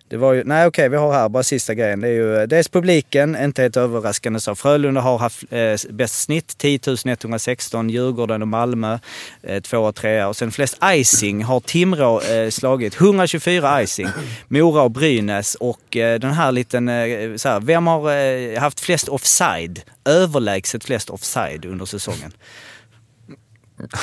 Det 0.10 0.18
var 0.18 0.34
ju, 0.34 0.44
nej 0.44 0.68
okej, 0.68 0.90
vi 0.90 0.98
har 0.98 1.14
här 1.14 1.30
bara 1.30 1.44
sista 1.44 1.74
grejen. 1.74 2.00
Det 2.00 2.08
är 2.08 2.12
ju 2.12 2.38
eh, 2.38 2.48
dels 2.48 2.70
publiken, 2.70 3.38
inte 3.44 3.62
helt 3.62 3.78
överraskande 3.78 4.40
så. 4.40 4.56
Frölunda 4.56 5.02
har 5.02 5.18
haft 5.18 5.44
eh, 5.50 5.76
bäst 5.90 6.22
snitt, 6.22 6.58
10 6.58 6.80
116. 7.06 7.90
Djurgården 7.90 8.42
och 8.42 8.48
Malmö, 8.48 9.00
eh, 9.44 9.62
två 9.62 9.78
och 9.78 9.96
trea. 9.96 10.28
Och 10.28 10.36
sen 10.36 10.52
flest 10.52 10.78
icing 10.84 11.44
har 11.44 11.60
Timrå 11.60 12.22
eh, 12.22 12.50
slagit. 12.50 13.02
124 13.02 13.84
icing. 13.84 14.08
Mora 14.48 14.82
och 14.82 14.92
Brynäs. 14.92 15.56
Och 15.56 15.98
eh, 15.98 16.20
den 16.20 16.34
här 16.34 16.52
liten, 16.52 16.90
eh, 16.90 17.36
så 17.36 17.50
här, 17.50 17.60
vem 17.60 17.88
har 17.88 18.12
eh, 18.12 18.60
haft 18.60 18.80
flest 18.80 19.10
offside? 19.10 19.82
Överlägset 20.06 20.84
flest 20.84 21.10
offside 21.10 21.66
under 21.66 21.86
säsongen. 21.86 22.32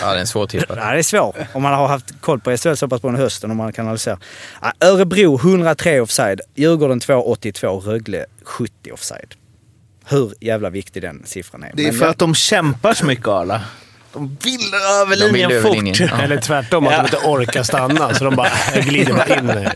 Ja, 0.01 0.11
det 0.11 0.17
är 0.17 0.21
en 0.21 0.27
svår 0.27 0.47
tippare. 0.47 0.81
ja, 0.85 0.93
det 0.93 0.99
är 0.99 1.03
svårt. 1.03 1.37
Om 1.53 1.63
man 1.63 1.73
har 1.73 1.89
haft 1.89 2.21
koll 2.21 2.41
på 2.41 2.57
SHL 2.57 2.75
så 2.75 2.89
pass 2.89 3.01
på 3.01 3.09
den 3.09 3.17
hösten 3.17 3.51
och 3.51 3.57
man 3.57 3.73
kan 3.73 3.85
analysera. 3.85 4.19
Ja, 4.63 4.73
Örebro 4.81 5.37
103 5.39 6.01
offside, 6.01 6.41
Djurgården 6.55 7.01
282, 7.01 7.81
Rögle 7.81 8.27
70 8.45 8.93
offside. 8.93 9.35
Hur 10.07 10.35
jävla 10.41 10.71
viktig 10.71 11.03
den 11.03 11.23
siffran 11.27 11.63
är. 11.63 11.71
Det 11.75 11.83
är 11.83 11.87
Men 11.87 11.95
för 11.95 12.05
jag... 12.05 12.11
att 12.11 12.19
de 12.19 12.35
kämpar 12.35 12.95
så 12.95 13.07
mycket 13.07 13.29
Arla. 13.29 13.63
De 14.13 14.37
vill 14.43 14.75
över 15.01 15.17
linjen 15.17 15.51
vill 15.51 15.63
fort. 15.63 15.75
Linjen. 15.75 15.95
Ja. 15.99 16.23
Eller 16.23 16.41
tvärtom, 16.41 16.87
att 16.87 16.93
ja. 16.93 16.99
de 16.99 17.05
inte 17.05 17.29
orkar 17.29 17.63
stanna 17.63 18.15
så 18.15 18.25
de 18.25 18.37
bara 18.37 18.51
glider 18.81 19.15
bara 19.15 19.39
in. 19.39 19.69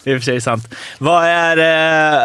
det 0.04 0.10
är 0.10 0.14
i 0.14 0.18
och 0.18 0.22
för 0.22 0.24
sig 0.24 0.40
sant. 0.40 0.74
Vad 0.98 1.24
är, 1.24 1.56
eh, 1.56 2.22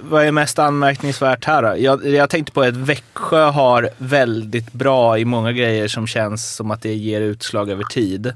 vad 0.00 0.24
är 0.24 0.32
mest 0.32 0.58
anmärkningsvärt 0.58 1.44
här 1.44 1.62
då? 1.62 1.74
Jag, 1.78 2.06
jag 2.06 2.30
tänkte 2.30 2.52
på 2.52 2.62
att 2.62 2.76
Växjö 2.76 3.44
har 3.44 3.90
väldigt 3.98 4.72
bra 4.72 5.18
i 5.18 5.24
många 5.24 5.52
grejer 5.52 5.88
som 5.88 6.06
känns 6.06 6.54
som 6.54 6.70
att 6.70 6.82
det 6.82 6.94
ger 6.94 7.20
utslag 7.20 7.70
över 7.70 7.84
tid. 7.84 8.32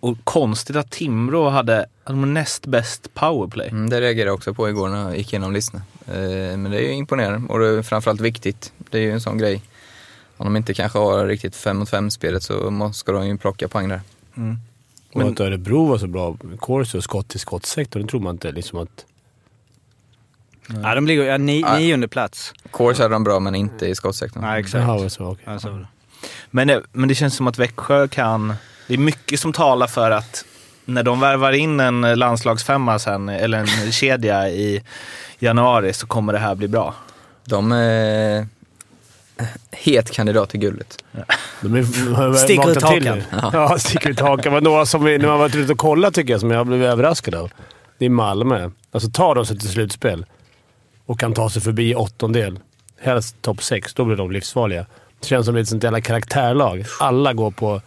Och 0.00 0.16
konstigt 0.24 0.76
att 0.76 0.90
Timrå 0.90 1.48
hade 1.48 1.86
de 2.04 2.34
näst 2.34 2.66
bäst 2.66 3.14
powerplay. 3.14 3.68
Mm, 3.68 3.90
det 3.90 4.00
reagerade 4.00 4.28
jag 4.28 4.34
också 4.34 4.54
på 4.54 4.68
igår 4.68 4.88
när 4.88 5.02
jag 5.02 5.16
gick 5.16 5.32
igenom 5.32 5.52
listorna. 5.52 5.82
Eh, 6.06 6.56
men 6.56 6.70
det 6.70 6.78
är 6.78 6.82
ju 6.82 6.92
imponerande 6.92 7.52
och 7.52 7.58
det 7.58 7.68
är 7.68 7.82
framförallt 7.82 8.20
viktigt. 8.20 8.72
Det 8.90 8.98
är 8.98 9.02
ju 9.02 9.12
en 9.12 9.20
sån 9.20 9.38
grej. 9.38 9.62
Om 10.36 10.46
de 10.46 10.56
inte 10.56 10.74
kanske 10.74 10.98
har 10.98 11.26
riktigt 11.26 11.56
5 11.56 11.76
mot 11.76 11.90
5 11.90 12.10
spelet 12.10 12.42
så 12.42 12.90
ska 12.94 13.12
de 13.12 13.26
ju 13.26 13.38
plocka 13.38 13.68
poäng 13.68 13.88
där. 13.88 14.00
Mm. 14.36 14.58
Men, 15.14 15.26
och 15.26 15.32
att 15.32 15.40
Örebro 15.40 15.86
var 15.86 15.98
så 15.98 16.06
bra 16.06 16.36
Corsi 16.58 16.98
och 16.98 17.04
skott 17.04 17.34
i 17.34 17.38
skottsektorn, 17.38 18.02
det 18.02 18.08
tror 18.08 18.20
man 18.20 18.34
inte 18.34 18.52
liksom 18.52 18.78
att... 18.78 19.06
Nej. 20.68 20.80
Ja, 20.82 20.94
de 20.94 21.06
ligger 21.06 21.24
ja, 21.24 21.38
ni, 21.38 21.60
ja. 21.60 21.78
nionde 21.78 22.08
plats. 22.08 22.52
Corsi 22.70 23.02
hade 23.02 23.14
de 23.14 23.24
bra, 23.24 23.40
men 23.40 23.54
inte 23.54 23.86
i 23.86 23.94
skottsektorn. 23.94 24.42
Nej, 24.42 24.60
exakt. 24.60 24.82
Jaha, 24.82 25.08
så, 25.08 25.24
okay. 25.24 25.44
ja, 25.52 25.58
så. 25.58 25.86
Men, 26.50 26.68
det, 26.68 26.82
men 26.92 27.08
det 27.08 27.14
känns 27.14 27.36
som 27.36 27.46
att 27.46 27.58
Växjö 27.58 28.08
kan... 28.08 28.54
Det 28.86 28.94
är 28.94 28.98
mycket 28.98 29.40
som 29.40 29.52
talar 29.52 29.86
för 29.86 30.10
att 30.10 30.44
när 30.84 31.02
de 31.02 31.20
värvar 31.20 31.52
in 31.52 31.80
en 31.80 32.00
landslagsfemma 32.00 32.98
sen, 32.98 33.28
eller 33.28 33.58
en 33.58 33.92
kedja 33.92 34.48
i 34.48 34.82
januari, 35.38 35.92
så 35.92 36.06
kommer 36.06 36.32
det 36.32 36.38
här 36.38 36.54
bli 36.54 36.68
bra. 36.68 36.94
De... 37.44 37.72
Eh 37.72 38.55
het 39.70 40.10
kandidat 40.10 40.50
till 40.50 40.60
guldet. 40.60 41.04
Ja. 41.12 42.34
sticker 42.34 42.70
ut 42.70 42.82
hakan. 42.82 43.22
Ja. 43.30 43.50
ja, 43.52 43.78
sticker 43.78 44.10
ut 44.10 44.20
hakan. 44.20 44.42
Det 44.42 44.50
var 44.50 44.60
några 44.60 44.86
som 44.86 45.04
vi, 45.04 45.18
när 45.18 45.28
man 45.28 45.38
varit 45.38 45.54
ute 45.54 45.72
och 45.72 45.78
kollat 45.78 46.14
tycker 46.14 46.32
jag, 46.32 46.40
som 46.40 46.50
jag 46.50 46.66
blev 46.66 46.82
överraskad 46.82 47.34
av. 47.34 47.50
Det 47.98 48.04
är 48.04 48.10
Malmö. 48.10 48.70
Alltså 48.90 49.10
tar 49.10 49.34
de 49.34 49.46
sig 49.46 49.58
till 49.58 49.68
slutspel 49.68 50.26
och 51.06 51.20
kan 51.20 51.34
ta 51.34 51.50
sig 51.50 51.62
förbi 51.62 51.94
åttondel, 51.94 52.58
helst 53.00 53.42
topp 53.42 53.62
sex, 53.62 53.94
då 53.94 54.04
blir 54.04 54.16
de 54.16 54.30
livsfarliga. 54.30 54.86
Det 55.20 55.26
känns 55.26 55.46
som 55.46 55.56
ett 55.56 55.68
sånt 55.68 55.84
jävla 55.84 56.00
karaktärlag. 56.00 56.84
Alla 57.00 57.32
går 57.32 57.50
på 57.50 57.80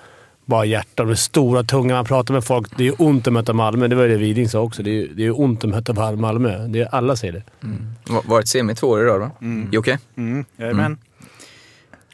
bara 0.45 0.65
hjärta. 0.65 1.03
De 1.03 1.09
är 1.09 1.15
stora, 1.15 1.63
tunga. 1.63 1.95
Man 1.95 2.05
pratar 2.05 2.33
med 2.33 2.43
folk. 2.43 2.77
Det 2.77 2.87
är 2.87 3.01
ont 3.01 3.27
att 3.27 3.33
möta 3.33 3.53
Malmö. 3.53 3.87
Det 3.87 3.95
var 3.95 4.07
det 4.07 4.17
Widing 4.17 4.49
sa 4.49 4.59
också. 4.59 4.83
Det 4.83 5.01
är, 5.01 5.07
det 5.07 5.25
är 5.25 5.41
ont 5.41 5.63
att 5.63 5.69
möta 5.69 6.15
Malmö. 6.15 6.67
Det 6.67 6.81
är, 6.81 6.95
alla 6.95 7.15
säger 7.15 7.33
det. 7.33 7.43
Mm. 7.63 7.87
Varit 8.25 8.47
semi 8.47 8.75
två 8.75 8.87
år 8.87 9.01
i 9.01 9.03
rad 9.03 9.19
va? 9.19 9.31
Mm. 9.41 9.69
Jocke? 9.71 9.99
Mm. 10.15 10.45
Jajamän. 10.57 10.85
Mm. 10.85 10.97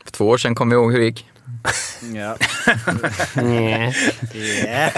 För 0.06 0.12
två 0.12 0.28
år 0.28 0.38
sedan 0.38 0.56
kommer 0.56 0.76
vi 0.76 0.82
ihåg 0.82 0.91
hur 0.91 1.00
det 1.00 1.06
gick. 1.06 1.26
Ja. 2.13 2.38
yeah. 4.36 4.91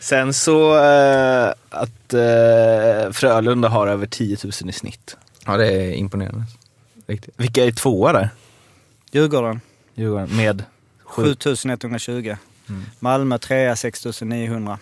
Sen 0.00 0.34
så 0.34 0.74
uh, 0.74 1.52
att 1.70 2.14
uh, 2.14 3.12
Frölunda 3.12 3.68
har 3.68 3.86
över 3.86 4.06
10 4.06 4.36
000 4.44 4.70
i 4.70 4.72
snitt. 4.72 5.16
Ja, 5.46 5.56
det 5.56 5.66
är 5.66 5.92
imponerande. 5.92 6.44
Riktigt. 7.06 7.34
Vilka 7.36 7.64
är 7.64 7.72
tvåa 7.72 8.12
där? 8.12 8.28
Djurgården. 9.12 9.60
Djurgården 9.94 10.36
med? 10.36 10.64
7120. 11.04 12.36
Mm. 12.68 12.84
Malmö 12.98 13.38
trea 13.38 13.76
6900. 13.76 14.78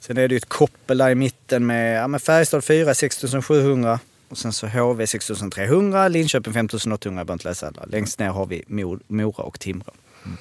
Sen 0.00 0.16
är 0.16 0.28
det 0.28 0.34
ju 0.34 0.36
ett 0.36 0.48
koppel 0.48 0.98
där 0.98 1.10
i 1.10 1.14
mitten 1.14 1.66
med, 1.66 2.02
ja, 2.02 2.08
med 2.08 2.22
Färjestad 2.22 2.64
4 2.64 2.94
6700. 2.94 4.00
Och 4.28 4.38
sen 4.38 4.52
så 4.52 4.66
HV 4.66 5.06
6300, 5.06 6.08
Linköping 6.08 6.52
5800, 6.52 7.20
jag 7.20 7.26
behöver 7.26 7.32
inte 7.32 7.48
läsa 7.48 7.66
alla. 7.66 7.84
Längst 7.86 8.18
ner 8.18 8.28
har 8.28 8.46
vi 8.46 8.64
Mora 9.08 9.44
och 9.44 9.60
Timrå. 9.60 9.92
Mm. 10.24 10.36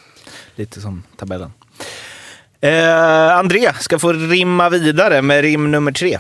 Lite 0.56 0.82
som 0.82 1.04
tabellen. 1.17 1.52
Eh, 2.62 3.38
André 3.38 3.74
ska 3.80 4.00
få 4.00 4.13
rimma 4.13 4.69
vidare 4.69 5.21
med 5.21 5.41
rim 5.41 5.71
nummer 5.71 5.91
tre. 5.91 6.17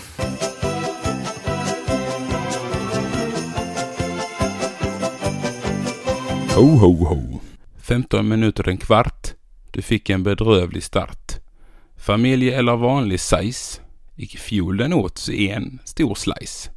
Ho, 6.55 6.77
ho, 6.77 7.05
ho. 7.05 7.39
15 7.81 8.27
minuter 8.27 8.67
en 8.67 8.77
kvart. 8.77 9.33
Du 9.71 9.81
fick 9.81 10.09
en 10.09 10.23
bedrövlig 10.23 10.83
start. 10.83 11.31
Familj 11.97 12.49
eller 12.49 12.75
vanlig 12.75 13.19
size. 13.19 13.81
I 14.15 14.27
fjol 14.27 14.77
den 14.77 14.93
åt 14.93 15.29
en 15.29 15.79
stor 15.85 16.15
slice. 16.15 16.74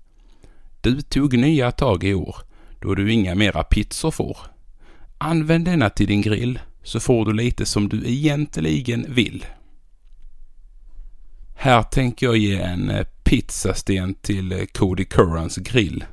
Du 0.80 1.00
tog 1.00 1.38
nya 1.38 1.70
tag 1.70 2.04
i 2.04 2.14
år, 2.14 2.36
då 2.80 2.94
du 2.94 3.12
inga 3.12 3.34
mera 3.34 3.62
pizzor 3.62 4.10
får. 4.10 4.38
Använd 5.18 5.64
denna 5.64 5.90
till 5.90 6.06
din 6.06 6.22
grill, 6.22 6.58
så 6.82 7.00
får 7.00 7.24
du 7.24 7.32
lite 7.32 7.66
som 7.66 7.88
du 7.88 8.08
egentligen 8.08 9.06
vill. 9.08 9.46
Här 11.56 11.82
tänker 11.82 12.26
jag 12.26 12.36
ge 12.36 12.56
en 12.56 12.90
eh, 12.90 13.06
pizzasten 13.24 14.14
till 14.14 14.52
eh, 14.52 14.64
Cody 14.72 15.04
Currans 15.04 15.56
grill, 15.56 16.04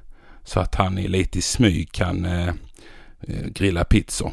så 0.43 0.59
att 0.59 0.75
han 0.75 0.97
är 0.97 1.07
lite 1.07 1.39
i 1.39 1.41
smyg 1.41 1.91
kan 1.91 2.25
eh, 2.25 2.47
eh 3.21 3.47
grilla 3.53 3.83
pizzor. 3.83 4.31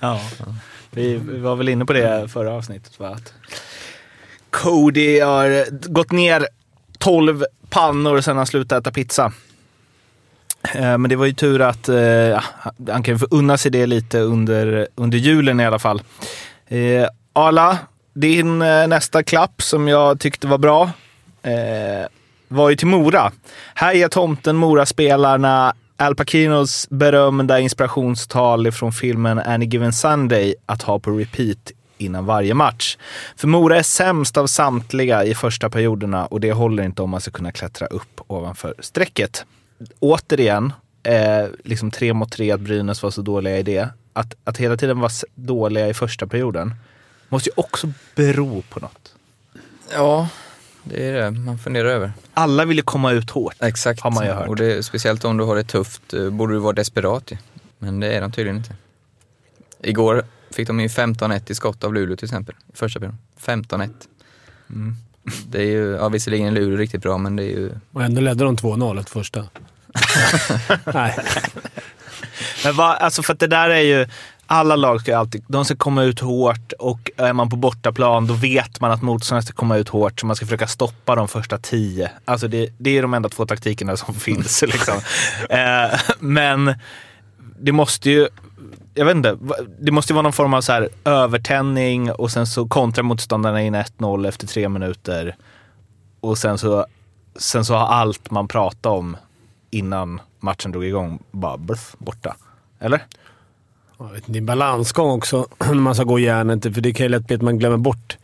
Ja. 0.00 0.20
Vi, 0.98 1.16
vi 1.16 1.38
var 1.38 1.56
väl 1.56 1.68
inne 1.68 1.84
på 1.84 1.92
det 1.92 2.28
förra 2.28 2.52
avsnittet. 2.52 3.00
Va? 3.00 3.08
Att 3.08 3.32
Cody 4.50 5.20
har 5.20 5.70
gått 5.88 6.12
ner 6.12 6.46
12 6.98 7.44
pannor 7.70 8.20
sedan 8.20 8.36
han 8.36 8.46
slutade 8.46 8.78
äta 8.78 8.90
pizza. 8.90 9.32
Eh, 10.74 10.98
men 10.98 11.08
det 11.08 11.16
var 11.16 11.26
ju 11.26 11.32
tur 11.32 11.60
att 11.60 11.88
eh, 11.88 11.96
ja, 11.98 12.42
han 12.88 13.02
kan 13.02 13.18
få 13.18 13.26
unna 13.30 13.58
sig 13.58 13.70
det 13.70 13.86
lite 13.86 14.18
under, 14.18 14.88
under 14.94 15.18
julen 15.18 15.60
i 15.60 15.66
alla 15.66 15.78
fall. 15.78 16.02
Eh, 16.66 17.06
Arla, 17.32 17.78
din 18.14 18.62
eh, 18.62 18.86
nästa 18.86 19.22
klapp 19.22 19.62
som 19.62 19.88
jag 19.88 20.20
tyckte 20.20 20.46
var 20.46 20.58
bra 20.58 20.90
eh, 21.42 22.08
var 22.48 22.70
ju 22.70 22.76
till 22.76 22.86
Mora. 22.86 23.32
Här 23.74 23.92
ger 23.92 24.08
tomten 24.08 24.56
Mora-spelarna 24.56 25.74
Al 26.00 26.14
Pacinos 26.14 26.86
berömda 26.90 27.60
inspirationstal 27.60 28.72
från 28.72 28.92
filmen 28.92 29.38
Any 29.38 29.66
Given 29.66 29.92
Sunday 29.92 30.54
att 30.66 30.82
ha 30.82 30.98
på 30.98 31.10
repeat 31.10 31.72
innan 31.96 32.26
varje 32.26 32.54
match. 32.54 32.96
För 33.36 33.48
Mora 33.48 33.78
är 33.78 33.82
sämst 33.82 34.36
av 34.36 34.46
samtliga 34.46 35.24
i 35.24 35.34
första 35.34 35.70
perioderna 35.70 36.26
och 36.26 36.40
det 36.40 36.52
håller 36.52 36.82
inte 36.82 37.02
om 37.02 37.10
man 37.10 37.20
ska 37.20 37.30
kunna 37.30 37.52
klättra 37.52 37.86
upp 37.86 38.20
ovanför 38.26 38.74
strecket. 38.78 39.44
Återigen, 39.98 40.72
eh, 41.02 41.46
liksom 41.64 41.90
tre 41.90 42.12
mot 42.12 42.32
tre 42.32 42.50
att 42.50 42.60
Brynäs 42.60 43.02
var 43.02 43.10
så 43.10 43.22
dåliga 43.22 43.58
i 43.58 43.62
det. 43.62 43.88
Att, 44.12 44.34
att 44.44 44.58
hela 44.58 44.76
tiden 44.76 45.00
vara 45.00 45.12
dåliga 45.34 45.88
i 45.88 45.94
första 45.94 46.26
perioden 46.26 46.74
måste 47.28 47.50
ju 47.50 47.54
också 47.56 47.92
bero 48.14 48.62
på 48.62 48.80
något. 48.80 49.14
Ja, 49.92 50.28
det 50.88 51.08
är 51.08 51.12
det 51.12 51.30
man 51.30 51.58
funderar 51.58 51.88
över. 51.88 52.12
Alla 52.34 52.64
ville 52.64 52.82
komma 52.82 53.12
ut 53.12 53.30
hårt. 53.30 53.54
Exakt. 53.60 54.00
Har 54.00 54.10
man 54.10 54.26
ju 54.26 54.32
hört. 54.32 54.48
Och 54.48 54.56
det, 54.56 54.82
speciellt 54.82 55.24
om 55.24 55.36
du 55.36 55.44
har 55.44 55.56
det 55.56 55.64
tufft 55.64 56.14
eh, 56.14 56.30
borde 56.30 56.52
du 56.52 56.58
vara 56.58 56.72
desperat 56.72 57.32
ju. 57.32 57.36
Men 57.78 58.00
det 58.00 58.12
är 58.12 58.20
de 58.20 58.32
tydligen 58.32 58.56
inte. 58.56 58.74
Igår 59.82 60.24
fick 60.50 60.66
de 60.66 60.80
ju 60.80 60.86
15-1 60.86 61.50
i 61.50 61.54
skott 61.54 61.84
av 61.84 61.94
Luleå 61.94 62.16
till 62.16 62.24
exempel, 62.24 62.54
första 62.74 63.00
perioden. 63.00 63.18
15-1. 63.40 63.90
Mm. 64.70 64.96
Det 65.48 65.58
är 65.58 65.66
ju, 65.66 65.90
ja 65.90 66.08
visserligen 66.08 66.46
är 66.46 66.50
Luleå 66.50 66.76
riktigt 66.76 67.02
bra 67.02 67.18
men 67.18 67.36
det 67.36 67.42
är 67.42 67.56
ju... 67.56 67.70
Och 67.92 68.04
ändå 68.04 68.20
ledde 68.20 68.44
de 68.44 68.56
2-0 68.56 69.00
ett 69.00 69.10
första. 69.10 69.44
Nej. 70.94 71.18
Men 72.64 72.76
vad, 72.76 72.96
alltså 72.96 73.22
för 73.22 73.32
att 73.32 73.40
det 73.40 73.46
där 73.46 73.70
är 73.70 73.80
ju, 73.80 74.06
alla 74.50 74.76
lag 74.76 75.00
ska 75.00 75.18
alltid, 75.18 75.44
de 75.48 75.64
ska 75.64 75.76
komma 75.76 76.02
ut 76.02 76.20
hårt 76.20 76.72
och 76.78 77.10
är 77.16 77.32
man 77.32 77.48
på 77.48 77.56
bortaplan 77.56 78.26
då 78.26 78.34
vet 78.34 78.80
man 78.80 78.90
att 78.90 79.02
motståndaren 79.02 79.42
ska 79.42 79.52
komma 79.52 79.76
ut 79.76 79.88
hårt 79.88 80.20
så 80.20 80.26
man 80.26 80.36
ska 80.36 80.46
försöka 80.46 80.66
stoppa 80.66 81.14
de 81.14 81.28
första 81.28 81.58
tio. 81.58 82.10
Alltså 82.24 82.48
det, 82.48 82.70
det 82.78 82.98
är 82.98 83.02
de 83.02 83.14
enda 83.14 83.28
två 83.28 83.46
taktikerna 83.46 83.96
som 83.96 84.14
finns. 84.28 84.62
Liksom. 84.62 84.94
Eh, 85.50 86.00
men 86.18 86.74
det 87.60 87.72
måste 87.72 88.10
ju, 88.10 88.28
jag 88.94 89.04
vet 89.04 89.16
inte, 89.16 89.38
det 89.80 89.92
måste 89.92 90.12
ju 90.12 90.14
vara 90.14 90.22
någon 90.22 90.32
form 90.32 90.54
av 90.54 90.60
så 90.60 90.72
här 90.72 90.88
övertändning 91.04 92.12
och 92.12 92.30
sen 92.30 92.46
så 92.46 92.68
kontrar 92.68 93.02
motståndarna 93.02 93.62
in 93.62 93.76
1-0 93.76 94.28
efter 94.28 94.46
tre 94.46 94.68
minuter. 94.68 95.36
Och 96.20 96.38
sen 96.38 96.58
så, 96.58 96.86
sen 97.36 97.64
så 97.64 97.74
har 97.74 97.86
allt 97.86 98.30
man 98.30 98.48
pratat 98.48 98.86
om 98.86 99.16
innan 99.70 100.20
matchen 100.40 100.72
drog 100.72 100.84
igång 100.84 101.22
bara 101.30 101.56
bluff, 101.56 101.94
borta. 101.98 102.36
Eller? 102.80 103.02
Jag 103.98 104.06
vet 104.06 104.16
inte, 104.16 104.32
Det 104.32 104.36
är 104.36 104.40
en 104.40 104.46
balansgång 104.46 105.10
också 105.10 105.46
när 105.58 105.74
man 105.74 105.94
ska 105.94 106.04
gå 106.04 106.18
järnet, 106.18 106.62
för 106.62 106.80
det 106.80 106.92
kan 106.92 107.04
ju 107.04 107.10
lätt 107.10 107.26
bli 107.26 107.36
att 107.36 107.42
man 107.42 107.58
glömmer 107.58 107.76
bort. 107.76 108.18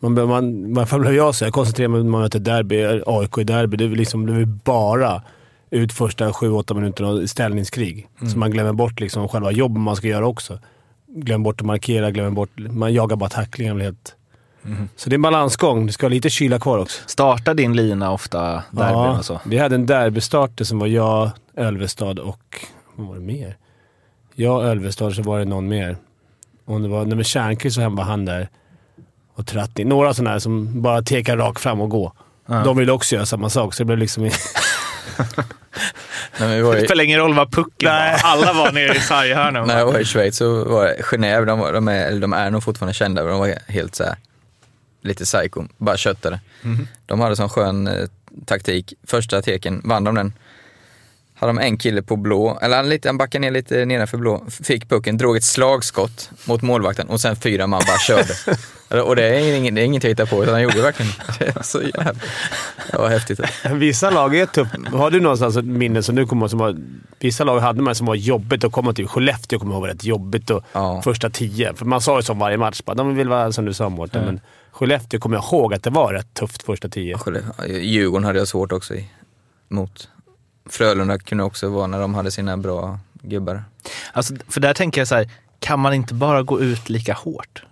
Man, 0.00 0.28
man, 0.28 0.70
I 0.70 0.76
alla 0.76 0.86
fall 0.86 1.00
blev 1.00 1.14
jag 1.14 1.34
så. 1.34 1.44
Jag 1.44 1.52
koncentrerar 1.52 1.88
mig 1.88 2.02
när 2.02 2.10
man 2.10 2.20
möter 2.20 2.38
derby, 2.38 3.02
AIK 3.06 3.38
i 3.38 3.44
derby. 3.44 3.76
Det 3.76 3.84
är 3.84 3.88
liksom, 3.88 4.26
det 4.26 4.32
är 4.32 4.44
bara 4.44 5.22
ut 5.70 5.92
första 5.92 6.30
7-8 6.30 6.74
minuterna 6.74 7.08
och 7.08 7.30
ställningskrig. 7.30 8.08
Så 8.32 8.38
man 8.38 8.50
glömmer 8.50 8.72
bort 8.72 9.00
liksom 9.00 9.28
själva 9.28 9.50
jobbet 9.50 9.80
man 9.80 9.96
ska 9.96 10.08
göra 10.08 10.26
också. 10.26 10.58
Glömmer 11.06 11.44
bort 11.44 11.60
att 11.60 11.66
markera, 11.66 12.10
glömmer 12.10 12.30
bort... 12.30 12.50
Man 12.56 12.94
jagar 12.94 13.16
bara 13.16 13.30
tacklingar. 13.30 13.78
Helt. 13.78 14.16
Så 14.96 15.10
det 15.10 15.14
är 15.14 15.18
en 15.18 15.22
balansgång. 15.22 15.86
Det 15.86 15.92
ska 15.92 16.06
ha 16.06 16.10
lite 16.10 16.30
kyla 16.30 16.58
kvar 16.58 16.78
också. 16.78 17.02
Startar 17.06 17.54
din 17.54 17.76
lina 17.76 18.12
ofta 18.12 18.62
derbyn 18.70 19.18
och 19.18 19.24
så? 19.24 19.40
Vi 19.44 19.58
hade 19.58 19.74
en 19.74 19.86
derbystarter 19.86 20.64
som 20.64 20.78
var 20.78 20.86
jag, 20.86 21.30
Ölvestad 21.56 22.18
och... 22.18 22.66
Vad 22.96 23.06
var 23.06 23.14
det 23.14 23.20
mer? 23.20 23.56
Jag, 24.34 24.64
Ölvestad, 24.64 25.14
så 25.14 25.22
var 25.22 25.38
det 25.38 25.44
någon 25.44 25.68
mer. 25.68 25.96
Om 26.64 26.82
det 26.82 26.88
var 26.88 27.04
när 27.04 27.22
Tjärnqvist 27.22 27.76
var 27.76 27.84
hemma 27.84 27.96
var 27.96 28.04
han 28.04 28.24
där. 28.24 28.48
Och 29.34 29.46
Tratti. 29.46 29.84
Några 29.84 30.14
sådana 30.14 30.30
här 30.30 30.38
som 30.38 30.82
bara 30.82 31.02
tekar 31.02 31.36
rakt 31.36 31.60
fram 31.60 31.80
och 31.80 31.90
gå. 31.90 32.12
De 32.46 32.76
ville 32.76 32.92
också 32.92 33.14
göra 33.14 33.26
samma 33.26 33.50
sak, 33.50 33.74
så 33.74 33.82
det 33.82 33.84
blev 33.84 33.98
liksom... 33.98 34.22
Nej, 36.38 36.48
men 36.48 36.50
vi 36.56 36.62
var 36.62 36.74
Det 36.74 36.82
i, 36.82 36.84
spelar 36.84 37.04
ingen 37.04 37.18
roll 37.18 37.34
vad 37.34 37.52
pucken 37.52 37.88
var. 37.88 38.20
Alla 38.24 38.52
var 38.52 38.72
nere 38.72 38.96
i 38.96 39.00
sarghörnen. 39.00 39.66
när 39.66 39.78
jag 39.78 39.86
var 39.86 39.98
i 39.98 40.04
Schweiz 40.04 40.36
så 40.36 40.64
var 40.64 40.84
det 40.84 41.02
Genève, 41.02 41.44
de, 41.44 41.58
var, 41.58 41.72
de, 41.72 41.88
är, 41.88 42.06
eller 42.06 42.20
de 42.20 42.32
är 42.32 42.50
nog 42.50 42.62
fortfarande 42.62 42.94
kända, 42.94 43.22
men 43.22 43.30
de 43.30 43.40
var 43.40 43.72
helt 43.72 43.94
så 43.94 44.04
här, 44.04 44.16
lite 45.02 45.24
psycho, 45.24 45.64
bara 45.76 45.96
köttade. 45.96 46.40
De 47.06 47.20
hade 47.20 47.36
sån 47.36 47.48
skön 47.48 47.86
eh, 47.86 48.08
taktik. 48.46 48.94
Första 49.06 49.42
teken, 49.42 49.82
vann 49.84 50.04
de 50.04 50.14
den. 50.14 50.32
Hade 51.42 51.52
de 51.52 51.58
en 51.58 51.78
kille 51.78 52.02
på 52.02 52.16
blå, 52.16 52.58
eller 52.62 52.76
han, 52.76 52.88
lite, 52.88 53.08
han 53.08 53.18
backade 53.18 53.40
ner 53.42 53.50
lite 53.50 53.84
nedanför 53.84 54.18
blå, 54.18 54.44
fick 54.62 54.88
pucken, 54.88 55.18
drog 55.18 55.36
ett 55.36 55.44
slagskott 55.44 56.30
mot 56.44 56.62
målvakten 56.62 57.08
och 57.08 57.20
sen 57.20 57.36
fyra 57.36 57.66
man 57.66 57.82
bara 57.86 57.98
körde. 57.98 59.02
och 59.02 59.16
det 59.16 59.24
är, 59.24 59.56
ingen, 59.56 59.74
det 59.74 59.80
är 59.80 59.84
inget 59.84 60.04
att 60.04 60.10
hitta 60.10 60.26
på, 60.26 60.42
utan 60.42 60.54
han 60.54 60.62
gjorde 60.62 60.82
verkligen 60.82 61.12
det. 61.38 61.64
Så 61.64 61.82
jävla, 61.82 62.12
det 62.90 62.98
var 62.98 63.08
häftigt. 63.08 63.40
Vissa 63.72 64.10
lag 64.10 64.36
är 64.36 64.46
tufft. 64.46 64.72
Har 64.92 65.10
du 65.10 65.20
någonstans 65.20 65.56
ett 65.56 65.64
minne 65.64 66.02
som 66.02 66.14
nu 66.14 66.26
kommer 66.26 66.48
som 66.48 66.58
var... 66.58 66.76
Vissa 67.18 67.44
lag 67.44 67.60
hade 67.60 67.82
man 67.82 67.94
som 67.94 68.06
var 68.06 68.14
jobbigt 68.14 68.64
att 68.64 68.72
komma 68.72 68.92
till. 68.92 69.06
Skellefteå 69.08 69.58
kommer 69.58 69.72
jag 69.72 69.76
ihåg 69.76 69.82
var 69.82 69.88
rätt 69.88 70.04
jobbigt 70.04 70.50
och 70.50 70.64
Ja. 70.72 71.02
första 71.04 71.30
tio. 71.30 71.74
För 71.74 71.84
man 71.84 72.00
sa 72.00 72.16
ju 72.18 72.22
som 72.22 72.38
varje 72.38 72.56
match, 72.56 72.80
bara, 72.84 72.94
de 72.94 73.14
vill 73.14 73.28
vara 73.28 73.52
som 73.52 73.64
du 73.64 73.74
sa 73.74 73.88
Mårten, 73.88 74.24
men 74.24 74.40
Skellefteå 74.72 75.20
kommer 75.20 75.36
jag 75.36 75.44
ihåg 75.44 75.74
att 75.74 75.82
det 75.82 75.90
var 75.90 76.12
rätt 76.12 76.34
tufft 76.34 76.62
första 76.62 76.88
tio. 76.88 77.18
Djurgården 77.68 78.24
hade 78.24 78.38
jag 78.38 78.48
svårt 78.48 78.72
också 78.72 78.94
i, 78.94 79.08
mot. 79.68 80.08
Frölunda 80.66 81.18
kunde 81.18 81.44
också 81.44 81.68
vara 81.68 81.86
när 81.86 82.00
de 82.00 82.14
hade 82.14 82.30
sina 82.30 82.56
bra 82.56 82.98
gubbar. 83.22 83.64
Alltså, 84.12 84.34
för 84.48 84.60
där 84.60 84.74
tänker 84.74 85.00
jag 85.00 85.08
så 85.08 85.14
här, 85.14 85.30
kan 85.60 85.80
man 85.80 85.94
inte 85.94 86.14
bara 86.14 86.42
gå 86.42 86.60
ut 86.60 86.88
lika 86.88 87.14
hårt? 87.14 87.62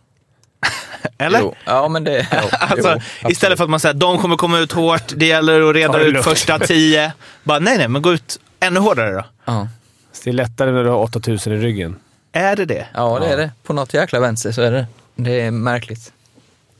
Eller? 1.19 1.41
Jo. 1.41 1.55
Ja, 1.65 1.89
men 1.89 2.05
det... 2.05 2.27
Jo, 2.43 2.49
Alltså, 2.61 3.01
jo, 3.23 3.31
istället 3.31 3.59
för 3.59 3.65
att 3.65 3.71
man 3.71 3.81
säger 3.81 3.95
att 3.95 4.01
de 4.01 4.19
kommer 4.19 4.37
komma 4.37 4.59
ut 4.59 4.73
hårt, 4.73 5.13
det 5.17 5.27
gäller 5.27 5.61
att 5.71 5.75
reda 5.75 6.01
ut 6.01 6.25
första 6.25 6.59
tio. 6.59 7.13
Bara, 7.43 7.59
nej, 7.59 7.79
nej, 7.79 7.89
men 7.89 8.03
gå 8.03 8.13
ut 8.13 8.41
ännu 8.61 8.81
hårdare 8.81 9.13
då. 9.13 9.25
Ja. 9.45 9.69
Så 10.13 10.21
det 10.25 10.31
är 10.31 10.35
lättare 10.35 10.71
när 10.73 10.85
du 10.85 10.91
har 10.91 10.97
8000 10.99 11.53
i 11.53 11.57
ryggen. 11.57 11.97
Är 12.33 12.57
det 12.57 12.65
det? 12.65 12.87
ja, 12.95 13.19
det 13.19 13.27
är 13.27 13.37
det. 13.37 13.51
På 13.63 13.73
något 13.73 13.95
jäkla 13.95 14.21
vänster 14.21 14.53
så 14.53 14.63
är 14.63 14.71
det. 14.71 14.87
Det 15.15 15.41
är 15.41 15.51
märkligt. 15.51 16.13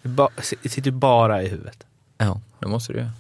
Det 0.03 0.09
ba- 0.09 0.29
sitter 0.43 0.83
ju 0.83 0.91
bara 0.91 1.43
i 1.43 1.49
huvudet. 1.49 1.77
Ja, 2.19 2.41
det 2.59 2.67
måste 2.69 2.93
du 2.93 2.99
göra. 2.99 3.11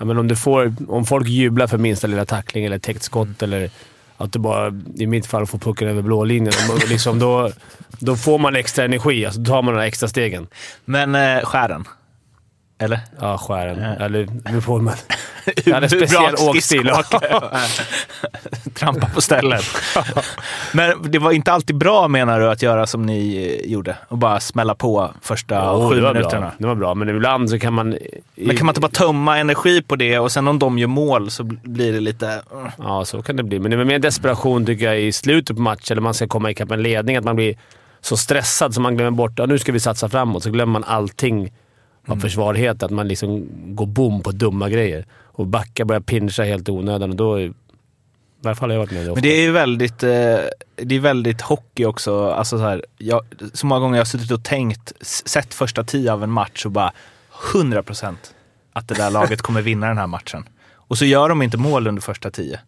Ja, 0.00 0.06
men 0.06 0.18
om, 0.18 0.28
du 0.28 0.36
får, 0.36 0.74
om 0.88 1.06
folk 1.06 1.28
jublar 1.28 1.66
för 1.66 1.78
minsta 1.78 2.06
lilla 2.06 2.24
tackling 2.24 2.64
eller 2.64 2.78
täckt 2.78 3.02
skott 3.02 3.42
eller 3.42 3.70
att 4.16 4.32
du 4.32 4.38
bara, 4.38 4.72
i 4.94 5.06
mitt 5.06 5.26
fall, 5.26 5.46
får 5.46 5.58
pucken 5.58 5.88
över 5.88 6.02
blålinjen. 6.02 6.52
liksom, 6.88 7.18
då, 7.18 7.50
då 7.98 8.16
får 8.16 8.38
man 8.38 8.56
extra 8.56 8.84
energi. 8.84 9.26
Alltså, 9.26 9.40
då 9.40 9.52
tar 9.52 9.62
man 9.62 9.74
de 9.74 9.80
extra 9.80 10.08
stegen. 10.08 10.46
Men 10.84 11.14
eh, 11.14 11.44
skären? 11.44 11.84
Eller? 12.82 13.00
Ja, 13.20 13.38
skären. 13.38 13.78
Eller 13.78 14.28
nu 14.52 14.60
får 14.60 14.80
man... 14.80 14.94
Jag 15.64 15.74
hade 15.74 15.88
speciell 15.88 16.34
åkstil. 16.34 16.90
Trampa 18.74 19.06
på 19.14 19.20
stället. 19.20 19.64
Men 20.72 21.10
det 21.12 21.18
var 21.18 21.32
inte 21.32 21.52
alltid 21.52 21.76
bra 21.76 22.08
menar 22.08 22.40
du 22.40 22.50
att 22.50 22.62
göra 22.62 22.86
som 22.86 23.06
ni 23.06 23.36
eh, 23.64 23.70
gjorde? 23.72 23.96
Och 24.08 24.18
bara 24.18 24.40
smälla 24.40 24.74
på 24.74 25.10
första 25.22 25.54
Ja, 25.54 25.88
sju 25.90 25.96
det 25.96 26.02
var 26.02 26.14
minuterna? 26.14 26.40
bra. 26.40 26.52
Det 26.58 26.66
var 26.66 26.74
bra, 26.74 26.94
men 26.94 27.08
ibland 27.08 27.50
så 27.50 27.58
kan 27.58 27.72
man... 27.72 27.96
Men 28.34 28.56
kan 28.56 28.66
man 28.66 28.72
inte 28.72 28.80
bara 28.80 28.90
tömma 28.90 29.38
energi 29.38 29.82
på 29.82 29.96
det 29.96 30.18
och 30.18 30.32
sen 30.32 30.48
om 30.48 30.58
de 30.58 30.78
gör 30.78 30.88
mål 30.88 31.30
så 31.30 31.42
bl- 31.42 31.58
blir 31.68 31.92
det 31.92 32.00
lite... 32.00 32.26
uh. 32.26 32.68
Ja, 32.78 33.04
så 33.04 33.22
kan 33.22 33.36
det 33.36 33.42
bli. 33.42 33.58
Men 33.58 33.70
det 33.70 33.76
är 33.76 33.84
mer 33.84 33.98
desperation 33.98 34.66
tycker 34.66 34.84
jag 34.86 35.00
i 35.00 35.12
slutet 35.12 35.56
på 35.56 35.62
matchen, 35.62 35.92
eller 35.92 36.02
man 36.02 36.14
ska 36.14 36.28
komma 36.28 36.50
ikapp 36.50 36.70
en 36.70 36.82
ledning, 36.82 37.16
att 37.16 37.24
man 37.24 37.36
blir 37.36 37.56
så 38.00 38.16
stressad 38.16 38.74
så 38.74 38.80
man 38.80 38.96
glömmer 38.96 39.10
bort 39.16 39.38
att 39.40 39.48
nu 39.48 39.58
ska 39.58 39.72
vi 39.72 39.80
satsa 39.80 40.08
framåt. 40.08 40.42
Så 40.42 40.50
glömmer 40.50 40.72
man 40.72 40.84
allting 40.84 41.52
av 42.12 42.16
försvarighet. 42.16 42.82
Att 42.82 42.90
man 42.90 43.08
liksom 43.08 43.46
går 43.76 43.86
bom 43.86 44.22
på 44.22 44.30
dumma 44.32 44.68
grejer. 44.68 45.06
Och 45.22 45.46
backar 45.46 45.84
börjar 45.84 46.00
pincha 46.00 46.42
helt 46.42 46.68
i 46.68 46.72
onödan 46.72 47.10
och 47.10 47.16
då... 47.16 47.34
är- 47.34 47.40
I 47.40 47.52
varje 48.42 48.54
fall 48.56 48.68
har 48.70 48.74
jag 48.74 48.80
varit 48.80 48.90
med 48.92 49.04
det 49.06 49.10
ofta. 49.10 49.14
Men 49.20 49.22
det 49.22 49.36
är 49.38 49.42
ju 49.42 49.52
väldigt, 49.52 50.02
eh, 50.02 50.08
det 50.76 50.94
är 50.94 51.00
väldigt 51.00 51.40
hockey 51.40 51.84
också. 51.84 52.30
Alltså 52.30 52.58
så, 52.58 52.62
här, 52.64 52.84
jag, 52.98 53.20
så 53.52 53.66
många 53.66 53.80
gånger 53.80 53.96
jag 53.96 54.00
har 54.00 54.06
suttit 54.06 54.30
och 54.30 54.42
tänkt, 54.44 54.92
sett 55.06 55.54
första 55.54 55.84
tio 55.84 56.12
av 56.12 56.22
en 56.24 56.30
match 56.30 56.64
och 56.66 56.70
bara 56.72 56.92
100% 57.52 58.14
att 58.72 58.88
det 58.88 58.94
där 58.94 59.10
laget 59.10 59.42
kommer 59.42 59.62
vinna 59.62 59.86
den 59.88 59.98
här 59.98 60.06
matchen. 60.06 60.44
Och 60.74 60.98
så 60.98 61.04
gör 61.04 61.28
de 61.28 61.42
inte 61.42 61.56
mål 61.56 61.86
under 61.86 62.02
första 62.02 62.30
tio. 62.30 62.60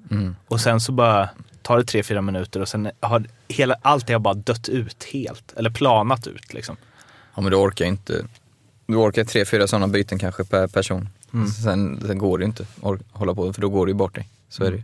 Och 0.49 0.61
sen 0.61 0.81
så 0.81 0.93
bara 0.93 1.29
tar 1.63 1.79
det 1.79 1.85
tre, 1.85 2.03
fyra 2.03 2.21
minuter 2.23 2.61
och 2.61 2.69
sen 2.69 2.91
har 3.01 3.25
hela, 3.49 3.75
allt 3.83 4.07
det 4.07 4.13
har 4.13 4.21
bara 4.21 4.35
dött 4.35 4.69
ut 4.69 5.05
helt. 5.13 5.53
Eller 5.57 5.71
planat 5.71 6.27
ut 6.27 6.55
liksom. 6.55 6.77
Ja, 7.35 7.43
men 7.43 7.51
du 7.51 7.57
orkar 7.57 7.85
inte. 7.85 8.25
Du 8.93 8.99
orkar 8.99 9.25
tre, 9.25 9.45
fyra 9.45 9.67
sådana 9.67 9.89
byten 9.89 10.19
kanske 10.19 10.45
per 10.45 10.67
person. 10.67 11.09
Sen, 11.65 12.03
sen 12.07 12.19
går 12.19 12.39
det 12.39 12.43
ju 12.43 12.47
inte 12.47 12.63
att 12.83 13.01
hålla 13.13 13.35
på, 13.35 13.53
för 13.53 13.61
då 13.61 13.69
går 13.69 13.87
det 13.87 13.91
ju 13.91 13.95
bort 13.97 14.15
dig. 14.15 14.29
Så 14.49 14.65
är 14.65 14.71
det 14.71 14.77
ju. 14.77 14.83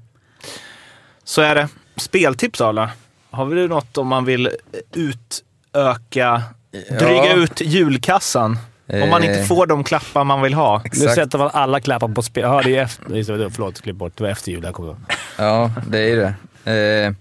Så 1.24 1.42
är 1.42 1.54
det. 1.54 1.68
Speltips 1.96 2.60
Arla. 2.60 2.90
Har 3.30 3.46
vi 3.46 3.68
något 3.68 3.98
om 3.98 4.06
man 4.06 4.24
vill 4.24 4.50
utöka, 4.94 6.42
dryga 6.98 7.26
Ja. 7.26 7.34
ut 7.36 7.60
julkassan? 7.60 8.58
Om 9.02 9.08
man 9.10 9.24
inte 9.24 9.38
Eh, 9.40 9.46
får 9.46 9.66
de 9.66 9.84
klappar 9.84 10.24
man 10.24 10.42
vill 10.42 10.54
ha. 10.54 10.82
Nu 10.92 11.08
sätter 11.08 11.38
man 11.38 11.50
alla 11.52 11.80
klappar 11.80 12.08
på 12.08 12.22
spel. 12.22 12.42
Ja, 12.42 12.62
det 12.64 12.76
är 12.76 12.82
efter... 12.82 13.38
det, 13.38 13.50
Förlåt, 13.50 13.80
klipp 13.80 13.96
bort. 13.96 14.12
Det 14.16 14.22
var 14.24 14.30
efter 14.30 14.52
jul. 14.52 14.62
Jag 14.64 14.74
kommer 14.74 14.88
ihåg. 14.88 14.98
Ja, 15.38 15.70
det 15.88 15.98
är 15.98 16.06
ju 16.08 16.16
det. 16.16 16.34
Eh, 16.72 17.14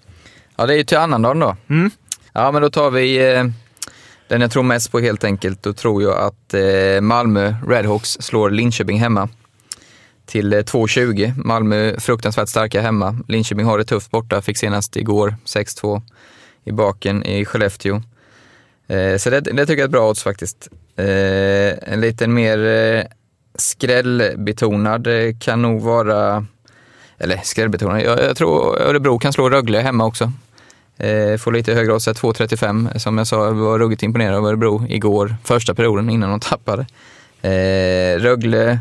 ja, 0.58 0.66
det 0.66 0.74
är 0.74 0.78
ju 0.78 0.84
till 0.84 0.98
annandagen 0.98 1.40
då. 1.40 1.56
Mm. 1.70 1.92
Ja, 2.34 2.52
men 2.52 2.62
då 2.62 2.70
tar 2.70 2.92
vi 2.92 3.34
eh, 3.34 3.44
den 4.28 4.42
jag 4.42 4.52
tror 4.52 4.64
mest 4.64 4.92
på 4.92 5.00
helt 5.00 5.24
enkelt. 5.24 5.64
Då 5.64 5.74
tror 5.74 6.04
jag 6.04 6.18
att 6.18 6.54
eh, 6.54 7.02
Malmö 7.02 7.56
Redhawks 7.68 8.18
slår 8.20 8.50
Linköping 8.50 9.00
hemma 9.00 9.30
till 10.26 10.54
eh, 10.54 10.58
2,20. 10.58 11.34
Malmö 11.46 12.00
fruktansvärt 12.00 12.50
starka 12.50 12.82
hemma. 12.82 13.20
Linköping 13.28 13.66
har 13.66 13.78
det 13.78 13.86
tufft 13.86 14.12
borta, 14.12 14.42
fick 14.42 14.58
senast 14.58 14.96
igår 14.96 15.36
6-2 15.46 16.02
i 16.64 16.72
baken 16.72 17.24
i 17.24 17.46
Skellefteå. 17.46 18.02
Eh, 18.88 19.18
så 19.18 19.30
det, 19.30 19.40
det 19.40 19.66
tycker 19.66 19.72
jag 19.72 19.80
är 19.80 19.86
ett 19.86 19.92
bra 19.92 20.10
odds 20.10 20.24
faktiskt. 20.24 20.70
Eh, 20.96 21.94
en 21.94 22.02
lite 22.02 22.28
mer 22.28 22.66
eh, 22.66 23.04
skrällbetonad 23.56 25.08
eh, 25.08 25.36
kan 25.40 25.62
nog 25.62 25.82
vara, 25.82 26.46
eller 27.18 27.38
skrällbetonad, 27.44 28.02
jag, 28.02 28.24
jag 28.24 28.38
tror 28.38 28.82
Örebro 28.82 29.20
kan 29.20 29.34
slå 29.34 29.50
Rögle 29.50 29.80
hemma 29.80 30.06
också. 30.06 30.32
Eh, 31.00 31.38
får 31.38 31.52
lite 31.52 31.74
högre 31.74 31.94
odds, 31.94 32.08
2,35. 32.08 32.98
Som 32.98 33.18
jag 33.18 33.28
sa, 33.28 33.46
jag 33.46 33.54
var 33.54 33.80
ruggigt 33.80 34.04
imponerad 34.04 34.36
av 34.36 34.46
Örebro 34.46 34.86
igår, 34.90 35.36
första 35.44 35.74
perioden 35.74 36.10
innan 36.10 36.30
de 36.30 36.40
tappade. 36.40 36.86
Eh, 37.42 38.20
Rögle, 38.20 38.80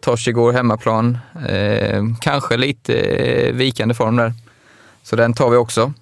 torsk 0.00 0.28
igår, 0.28 0.52
hemmaplan. 0.52 1.18
Eh, 1.48 2.04
kanske 2.20 2.56
lite 2.56 2.94
eh, 2.94 3.52
vikande 3.52 3.94
form 3.94 4.16
där. 4.16 4.32
Så 5.02 5.16
den 5.16 5.34
tar 5.34 5.50
vi 5.50 5.56
också. 5.56 5.92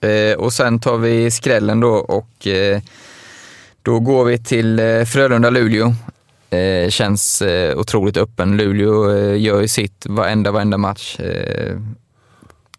Eh, 0.00 0.38
och 0.38 0.52
sen 0.52 0.80
tar 0.80 0.98
vi 0.98 1.30
skrällen 1.30 1.80
då 1.80 1.92
och 1.92 2.46
eh, 2.46 2.80
då 3.82 4.00
går 4.00 4.24
vi 4.24 4.38
till 4.38 4.78
eh, 4.78 5.04
Frölunda-Luleå. 5.04 5.94
Eh, 6.50 6.90
känns 6.90 7.42
eh, 7.42 7.78
otroligt 7.78 8.16
öppen. 8.16 8.56
Luleå 8.56 9.16
eh, 9.16 9.40
gör 9.40 9.60
ju 9.60 9.68
sitt 9.68 10.06
varenda, 10.06 10.50
varenda 10.52 10.78
match. 10.78 11.20
Eh, 11.20 11.76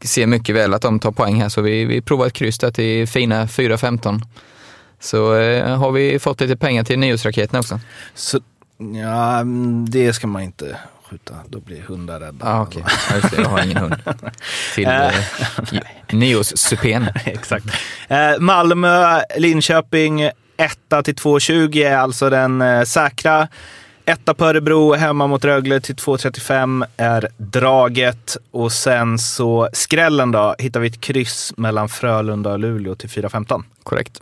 Eh, 0.02 0.08
ser 0.08 0.28
mycket 0.28 0.56
väl 0.56 0.74
att 0.74 0.82
de 0.82 1.00
tar 1.00 1.12
poäng 1.12 1.42
här, 1.42 1.50
så 1.50 1.62
vi, 1.62 1.86
vi 1.86 2.02
provar 2.02 2.28
ett 2.28 2.34
kryss 2.34 2.60
där 2.60 2.72
till 2.72 3.08
fina 3.08 3.46
4-15. 3.46 4.22
Så 5.00 5.36
eh, 5.36 5.78
har 5.78 5.92
vi 5.92 6.20
fått 6.20 6.42
lite 6.42 6.58
pengar 6.58 6.84
till 6.84 7.00
nyårsraketen 7.00 7.60
också. 7.60 7.80
Så, 8.16 8.40
ja, 8.78 9.44
det 9.88 10.14
ska 10.14 10.28
man 10.28 10.42
inte 10.42 10.78
skjuta. 11.12 11.34
Då 11.50 11.60
blir 11.60 11.82
hundar 11.82 12.20
rädda. 12.20 12.46
Ah, 12.46 12.62
okej. 12.62 12.84
Ja, 13.10 13.16
just 13.16 13.36
det, 13.36 13.42
jag 13.42 13.50
har 13.50 13.64
ingen 13.64 13.78
hund. 13.78 13.96
Till 14.76 14.88
eh, 14.88 15.12
nyårssupén. 16.12 17.10
Exakt. 17.26 17.66
Eh, 18.08 18.40
Malmö, 18.40 19.22
Linköping, 19.38 20.22
1 20.22 20.34
till 21.04 21.16
2,20 21.16 21.86
är 21.86 21.98
alltså 21.98 22.30
den 22.30 22.62
eh, 22.62 22.84
säkra. 22.84 23.48
Etta 24.06 24.34
på 24.34 24.46
Örebro, 24.46 24.94
hemma 24.94 25.28
mot 25.28 25.46
Rögle 25.46 25.80
till 25.80 25.96
2,35 25.96 26.86
är 26.98 27.28
draget. 27.38 28.38
Och 28.52 28.72
sen 28.72 29.20
så 29.20 29.70
skrällen 29.74 30.32
då, 30.32 30.56
hittar 30.60 30.80
vi 30.80 30.88
ett 30.88 31.02
kryss 31.02 31.54
mellan 31.58 31.90
Frölunda 31.90 32.52
och 32.52 32.60
Luleå 32.60 32.96
till 32.96 33.10
4,15. 33.10 33.64
Korrekt. 33.84 34.22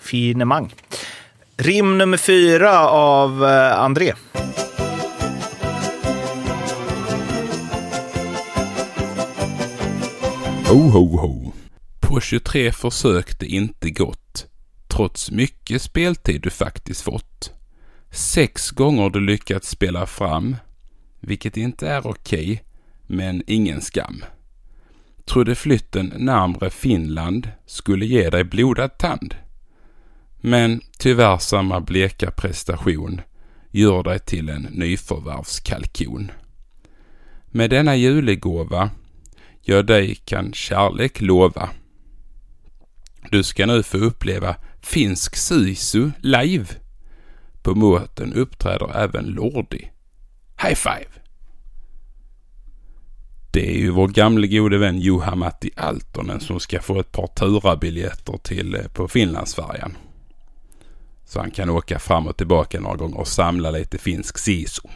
Finemang. 0.00 0.74
Rim 1.56 1.98
nummer 1.98 2.16
fyra 2.16 2.88
av 2.88 3.44
eh, 3.44 3.80
André. 3.80 4.12
Ho, 10.68 10.90
ho, 10.90 11.16
ho. 11.16 11.52
På 12.00 12.20
23 12.20 12.72
försök 12.72 13.38
det 13.38 13.46
inte 13.46 13.90
gått, 13.90 14.46
trots 14.88 15.30
mycket 15.30 15.82
speltid 15.82 16.40
du 16.40 16.50
faktiskt 16.50 17.02
fått. 17.02 17.57
Sex 18.10 18.70
gånger 18.70 19.10
du 19.10 19.20
lyckats 19.20 19.68
spela 19.68 20.06
fram, 20.06 20.56
vilket 21.20 21.56
inte 21.56 21.88
är 21.88 22.06
okej, 22.06 22.62
men 23.06 23.42
ingen 23.46 23.80
skam. 23.80 24.24
Trodde 25.24 25.54
flytten 25.54 26.12
närmre 26.16 26.70
Finland 26.70 27.50
skulle 27.66 28.06
ge 28.06 28.30
dig 28.30 28.44
blodad 28.44 28.98
tand. 28.98 29.34
Men 30.40 30.80
tyvärr 30.98 31.38
samma 31.38 31.80
bleka 31.80 32.30
prestation 32.30 33.20
gör 33.70 34.02
dig 34.02 34.18
till 34.18 34.48
en 34.48 34.62
nyförvärvskalkon. 34.62 36.30
Med 37.46 37.70
denna 37.70 37.96
julegåva 37.96 38.90
jag 39.62 39.86
dig 39.86 40.14
kan 40.14 40.52
kärlek 40.52 41.20
lova. 41.20 41.70
Du 43.30 43.42
ska 43.42 43.66
nu 43.66 43.82
få 43.82 43.98
uppleva 43.98 44.56
finsk 44.80 45.36
sisu 45.36 46.10
live. 46.20 46.66
På 47.62 47.74
möten 47.74 48.32
uppträder 48.32 48.96
även 48.96 49.24
Lordi. 49.24 49.90
High 50.62 50.74
five! 50.74 51.08
Det 53.50 53.70
är 53.70 53.78
ju 53.78 53.90
vår 53.90 54.08
gamle 54.08 54.46
gode 54.46 54.78
vän 54.78 54.98
Juha-Matti 54.98 55.70
Altonen 55.76 56.40
som 56.40 56.60
ska 56.60 56.80
få 56.80 57.00
ett 57.00 57.12
par 57.12 57.26
turabiljetter 57.26 58.38
till 58.42 58.74
eh, 58.74 58.88
på 58.88 59.08
Finlandsfärjan. 59.08 59.96
Så 61.24 61.40
han 61.40 61.50
kan 61.50 61.70
åka 61.70 61.98
fram 61.98 62.26
och 62.26 62.36
tillbaka 62.36 62.80
några 62.80 62.96
gånger 62.96 63.18
och 63.18 63.28
samla 63.28 63.70
lite 63.70 63.98
finsk 63.98 64.38
sisu. 64.38 64.88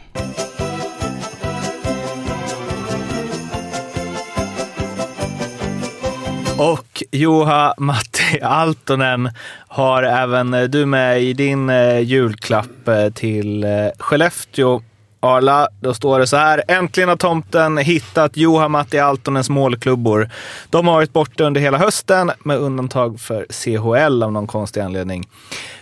Och 6.63 7.03
Juha 7.11 7.73
Matti 7.77 8.39
Altonen 8.41 9.29
har 9.67 10.03
även 10.03 10.53
eh, 10.53 10.63
du 10.63 10.85
med 10.85 11.23
i 11.23 11.33
din 11.33 11.69
eh, 11.69 11.99
julklapp 11.99 12.87
eh, 12.87 13.09
till 13.09 13.65
Skellefteå. 13.99 14.81
Arla, 15.19 15.67
då 15.81 15.93
står 15.93 16.19
det 16.19 16.27
så 16.27 16.37
här. 16.37 16.63
Äntligen 16.67 17.09
har 17.09 17.15
tomten 17.15 17.77
hittat 17.77 18.37
Juha 18.37 18.67
Matti 18.67 18.99
Altonens 18.99 19.49
målklubbor. 19.49 20.29
De 20.69 20.87
har 20.87 20.93
varit 20.93 21.13
borta 21.13 21.43
under 21.43 21.61
hela 21.61 21.77
hösten 21.77 22.31
med 22.43 22.57
undantag 22.57 23.19
för 23.19 23.45
CHL 23.49 24.23
av 24.23 24.31
någon 24.31 24.47
konstig 24.47 24.81
anledning. 24.81 25.27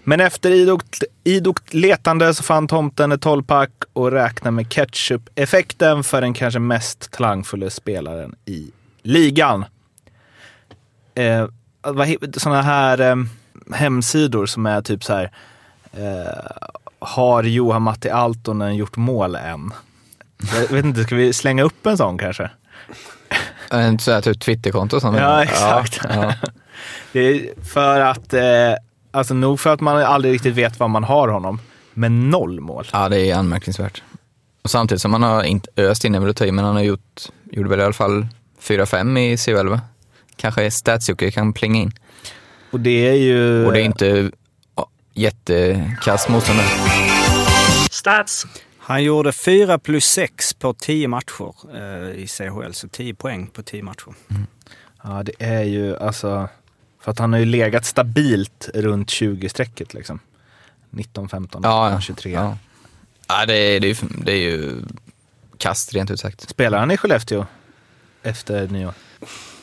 Men 0.04 0.20
efter 0.20 0.52
idogt, 0.52 1.04
idogt 1.24 1.74
letande 1.74 2.34
så 2.34 2.44
fann 2.44 2.68
tomten 2.68 3.12
ett 3.12 3.22
tolvpack 3.22 3.72
och 3.94 4.12
räknar 4.12 4.52
med 4.52 4.70
ketchup-effekten 4.70 6.04
för 6.04 6.22
den 6.22 6.34
kanske 6.34 6.60
mest 6.60 7.12
talangfulla 7.12 7.70
spelaren 7.70 8.36
i 8.46 8.72
ligan 9.04 9.66
eh, 11.28 11.48
såna 12.38 12.62
här 12.62 13.02
eh, 13.02 13.16
hemsidor 13.74 14.46
som 14.46 14.66
är 14.66 14.82
typ 14.82 15.04
så 15.04 15.14
här. 15.14 15.32
Eh, 15.94 16.52
har 17.00 17.44
Johan 17.44 17.82
Matti 17.82 18.10
Altonen 18.10 18.76
gjort 18.76 18.98
mål 18.98 19.36
än? 19.36 19.74
Jag 20.54 20.68
vet 20.68 20.86
inte, 20.86 21.04
ska 21.04 21.16
vi 21.16 21.34
slänga 21.34 21.64
upp 21.64 21.86
en 21.86 21.98
sån 21.98 22.18
kanske? 22.18 22.50
En 23.70 24.00
så 24.00 24.12
här 24.12 24.22
typ 24.22 24.40
Twitterkonto 24.40 25.00
sånt. 25.00 25.18
Ja, 25.18 25.44
exakt. 25.44 26.00
Ja, 26.04 26.10
ja. 26.16 26.34
Det 27.12 27.20
är 27.20 27.64
för 27.74 28.00
att, 28.00 28.34
eh, 28.34 28.74
alltså 29.12 29.34
nog 29.34 29.60
för 29.60 29.74
att 29.74 29.82
man 29.82 30.04
aldrig 30.04 30.34
riktigt 30.34 30.56
vet 30.56 30.80
vad 30.80 30.90
man 30.90 31.04
har 31.04 31.28
honom, 31.28 31.60
men 31.94 32.30
noll 32.30 32.60
mål. 32.60 32.88
ja, 32.94 33.10
det 33.10 33.20
är 33.20 33.36
anmärkningsvärt. 33.36 34.04
Och 34.62 34.70
samtidigt 34.70 35.02
som 35.02 35.14
han 35.14 35.24
har 35.24 35.44
inte 35.44 35.70
öst 35.78 36.06
in, 36.06 36.16
i, 36.16 36.52
men 36.52 36.66
han 36.66 36.76
har 36.76 36.84
gjort, 36.84 37.22
gjorde 37.52 37.70
väl 37.70 37.80
i 37.80 37.84
alla 37.84 37.94
fall 37.94 38.28
4-5 38.62 39.20
i 39.20 39.38
CHL 39.38 39.68
va? 39.68 39.82
Kanske 40.42 40.72
Statsjocke 40.72 41.32
kan 41.32 41.54
plinga 41.54 41.82
in. 41.82 41.92
Och 42.72 42.80
det 42.80 43.08
är 43.08 43.14
ju... 43.14 43.66
Och 43.66 43.74
det 43.74 43.82
är 43.82 43.84
inte 43.84 44.32
ja, 44.76 44.90
jättekass 45.14 46.30
motståndare. 46.30 46.68
Stats! 47.92 48.46
Han 48.78 49.04
gjorde 49.04 49.32
4 49.32 49.80
plus 49.80 50.06
6 50.06 50.54
på 50.54 50.74
10 50.74 51.08
matcher 51.08 51.54
eh, 51.76 52.10
i 52.24 52.28
CHL, 52.28 52.72
så 52.74 52.88
10 52.88 53.14
poäng 53.14 53.48
på 53.48 53.64
10 53.64 53.84
matcher. 53.84 54.14
Ja, 55.04 55.24
det 55.24 55.32
är 55.40 55.64
ju 55.64 55.98
alltså... 55.98 56.50
För 57.02 57.12
att 57.12 57.20
han 57.20 57.34
har 57.34 57.40
ju 57.40 57.46
legat 57.46 57.86
stabilt 57.86 58.70
runt 58.74 59.10
20-strecket 59.10 59.94
liksom. 59.94 60.20
19, 60.90 61.30
15, 61.30 61.62
Ja, 61.64 61.92
ja. 61.92 62.02
23. 62.02 62.32
Ja, 62.32 62.58
ja 63.28 63.46
det, 63.46 63.54
är, 63.54 63.80
det, 63.80 63.88
är, 63.88 63.90
ju- 64.04 64.08
det 64.24 64.32
är 64.32 64.38
ju 64.52 64.82
kast 65.58 65.94
rent 65.94 66.12
ut 66.12 66.20
sagt. 66.20 66.50
Spelar 66.50 66.80
han 66.80 66.92
i 66.92 66.98
Skellefteå 66.98 67.46
efter 68.24 68.68
nyår? 68.68 68.94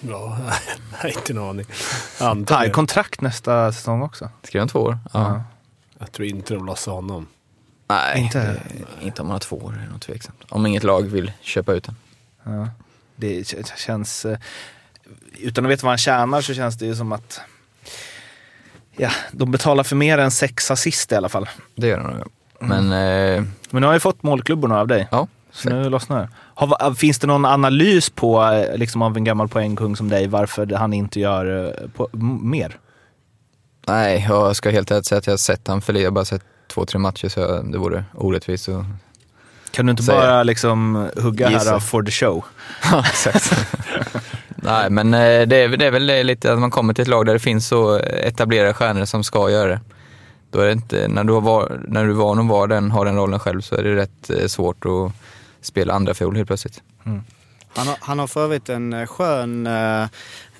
Ja, 0.01 0.39
jag 0.93 0.99
har 0.99 1.09
inte 1.09 1.33
en 1.33 1.39
aning. 1.39 1.67
Tar 2.19 2.31
Antagligen. 2.31 2.75
kontrakt 2.75 3.21
nästa 3.21 3.73
säsong 3.73 4.03
också? 4.03 4.31
Skrev 4.43 4.61
han 4.61 4.69
två 4.69 4.81
år? 4.81 4.99
Ja. 5.13 5.43
Jag 5.99 6.13
tror 6.13 6.29
inte 6.29 6.55
de 6.55 6.67
lossar 6.67 6.93
honom. 6.93 7.27
Nej, 7.89 8.21
Inte- 8.21 8.61
inte, 8.73 9.05
inte 9.05 9.23
om 9.23 9.29
han 9.29 9.33
har 9.33 9.41
två 9.41 9.57
år. 9.57 9.81
Är 9.87 9.91
nog 9.91 10.01
tveksamt. 10.01 10.45
Om 10.49 10.67
inget 10.67 10.83
lag 10.83 11.03
vill 11.03 11.33
köpa 11.41 11.73
ut 11.73 11.85
den. 11.85 11.97
Ja. 12.45 12.69
Det 13.17 13.55
känns... 13.77 14.25
eh, 14.25 14.39
Utan 15.39 15.65
att 15.65 15.71
veta 15.71 15.87
vad 15.87 15.91
han 15.91 15.99
tjänar 15.99 16.41
så 16.41 16.55
känns 16.55 16.79
det 16.79 16.87
ju 16.87 16.97
som 16.97 17.13
att... 17.13 17.41
Ja, 18.97 19.11
de 19.33 19.51
betalar 19.51 19.85
för 19.85 19.97
mer 19.97 20.19
än 20.19 20.31
sex 20.31 20.71
assist 20.71 21.13
i 21.13 21.15
alla 21.15 21.29
fall. 21.29 21.49
Det 21.75 21.87
gör 21.87 21.99
han 22.01 22.13
nog. 22.19 22.29
Men 22.61 22.85
eh, 22.93 23.45
Men 23.71 23.81
nu 23.81 23.87
har 23.87 23.95
jag 23.95 24.03
fått 24.03 24.23
målklubborna 24.23 24.81
av 24.81 24.87
dig. 24.89 25.09
ja, 25.11 25.29
Nu 25.65 25.91
lossnar 25.91 26.21
det. 26.21 26.29
Har, 26.55 26.95
finns 26.95 27.19
det 27.19 27.27
någon 27.27 27.45
analys 27.45 28.11
på, 28.11 28.43
eh, 28.45 28.77
liksom 28.77 29.03
av 29.03 29.17
en 29.17 29.25
gammal 29.25 29.49
poängkung 29.49 29.97
som 29.97 30.09
dig, 30.09 30.27
varför 30.27 30.67
han 30.67 30.93
inte 30.93 31.21
gör 31.21 31.67
eh, 31.67 31.89
på, 31.97 32.09
mer? 32.43 32.79
Nej, 33.87 34.27
jag 34.29 34.57
ska 34.57 34.71
helt 34.71 34.91
ärligt 34.91 35.07
säga 35.07 35.19
att 35.19 35.27
jag 35.27 35.33
har 35.33 35.39
sett 35.39 35.69
han 35.69 35.81
förlora. 35.81 36.03
Jag 36.03 36.11
har 36.11 36.15
bara 36.15 36.25
sett 36.25 36.43
två, 36.69 36.85
tre 36.85 36.99
matcher 36.99 37.29
så 37.29 37.63
det 37.63 37.79
vore 37.79 38.05
orättvist 38.15 38.69
att 38.69 38.85
Kan 39.71 39.87
du 39.87 39.91
inte 39.91 40.03
Säger 40.03 40.21
bara 40.21 40.43
liksom 40.43 41.09
hugga 41.17 41.51
Gissa. 41.51 41.71
här 41.71 41.79
for 41.79 42.03
the 42.03 42.11
show? 42.11 42.45
Ja, 42.93 43.05
exakt. 43.07 43.53
Nej, 44.57 44.91
men 44.91 45.15
eh, 45.15 45.21
det 45.21 45.57
är, 45.57 45.77
det 45.77 45.87
är 45.87 45.91
väl 45.91 46.07
det 46.07 46.23
lite 46.23 46.53
att 46.53 46.59
man 46.59 46.71
kommer 46.71 46.95
till 46.95 47.03
ett 47.03 47.09
lag 47.09 47.27
där 47.27 47.33
det 47.33 47.39
finns 47.39 47.69
så 47.69 47.99
etablerade 47.99 48.75
stjärnor 48.75 49.05
som 49.05 49.25
ska 49.25 49.51
göra 49.51 49.69
det. 49.69 49.81
Då 50.51 50.61
är 50.61 50.67
det 50.67 50.73
inte, 50.73 51.09
när 51.09 51.25
du, 51.25 51.33
har 51.33 51.41
var, 51.41 51.81
när 51.89 52.05
du 52.05 52.11
är 52.11 52.15
van 52.15 52.39
att 52.39 52.47
vara 52.47 52.67
den, 52.67 52.91
har 52.91 53.05
den 53.05 53.17
rollen 53.17 53.41
själv 53.41 53.61
så 53.61 53.75
är 53.75 53.83
det 53.83 53.97
rätt 53.97 54.51
svårt 54.51 54.85
att 54.85 55.13
spela 55.61 55.95
andra 55.95 56.15
fiol 56.15 56.37
helt 56.37 56.49
plötsligt. 56.49 56.83
Han 57.75 57.87
har, 57.87 57.97
han 58.01 58.19
har 58.19 58.27
för 58.27 58.45
övrigt 58.45 58.69
en 58.69 58.93
eh, 58.93 59.07
skön 59.07 59.67
eh, 59.67 60.03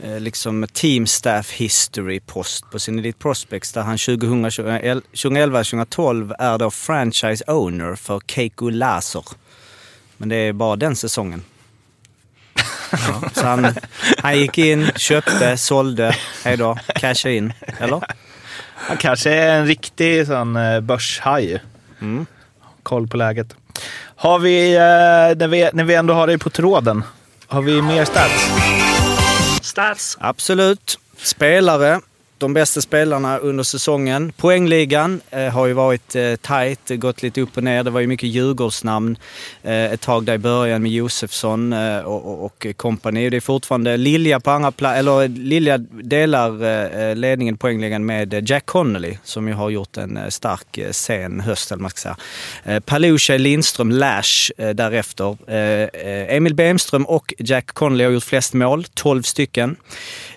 eh, 0.03 0.21
liksom 0.21 0.67
team 0.73 1.07
staff 1.07 1.51
history 1.51 2.21
post 2.21 2.71
på 2.71 2.79
sin 2.79 2.99
Elite 2.99 3.19
Prospects 3.19 3.73
där 3.73 3.83
han 3.83 3.97
2011-2012 3.97 6.35
är 6.39 6.59
då 6.59 6.71
franchise 6.71 7.45
owner 7.47 7.95
för 7.95 8.21
Keiko 8.27 8.69
Laser. 8.69 9.25
Men 10.17 10.29
det 10.29 10.37
är 10.37 10.53
bara 10.53 10.77
den 10.77 10.97
säsongen. 10.97 11.43
Ja, 12.93 13.23
så 13.33 13.47
han, 13.47 13.75
han 14.19 14.39
gick 14.39 14.59
in, 14.59 14.91
köpte, 14.97 15.57
sålde, 15.57 16.17
hejdå, 16.45 16.79
cashade 16.95 17.35
in. 17.35 17.53
Eller? 17.79 18.03
Han 18.75 18.97
kanske 18.97 19.31
är 19.31 19.59
en 19.59 19.67
riktig 19.67 20.27
sån 20.27 20.57
eh, 20.57 20.81
börshaj. 20.81 21.63
Mm. 22.01 22.27
Koll 22.89 23.09
på 23.09 23.17
läget. 23.17 23.55
Har 24.17 24.39
vi, 24.39 24.75
eh, 24.75 24.81
när 25.39 25.49
vi, 25.49 25.71
när 25.73 25.85
vi 25.85 25.95
ändå 25.95 26.15
har 26.15 26.27
dig 26.27 26.39
på 26.39 26.51
tråden, 26.51 27.05
har 27.47 27.63
vi 27.63 27.83
mer 27.83 28.05
stats? 28.05 28.49
Stats. 29.63 30.17
Absolut. 30.21 30.99
Spelare. 31.17 32.01
De 32.39 32.55
bästa 32.55 32.81
spelarna 32.81 33.39
under 33.39 33.65
säsongen. 33.65 34.33
Poängligan 34.37 35.21
eh, 35.31 35.49
har 35.49 35.67
ju 35.67 35.73
varit 35.73 36.17
eh, 36.17 36.37
tajt, 36.37 36.81
gått 36.89 37.23
lite 37.23 37.41
upp 37.41 37.57
och 37.57 37.65
ner. 37.65 37.85
Det 37.85 37.91
var 37.91 38.01
ju 38.01 38.07
mycket 38.07 38.29
Djurgårdsnamn 38.29 39.17
eh, 39.63 39.93
ett 39.93 40.01
tag 40.01 40.25
där 40.25 40.35
i 40.35 40.39
början 40.39 40.83
med 40.83 40.91
Josefsson 40.91 41.73
eh, 41.73 41.99
och, 41.99 42.27
och, 42.27 42.45
och 42.45 42.67
company. 42.77 43.31
Det 43.31 43.37
är 43.37 43.41
fortfarande 43.41 43.97
Lilja 43.97 44.41
på 44.41 44.51
andra 44.51 44.73
plats, 44.73 44.99
eller 44.99 45.23
eh, 45.23 45.29
Lilja 45.29 45.79
delar 45.79 46.65
eh, 46.65 47.09
eh 47.09 47.17
ledningen 47.17 47.55
i 47.55 47.59
poängligan 47.59 48.07
med 48.07 48.51
Jack 48.51 48.67
Connolly 48.67 49.19
som 49.25 49.49
ju 49.49 49.55
har 49.55 49.71
gjort 49.71 49.97
en 49.97 50.17
eh, 50.17 50.29
stark 50.29 50.79
eh, 50.79 50.91
sen 50.91 51.41
höst, 51.41 51.73
eller 51.73 51.83
man 51.83 51.91
ska 51.91 52.01
säga. 52.01 52.17
Eh, 52.65 52.81
Palucha, 52.81 53.37
Lindström, 53.37 53.91
Lash 53.91 54.51
eh, 54.59 54.71
därefter. 54.71 55.37
Eh, 55.47 55.57
eh, 55.57 56.37
Emil 56.37 56.55
Bemström 56.55 57.07
och 57.07 57.35
Jack 57.39 57.67
Connolly 57.67 58.05
har 58.05 58.11
gjort 58.11 58.25
flest 58.25 58.55
mål, 58.55 58.85
12 58.95 59.23
stycken. 59.23 59.77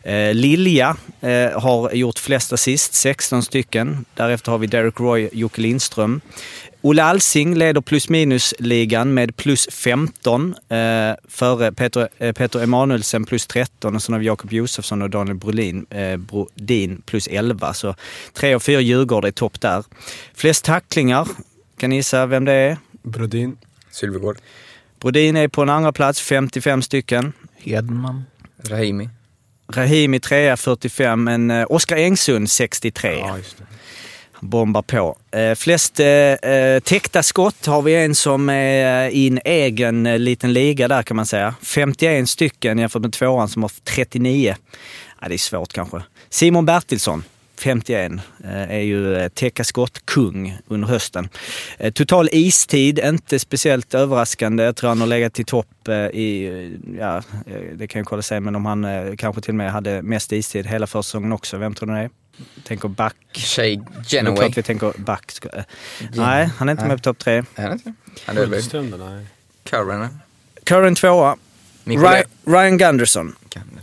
Eh, 0.03 0.33
Lilja 0.33 0.95
eh, 1.21 1.90
har 1.91 1.97
gjort 1.97 2.19
flest 2.19 2.53
assist, 2.53 2.93
16 2.93 3.43
stycken. 3.43 4.05
Därefter 4.13 4.51
har 4.51 4.59
vi 4.59 4.67
Derek 4.67 4.99
Roy, 4.99 5.29
Jocke 5.33 5.61
Lindström. 5.61 6.21
Olle 6.81 7.03
Alsing 7.03 7.55
leder 7.55 7.81
plus 7.81 8.09
minus-ligan 8.09 9.13
med 9.13 9.35
plus 9.35 9.67
15 9.71 10.55
eh, 10.69 10.77
före 11.27 11.71
Peter, 11.71 12.09
eh, 12.17 12.33
Peter 12.33 12.63
Emanuelsen 12.63 13.25
plus 13.25 13.47
13 13.47 13.95
och 13.95 14.03
sen 14.03 14.13
har 14.13 14.19
vi 14.19 14.25
Jakob 14.25 14.53
Josefsson 14.53 15.01
och 15.01 15.09
Daniel 15.09 15.37
Brolin, 15.37 15.85
eh, 15.89 16.17
Brodin 16.17 17.01
plus 17.05 17.27
11. 17.27 17.73
Så 17.73 17.95
tre 18.33 18.55
och 18.55 18.63
fyra 18.63 18.81
Djurgårdar 18.81 19.29
i 19.29 19.31
topp 19.31 19.61
där. 19.61 19.83
Flest 20.33 20.65
tacklingar, 20.65 21.27
kan 21.77 21.89
ni 21.89 21.95
gissa 21.95 22.25
vem 22.25 22.45
det 22.45 22.53
är? 22.53 22.77
Brodin. 23.03 23.57
Sylvegård. 23.91 24.37
Brodin 24.99 25.35
är 25.37 25.47
på 25.47 25.61
en 25.61 25.69
andra 25.69 25.91
plats, 25.91 26.21
55 26.21 26.81
stycken. 26.81 27.33
Hedman. 27.57 28.23
Rahimi. 28.63 29.09
Rahimi 29.73 30.19
trea 30.19 30.57
45, 30.57 31.23
men 31.23 31.51
eh, 31.51 31.65
Oskar 31.69 31.97
Engsund 31.97 32.49
63. 32.49 33.17
Ja. 33.19 33.37
Bombar 34.39 34.81
på. 34.81 35.17
Eh, 35.31 35.55
flest 35.55 35.99
eh, 35.99 36.07
eh, 36.07 36.79
täckta 36.79 37.23
skott 37.23 37.65
har 37.65 37.81
vi 37.81 37.95
en 37.95 38.15
som 38.15 38.49
är 38.49 39.09
i 39.09 39.27
en 39.27 39.39
egen 39.45 40.03
liten 40.03 40.53
liga 40.53 40.87
där 40.87 41.03
kan 41.03 41.15
man 41.15 41.25
säga. 41.25 41.55
51 41.61 42.29
stycken 42.29 42.77
jämfört 42.77 43.01
med 43.01 43.13
tvåan 43.13 43.49
som 43.49 43.61
har 43.61 43.71
39. 43.83 44.55
Ja, 45.21 45.27
det 45.27 45.33
är 45.33 45.37
svårt 45.37 45.73
kanske. 45.73 46.01
Simon 46.29 46.65
Bertilsson. 46.65 47.23
51 47.61 48.11
eh, 48.43 48.71
är 48.71 48.79
ju 48.79 49.15
eh, 49.15 49.29
täcka 49.29 49.63
skott-kung 49.63 50.57
under 50.67 50.87
hösten. 50.87 51.29
Eh, 51.77 51.91
Total 51.93 52.29
istid, 52.31 52.99
inte 52.99 53.39
speciellt 53.39 53.93
överraskande. 53.93 54.63
Jag 54.63 54.75
tror 54.75 54.89
han 54.89 54.99
har 54.99 55.07
legat 55.07 55.39
i 55.39 55.43
topp 55.43 55.67
i, 56.13 56.49
ja, 56.99 57.23
det 57.73 57.87
kan 57.87 57.99
jag 57.99 58.07
kolla 58.07 58.21
sen, 58.21 58.43
men 58.43 58.55
om 58.55 58.65
han 58.65 59.17
kanske 59.17 59.41
till 59.41 59.51
och 59.51 59.55
med 59.55 59.71
hade 59.71 60.01
mest 60.01 60.31
istid 60.31 60.67
hela 60.67 60.87
försäsongen 60.87 61.31
också. 61.31 61.57
Vem 61.57 61.73
tror 61.73 61.87
du 61.89 61.93
det 61.93 61.99
är? 61.99 62.09
Tänker 62.63 62.87
back. 62.87 63.15
Shay 63.33 63.79
Genoway. 64.07 64.37
klart 64.37 64.57
vi 64.57 64.63
tänker 64.63 64.93
back. 64.97 65.31
Nej, 66.13 66.49
han 66.57 66.69
är 66.69 66.71
inte 66.71 66.85
med 66.85 66.97
på 66.97 67.03
topp 67.03 67.19
tre. 67.19 67.43
Är 67.55 67.63
han 67.63 67.71
inte? 67.71 67.93
Han 68.25 68.37
är 68.37 68.45
väl. 68.45 68.61
Curran. 69.63 70.19
Current 70.63 70.97
tvåa. 70.97 71.37
Ryan, 72.45 72.77
Gunderson 72.77 73.35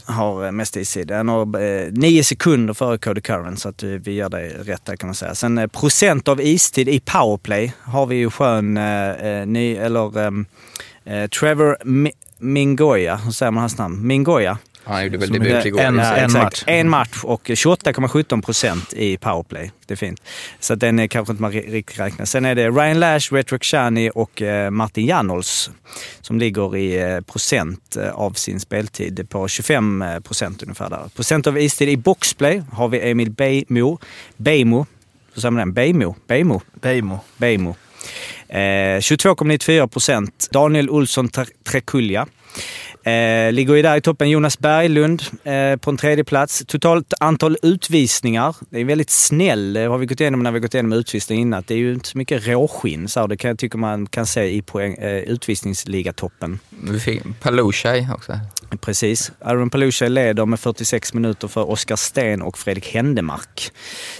har 0.09 0.45
eh, 0.45 0.53
mest 0.53 0.77
istid. 0.77 1.09
Den 1.09 1.29
har 1.29 1.61
eh, 1.61 1.93
nio 1.93 2.25
sekunder 2.25 2.75
före 2.75 2.99
Cody 2.99 3.21
Curran 3.21 3.57
så 3.57 3.69
att 3.69 3.83
eh, 3.83 3.89
vi 3.89 4.13
gör 4.13 4.29
det 4.29 4.49
rätt 4.49 4.85
där 4.85 4.97
kan 4.97 5.09
man 5.09 5.15
säga. 5.15 5.35
Sen 5.35 5.59
eh, 5.59 5.67
procent 5.67 6.29
av 6.29 6.41
istid 6.41 6.89
i 6.89 7.01
powerplay 7.01 7.73
har 7.83 8.07
vi 8.07 8.17
ju 8.17 8.31
skön 8.31 8.77
eh, 8.77 9.11
eh 9.11 9.47
ny, 9.47 9.77
eller 9.77 10.19
ehm, 10.19 10.47
eh, 11.05 11.27
Trevor 11.27 11.77
Mi- 11.85 12.13
Mingoya, 12.39 13.17
hur 13.17 13.31
säger 13.31 13.53
man 13.53 13.61
hans 13.61 13.79
namn? 13.79 14.07
Mingoya. 14.07 14.59
Han 14.89 15.05
gjorde 15.05 15.18
väl 15.18 15.32
debut 15.32 15.64
igår. 15.66 15.80
en- 15.80 15.97
Ja, 15.99 16.16
en 16.16 16.32
match. 16.32 16.64
En 16.66 16.89
match 16.89 17.20
och 17.24 17.51
28,17 17.51 18.43
procent 18.43 18.93
i 18.93 19.16
powerplay. 19.16 19.70
Det 19.86 19.95
är 19.95 19.97
fint. 19.97 20.22
Så 20.61 20.74
den 20.74 20.99
är 20.99 21.07
kanske 21.07 21.32
inte 21.32 21.43
man 21.43 21.53
ri- 21.53 21.70
riktigt 21.72 21.99
räknar. 22.01 22.26
Sen 22.26 22.45
är 22.45 22.55
det 22.55 22.70
Ryan 22.70 23.01
Lash, 23.01 23.32
Retro 23.34 23.59
Kshani 23.59 24.11
och 24.14 24.43
eh, 24.43 24.70
Martin 24.70 25.07
Janols 25.07 25.70
som 26.20 26.39
ligger 26.39 26.76
i 26.76 27.01
eh, 27.12 27.20
procent 27.20 27.97
eh, 27.97 28.11
av 28.11 28.30
sin 28.32 28.61
speltid 28.61 29.26
på 29.30 29.49
25 29.49 30.05
procent 30.24 30.62
ungefär. 30.62 30.91
Där. 30.91 31.11
Procent 31.16 31.47
av 31.47 31.59
istid 31.59 31.89
i 31.89 31.97
boxplay 31.97 32.62
har 32.72 32.89
vi 32.89 33.11
Emil 33.11 33.30
Beimo. 33.30 33.99
Beimo. 34.36 34.86
Hur 35.34 35.41
säger 35.41 35.51
man 35.51 35.59
den? 35.61 35.72
Beimo? 35.72 36.16
Beimo? 36.26 36.61
Beijmo. 36.80 37.20
Beijmo. 37.36 37.76
Eh, 38.49 38.59
22,94 39.01 39.86
procent. 39.86 40.49
Daniel 40.51 40.91
Olsson 40.91 41.28
Tre- 41.28 41.47
Trekulja. 41.64 42.26
Eh, 43.09 43.53
ligger 43.53 43.75
ju 43.75 43.83
där 43.83 43.97
i 43.97 44.01
toppen. 44.01 44.31
Jonas 44.31 44.59
Berglund 44.59 45.23
eh, 45.45 45.77
på 45.77 45.91
en 45.91 45.97
tredje 45.97 46.25
plats. 46.25 46.63
Totalt 46.67 47.15
antal 47.21 47.57
utvisningar. 47.63 48.57
Det 48.71 48.81
är 48.81 48.85
väldigt 48.85 49.11
snäll. 49.11 49.73
Det 49.73 49.85
har 49.85 49.99
vi 49.99 50.07
gått 50.07 50.21
igenom 50.21 50.43
när 50.43 50.53
vi 50.53 50.61
gått 50.61 50.75
igenom 50.75 50.93
utvisning 50.93 51.41
innan. 51.41 51.65
Det 51.67 51.75
är 51.75 51.79
ju 51.79 51.93
inte 51.93 52.09
så 52.09 52.19
mycket 52.19 52.47
råskinn. 52.47 53.09
Så 53.09 53.27
det 53.27 53.37
kan 53.37 53.49
jag 53.49 53.59
tycka 53.59 53.79
man 53.79 54.07
kan 54.07 54.27
se 54.27 54.45
i 54.45 54.63
poäng, 54.63 54.95
eh, 54.95 55.23
utvisningsligatoppen. 55.23 56.59
Vi 56.71 57.01
fick 57.01 57.23
Palushaj 57.41 58.09
också. 58.15 58.41
Precis. 58.81 59.33
Aaron 59.41 59.71
Palucha 59.71 60.09
leder 60.09 60.47
med 60.47 60.61
46 60.61 61.15
minuter 61.15 61.49
för 61.49 61.71
Oskar 61.71 61.97
Sten 61.97 62.43
och 62.43 62.59
Fredrik 62.59 62.95
Händemark. 62.95 63.73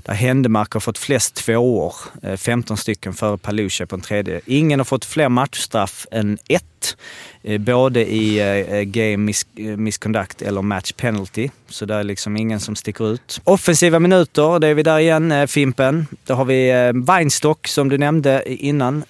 Där 0.03 0.15
Händemark 0.15 0.73
har 0.73 0.81
fått 0.81 0.99
flest 0.99 1.35
tvåor, 1.35 1.95
eh, 2.23 2.37
15 2.37 2.77
stycken 2.77 3.13
före 3.13 3.39
Palucha 3.39 3.87
på 3.87 3.95
en 3.95 4.01
tredje. 4.01 4.41
Ingen 4.47 4.81
har 4.81 4.85
fått 4.85 5.05
fler 5.05 5.29
matchstraff 5.29 6.07
än 6.11 6.39
ett, 6.49 6.65
rätt. 6.79 6.97
Eh, 7.43 7.59
både 7.59 8.07
i 8.07 8.39
eh, 8.39 8.47
eh, 8.47 8.83
game 8.83 9.17
mis 9.17 9.47
misconduct 9.55 10.43
eller 10.43 10.63
match 10.63 10.93
penalty. 10.93 11.49
Så 11.69 11.85
där 11.85 11.99
är 11.99 12.05
liksom 12.05 12.37
ingen 12.37 12.61
som 12.61 12.77
sticker 12.77 13.13
ut. 13.13 13.41
Offensiva 13.45 13.99
minuter, 13.99 14.59
det 14.59 14.69
är 14.69 14.75
vi 14.75 14.83
där 14.83 14.99
igen, 14.99 15.49
Fimpen. 15.49 16.07
Då 16.27 16.35
har 16.35 16.45
vi 16.45 16.93
Weinstock 16.95 17.69
som 17.69 17.89
du 17.89 17.99
nämnde 17.99 18.43
innan. 18.47 19.05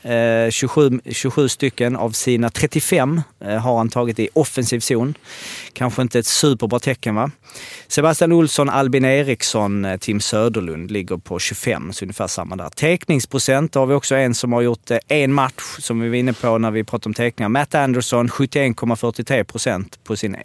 27, 0.51 1.01
27 1.11 1.49
stycken 1.49 1.97
av 1.97 2.11
sina 2.11 2.51
35 2.51 3.23
har 3.41 3.77
han 3.77 3.89
tagit 3.89 4.19
i 4.19 4.29
offensiv 4.33 4.81
zon. 4.81 5.15
Kanske 5.73 6.03
inte 6.03 6.19
ett 6.19 6.27
superbra 6.27 6.79
tecken 6.79 7.15
va? 7.15 7.31
Sebastian 7.89 8.33
Olsson, 8.33 8.71
Albin 8.71 9.05
Eriksson, 9.05 9.87
Tim 10.01 10.21
Söderlund 10.21 10.91
ligger 10.91 11.17
på 11.17 11.39
25, 11.39 11.93
så 11.93 12.05
ungefär 12.05 12.27
samma 12.27 12.57
där. 12.57 12.69
Teckningsprocent 12.69 13.75
har 13.75 13.87
vi 13.87 13.95
också 13.95 14.15
en 14.15 14.35
som 14.35 14.53
har 14.53 14.61
gjort 14.61 14.91
en 15.09 15.33
match, 15.33 15.63
som 15.79 16.01
vi 16.01 16.09
var 16.09 16.17
inne 16.17 16.33
på 16.33 16.59
när 16.59 16.71
vi 16.71 16.85
pratade 16.85 17.09
om 17.09 17.15
teckningar. 17.15 17.49
Matt 17.59 17.75
Anderson, 17.75 18.29
71,43 18.29 19.45
procent 19.45 19.99
på 20.05 20.17
sin 20.17 20.37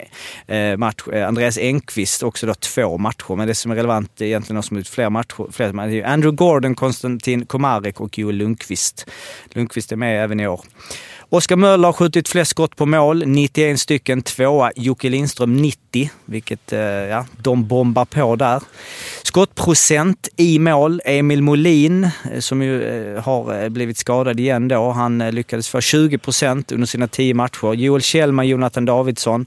eh, 0.46 0.76
match. 0.76 1.08
Eh, 1.12 1.28
Andreas 1.28 1.58
Enqvist 1.58 2.22
också 2.22 2.46
då 2.46 2.54
två 2.54 2.98
matcher, 2.98 3.36
men 3.36 3.48
det 3.48 3.54
som 3.54 3.70
är 3.70 3.76
relevant 3.76 4.20
är 4.20 4.24
egentligen 4.24 4.54
de 4.54 4.62
som 4.62 4.76
ut 4.76 4.88
fler 4.88 5.10
matcher. 5.10 5.52
Fler, 5.52 6.04
Andrew 6.04 6.36
Gordon, 6.36 6.74
Konstantin 6.74 7.46
Komarek 7.46 8.00
och 8.00 8.18
Joel 8.18 8.36
Lundqvist. 8.36 9.10
Lundqvist 9.52 9.92
är 9.92 9.96
med 9.96 10.24
även 10.24 10.40
i 10.40 10.46
år. 10.48 10.60
Oskar 11.28 11.56
Möller 11.56 11.88
har 11.88 11.92
skjutit 11.92 12.28
flest 12.28 12.50
skott 12.50 12.76
på 12.76 12.86
mål, 12.86 13.26
91 13.26 13.80
stycken. 13.80 14.22
Tvåa 14.22 14.72
Jocke 14.76 15.08
Lindström 15.08 15.56
90, 15.56 15.83
vilket 16.24 16.72
eh, 16.72 16.80
ja, 16.80 17.26
de 17.42 17.66
bombar 17.66 18.04
på 18.04 18.36
där. 18.36 18.62
Skottprocent 19.22 20.28
i 20.36 20.58
mål, 20.58 21.00
Emil 21.04 21.42
Molin, 21.42 22.04
eh, 22.04 22.40
som 22.40 22.62
ju 22.62 22.82
eh, 22.82 23.22
har 23.22 23.68
blivit 23.68 23.98
skadad 23.98 24.40
igen 24.40 24.68
då. 24.68 24.90
Han 24.90 25.18
lyckades 25.18 25.68
få 25.68 25.80
20 25.80 26.18
procent 26.18 26.72
under 26.72 26.86
sina 26.86 27.08
10 27.08 27.34
matcher. 27.34 27.74
Joel 27.74 28.02
Kjellman, 28.02 28.48
Jonathan 28.48 28.84
Davidsson. 28.84 29.46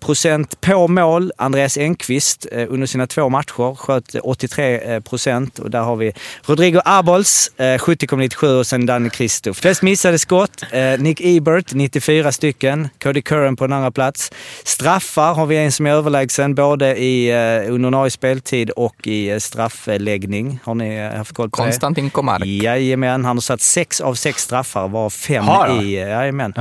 Procent 0.00 0.60
på 0.60 0.88
mål, 0.88 1.32
Andreas 1.36 1.78
Enqvist 1.78 2.46
under 2.68 2.86
sina 2.86 3.06
två 3.06 3.28
matcher 3.28 3.74
sköt 3.74 4.14
83 4.14 5.00
procent. 5.00 5.58
Och 5.58 5.70
där 5.70 5.80
har 5.80 5.96
vi 5.96 6.12
Rodrigo 6.42 6.80
Abols, 6.84 7.50
70,97 7.58 8.58
och 8.58 8.66
sen 8.66 8.86
Danny 8.86 9.10
Kristoff. 9.10 9.56
Flest 9.56 9.82
missade 9.82 10.18
skott, 10.18 10.64
Nick 10.98 11.20
Ebert, 11.20 11.74
94 11.74 12.32
stycken. 12.32 12.88
Cody 13.02 13.22
Curran 13.22 13.56
på 13.56 13.64
en 13.64 13.72
andra 13.72 13.90
plats. 13.90 14.32
Straffar 14.64 15.34
har 15.34 15.46
vi 15.46 15.63
en 15.64 15.72
som 15.72 15.86
är 15.86 15.90
överlägsen 15.90 16.54
både 16.54 16.96
i 16.96 17.30
eh, 17.30 18.08
speltid 18.08 18.70
och 18.70 19.06
i 19.06 19.30
eh, 19.30 19.38
straffläggning. 19.38 20.60
Har 20.64 20.74
ni 20.74 20.96
eh, 20.96 21.16
haft 21.16 21.32
koll 21.32 21.50
på 21.50 21.56
det? 21.56 21.62
Konstantin 21.62 22.10
Komark. 22.10 22.44
Jajamän, 22.44 23.24
han 23.24 23.36
har 23.36 23.40
satt 23.40 23.60
sex 23.60 24.00
av 24.00 24.14
sex 24.14 24.42
straffar, 24.42 24.88
var 24.88 25.10
fem 25.10 25.44
Har 25.44 25.66
han? 25.68 25.80
i, 25.80 25.94
eh, 25.94 26.08
jajamän, 26.08 26.54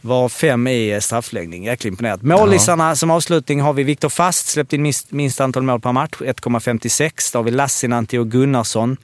var 0.00 0.28
fem 0.28 0.66
i 0.66 0.98
straffläggning. 1.00 1.64
Jäkligt 1.64 1.90
imponerat. 1.90 2.22
Målisarna 2.22 2.96
som 2.96 3.10
avslutning 3.10 3.60
har 3.60 3.72
vi 3.72 3.82
Viktor 3.82 4.08
Fast, 4.08 4.48
släppt 4.48 4.72
in 4.72 4.82
minst, 4.82 5.12
minst 5.12 5.40
antal 5.40 5.62
mål 5.62 5.80
per 5.80 5.92
match, 5.92 6.16
1,56. 6.20 7.32
Då 7.32 7.38
har 7.38 7.44
vi 7.44 7.50
Lassinantti 7.50 8.18
och 8.18 8.30
Gunnarsson. 8.30 8.96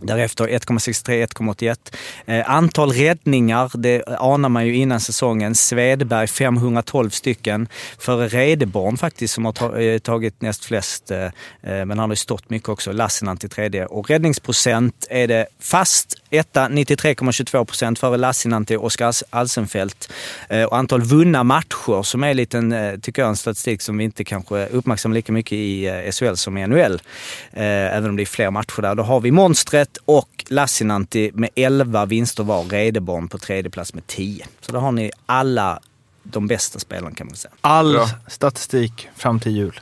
Därefter 0.00 0.44
1,63, 0.44 1.26
1,81. 1.26 1.94
Eh, 2.26 2.50
antal 2.50 2.92
räddningar, 2.92 3.70
det 3.74 4.02
anar 4.18 4.48
man 4.48 4.66
ju 4.66 4.74
innan 4.76 5.00
säsongen. 5.00 5.54
Svedberg 5.54 6.26
512 6.26 7.10
stycken. 7.10 7.68
Före 7.98 8.28
Redeborn 8.28 8.96
faktiskt 8.96 9.34
som 9.34 9.44
har 9.44 9.52
ta, 9.52 9.78
eh, 9.78 9.98
tagit 9.98 10.42
näst 10.42 10.64
flest. 10.64 11.10
Eh, 11.10 11.24
eh 11.24 11.30
men 11.62 11.90
han 11.90 11.98
har 11.98 12.08
ju 12.08 12.16
stått 12.16 12.50
mycket 12.50 12.68
också. 12.68 12.92
Lassinantti 12.92 13.48
tredje. 13.48 13.86
Och 13.86 14.10
räddningsprocent 14.10 15.06
är 15.10 15.28
det 15.28 15.46
fast 15.60 16.23
etta 16.38 16.68
93,22 16.68 17.64
procent 17.64 17.98
före 17.98 18.16
Lassinantti 18.16 18.76
och 18.76 18.84
Oskar 18.84 19.14
Alsenfelt. 19.30 20.12
Eh, 20.48 20.64
och 20.64 20.76
antal 20.76 21.02
vunna 21.02 21.44
matcher 21.44 22.02
som 22.02 22.24
är 22.24 22.28
en 22.28 22.36
liten, 22.36 22.72
eh, 22.72 22.98
tycker 22.98 23.22
jag, 23.22 23.28
en 23.28 23.36
statistik 23.36 23.82
som 23.82 23.98
vi 23.98 24.04
inte 24.04 24.24
kanske 24.24 24.66
uppmärksammar 24.66 25.14
lika 25.14 25.32
mycket 25.32 25.52
i 25.52 25.86
eh, 25.86 26.10
SHL 26.10 26.34
som 26.34 26.58
i 26.58 26.66
NHL. 26.66 27.02
Även 27.52 28.10
om 28.10 28.16
det 28.16 28.22
är 28.22 28.26
fler 28.26 28.50
matcher 28.50 28.82
där. 28.82 28.94
Då 28.94 29.02
har 29.02 29.20
vi 29.20 29.30
monstret 29.30 29.98
och 30.04 30.44
Lassinantti 30.48 31.30
med 31.34 31.50
11 31.54 32.06
vinster 32.06 32.44
var. 32.44 32.64
Redeborn 32.64 33.28
på 33.28 33.38
tredje 33.38 33.70
plats 33.70 33.94
med 33.94 34.06
10. 34.06 34.46
Så 34.60 34.72
då 34.72 34.78
har 34.78 34.92
ni 34.92 35.10
alla 35.26 35.80
de 36.22 36.46
bästa 36.46 36.78
spelarna 36.78 37.14
kan 37.14 37.26
man 37.26 37.36
säga. 37.36 37.52
All 37.60 37.92
Bra. 37.92 38.08
statistik 38.28 39.08
fram 39.16 39.40
till 39.40 39.56
jul. 39.56 39.80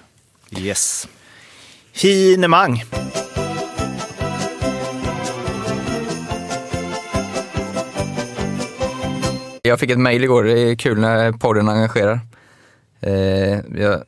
Yes. 0.58 1.08
Finemang. 1.92 2.84
Jag 9.72 9.80
fick 9.80 9.90
ett 9.90 9.98
mejl 9.98 10.24
igår, 10.24 10.44
det 10.44 10.60
är 10.60 10.74
kul 10.74 10.98
när 11.00 11.32
podden 11.32 11.68
engagerar. 11.68 12.20
Eh, 13.00 13.12
jag, 13.82 14.02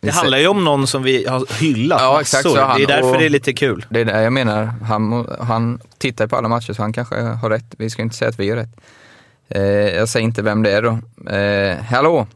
Det 0.00 0.10
handlar 0.10 0.38
ju 0.38 0.46
om 0.48 0.64
någon 0.64 0.86
som 0.86 1.02
vi 1.02 1.26
har 1.28 1.60
hyllat 1.60 2.00
Ja, 2.00 2.20
exakt, 2.20 2.42
så 2.42 2.60
han- 2.60 2.76
Det 2.78 2.82
är 2.84 2.86
därför 2.86 3.18
det 3.18 3.24
är 3.26 3.30
lite 3.30 3.52
kul. 3.52 3.86
Det 3.90 4.00
är 4.00 4.04
det 4.04 4.22
jag 4.22 4.32
menar. 4.32 4.64
Han, 4.64 5.28
han 5.40 5.80
tittar 5.98 6.26
på 6.26 6.36
alla 6.36 6.48
matcher 6.48 6.72
så 6.72 6.82
han 6.82 6.92
kanske 6.92 7.20
har 7.20 7.50
rätt. 7.50 7.64
Vi 7.78 7.90
ska 7.90 8.02
inte 8.02 8.16
säga 8.16 8.28
att 8.28 8.38
vi 8.40 8.50
har 8.50 8.56
rätt. 8.56 8.80
Eh, 9.48 9.62
jag 9.96 10.08
säger 10.08 10.24
inte 10.24 10.42
vem 10.42 10.62
det 10.62 10.70
är 10.72 10.82
då. 10.82 10.98
Eh, 11.30 11.76
hallå! 11.84 12.26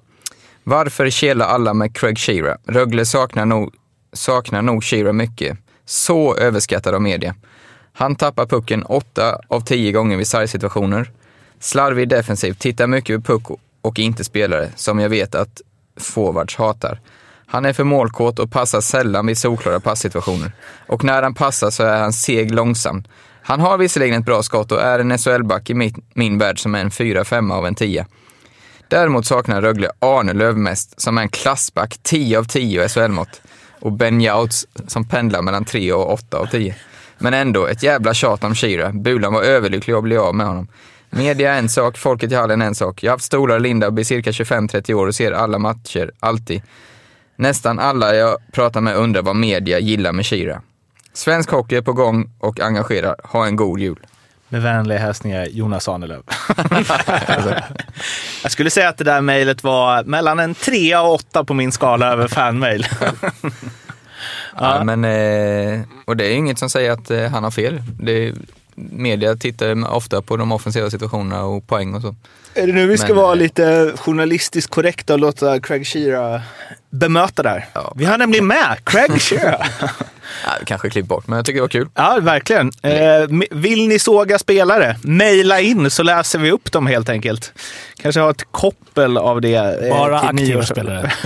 Varför 0.65 1.11
kelar 1.11 1.47
alla 1.47 1.75
med 1.75 1.97
Craig 1.97 2.19
Shearer? 2.19 2.57
Rögle 2.67 3.05
saknar 3.07 3.47
nog, 3.47 3.75
saknar 4.13 4.63
nog 4.63 4.85
Shearer 4.85 5.13
mycket. 5.13 5.59
Så 5.85 6.37
överskattad 6.37 6.95
av 6.95 7.03
media. 7.03 7.35
Han 7.93 8.17
tappar 8.17 8.47
pucken 8.47 8.83
8 8.83 9.39
av 9.49 9.61
10 9.61 9.93
gånger 9.93 10.17
vid 10.17 10.27
sargsituationer. 10.27 11.11
Slarvig 11.61 12.09
defensivt, 12.09 12.59
tittar 12.59 12.87
mycket 12.87 13.25
på 13.25 13.39
puck 13.39 13.61
och 13.83 13.99
inte 13.99 14.25
spelare, 14.25 14.71
som 14.77 14.99
jag 14.99 15.09
vet 15.09 15.35
att 15.35 15.63
forwards 16.01 16.57
hatar. 16.57 17.01
Han 17.47 17.65
är 17.65 17.73
för 17.73 17.85
målkåt 17.85 18.39
och 18.39 18.51
passar 18.51 18.81
sällan 18.81 19.27
vid 19.27 19.39
solklara 19.39 19.81
passsituationer. 19.81 20.53
Och 20.87 21.05
när 21.05 21.23
han 21.23 21.35
passar 21.35 21.71
så 21.71 21.83
är 21.83 22.01
han 22.01 22.13
seg 22.13 22.55
långsam. 22.55 23.05
Han 23.43 23.61
har 23.61 23.79
visserligen 23.79 24.21
ett 24.21 24.27
bra 24.27 24.43
skott 24.43 24.73
och 24.73 24.83
är 24.83 24.99
en 24.99 25.19
SHL-back 25.19 25.71
i 25.71 25.75
min, 25.75 26.05
min 26.15 26.39
värld 26.39 26.63
som 26.63 26.75
är 26.75 26.81
en 26.81 26.91
4-5 26.91 27.53
av 27.53 27.67
en 27.67 27.75
10. 27.75 28.07
Däremot 28.89 29.27
saknar 29.27 29.63
Rögle 29.63 29.91
Arne 29.99 30.33
Lövmest 30.33 31.01
som 31.01 31.19
är 31.19 31.23
en 31.23 31.29
klassback 31.29 31.99
10 32.03 32.39
av 32.39 32.45
10 32.45 32.85
i 32.85 32.89
SHL-mått. 32.89 33.43
Och 33.81 33.93
Ben 33.93 34.21
Jouts 34.21 34.67
som 34.87 35.09
pendlar 35.09 35.43
mellan 35.43 35.65
3 35.65 35.93
och 35.93 36.13
8 36.13 36.39
av 36.39 36.47
10. 36.47 36.75
Men 37.19 37.35
ändå, 37.35 37.67
ett 37.67 37.83
jävla 37.83 38.15
tjat 38.15 38.45
om 38.45 38.55
Shira. 38.55 38.93
Bulan 38.93 39.33
var 39.33 39.43
överlycklig 39.43 39.95
att 39.95 40.03
bli 40.03 40.17
av 40.17 40.35
med 40.35 40.47
honom. 40.47 40.69
Media 41.17 41.55
är 41.55 41.59
en 41.59 41.69
sak, 41.69 41.99
folket 41.99 42.33
i 42.33 42.35
hallen 42.35 42.63
är 42.63 42.67
en 42.67 42.75
sak. 42.75 43.03
Jag 43.03 43.11
har 43.11 43.15
haft 43.15 43.25
stolar 43.25 43.59
Linda 43.59 43.89
och 43.89 43.99
är 43.99 44.05
cirka 44.05 44.31
25-30 44.31 44.95
år 44.95 45.07
och 45.07 45.15
ser 45.15 45.33
alla 45.33 45.59
matcher, 45.59 46.11
alltid. 46.21 46.63
Nästan 47.37 47.79
alla 47.79 48.15
jag 48.15 48.39
pratar 48.53 48.81
med 48.81 48.97
undrar 48.97 49.23
vad 49.23 49.37
media 49.37 49.79
gillar 49.79 50.13
med 50.13 50.27
Shira. 50.27 50.63
Svensk 51.13 51.51
hockey 51.51 51.77
är 51.77 51.83
på 51.83 51.93
gång 51.93 52.31
och 52.39 52.61
engagerar. 52.61 53.17
Ha 53.25 53.47
en 53.47 53.57
god 53.57 53.81
jul. 53.81 53.99
Med 54.49 54.63
vänliga 54.63 54.99
hälsningar 54.99 55.47
Jonas 55.47 55.89
Ahnelöv. 55.89 56.23
jag 58.43 58.53
skulle 58.53 58.71
säga 58.71 58.89
att 58.89 58.99
det 58.99 59.05
där 59.05 59.21
mejlet 59.21 59.65
var 59.65 60.05
mellan 60.05 60.39
en 60.39 60.55
trea 60.55 61.03
och 61.03 61.15
åtta 61.15 61.45
på 61.45 61.55
min 61.55 61.73
skala 61.73 62.13
över 62.13 62.29
fanmail. 62.29 62.87
Ja. 64.59 64.85
men, 64.85 65.05
eh, 65.05 65.81
och 66.05 66.17
det 66.17 66.27
är 66.27 66.35
inget 66.35 66.59
som 66.59 66.71
säger 66.71 66.91
att 66.91 67.11
eh, 67.11 67.27
han 67.27 67.45
har 67.45 67.51
fel. 67.51 67.83
Det 68.01 68.35
media 68.77 69.37
tittar 69.37 69.95
ofta 69.95 70.23
på 70.23 70.37
de 70.37 70.53
offensiva 70.53 70.91
situationerna 70.91 71.45
och 71.45 71.67
poäng 71.67 71.95
och 71.95 72.03
så. 72.03 72.15
Är 72.55 72.67
det 72.67 72.73
nu 72.73 72.87
vi 72.87 72.99
ska 72.99 73.09
Men, 73.09 73.17
vara 73.17 73.33
eh, 73.33 73.39
lite 73.39 73.93
journalistiskt 73.97 74.71
korrekta 74.71 75.13
och 75.13 75.19
låta 75.21 75.61
Craig 75.61 75.87
Shearer 75.87 76.43
bemöta 76.91 77.43
där? 77.43 77.67
Ja. 77.73 77.93
Vi 77.97 78.05
har 78.05 78.19
nämligen 78.19 78.47
med 78.47 78.77
Craig 78.85 79.13
Shearer. 79.23 79.67
Ja, 80.47 80.53
kanske 80.65 80.91
klippt 80.91 81.09
bort, 81.09 81.27
men 81.29 81.37
jag 81.37 81.47
tycker 81.47 81.57
det 81.57 81.63
var 81.63 81.69
kul. 81.69 81.89
ja, 81.95 82.19
verkligen. 82.23 82.73
Eh, 82.83 83.47
vill 83.51 83.89
ni 83.89 83.99
såga 83.99 84.39
spelare? 84.39 84.97
Maila 85.03 85.61
in 85.61 85.91
så 85.91 86.03
läser 86.03 86.39
vi 86.39 86.51
upp 86.51 86.73
dem 86.73 86.87
helt 86.87 87.09
enkelt. 87.09 87.53
Kanske 88.03 88.21
ha 88.21 88.31
ett 88.31 88.53
koppel 88.53 89.17
av 89.19 89.41
det. 89.41 89.55
eh, 89.55 89.97
Bara 89.99 90.21
aktiva 90.21 90.63
spelare. 90.65 91.13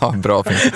Ja, 0.00 0.10
bra 0.16 0.44
fint. 0.44 0.74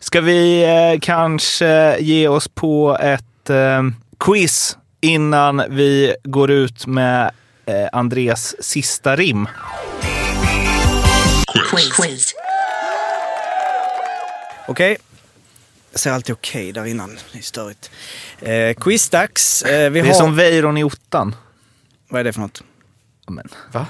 Ska 0.00 0.20
vi 0.20 0.62
eh, 0.64 1.00
kanske 1.00 1.96
ge 2.00 2.28
oss 2.28 2.48
på 2.48 2.98
ett 3.00 3.24
eh, 3.50 3.82
quiz 4.20 4.78
innan 5.00 5.62
vi 5.68 6.14
går 6.24 6.50
ut 6.50 6.86
med 6.86 7.30
eh, 7.66 7.88
Andres 7.92 8.64
sista 8.64 9.16
rim? 9.16 9.48
Quiz. 11.96 12.34
Okej. 14.68 14.96
Jag 15.90 16.00
säger 16.00 16.14
alltid 16.14 16.32
okej 16.32 16.72
där 16.72 16.84
innan. 16.84 17.18
Det 17.32 17.38
är 17.38 17.42
störigt. 17.42 17.90
Eh, 18.40 18.74
quizdags. 18.74 19.62
Eh, 19.62 19.90
vi 19.90 20.00
Det 20.00 20.06
har... 20.08 20.14
är 20.14 20.18
som 20.18 20.36
Weiron 20.36 20.76
i 20.78 20.84
ottan. 20.84 21.36
Vad 22.08 22.20
är 22.20 22.24
det 22.24 22.32
för 22.32 22.40
något? 22.40 22.62
Amen. 23.26 23.48
Va? 23.72 23.86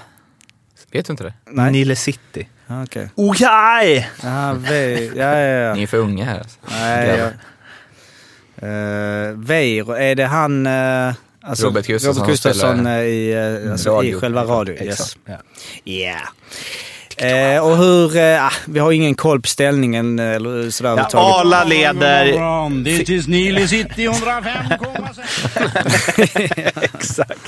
Vet 0.93 1.07
du 1.07 1.13
inte 1.13 1.25
det? 1.25 1.35
Nej. 1.51 1.73
Nile 1.73 1.97
City. 1.97 2.49
Ah, 2.67 2.83
Okej. 2.83 3.09
Okej! 3.15 4.11
Ja, 4.23 4.53
ve... 4.53 5.05
ja, 5.05 5.39
ja, 5.39 5.39
ja. 5.69 5.75
Ni 5.75 5.83
är 5.83 5.87
för 5.87 5.97
unga 5.99 6.25
här. 6.25 6.39
Alltså. 6.39 6.59
Nej, 6.71 7.17
Grabbar. 7.17 7.33
Uh, 8.65 9.39
Veiro, 9.39 9.93
är 9.93 10.15
det 10.15 10.27
han... 10.27 10.67
eh, 10.67 11.13
alltså, 11.43 11.67
Robert 11.67 11.87
Gustafsson 11.87 12.23
Robert 12.23 12.31
Gustafsson 12.31 12.87
eh, 12.87 12.99
i, 13.01 13.35
uh, 13.65 13.73
alltså, 13.73 13.91
radio. 13.91 14.17
i 14.17 14.21
själva 14.21 14.45
radio. 14.45 14.85
Yes. 14.85 15.17
Ja. 15.25 15.37
Yeah. 15.85 16.23
Eh, 17.17 17.65
och 17.65 17.77
hur... 17.77 18.17
eh, 18.17 18.47
ah, 18.47 18.53
vi 18.67 18.79
har 18.79 18.93
ingen 18.93 19.15
koll 19.15 19.41
på 19.41 19.49
ställningen 19.49 20.19
eh, 20.19 20.33
eller 20.33 20.71
sådär 20.71 21.07
Ja. 21.13 21.41
Arla 21.41 21.65
leder. 21.65 22.25
Det 22.85 23.09
är 23.11 23.29
Nile 23.29 23.69
City 23.69 24.09
105,6. 24.09 26.83
Exakt. 26.83 27.41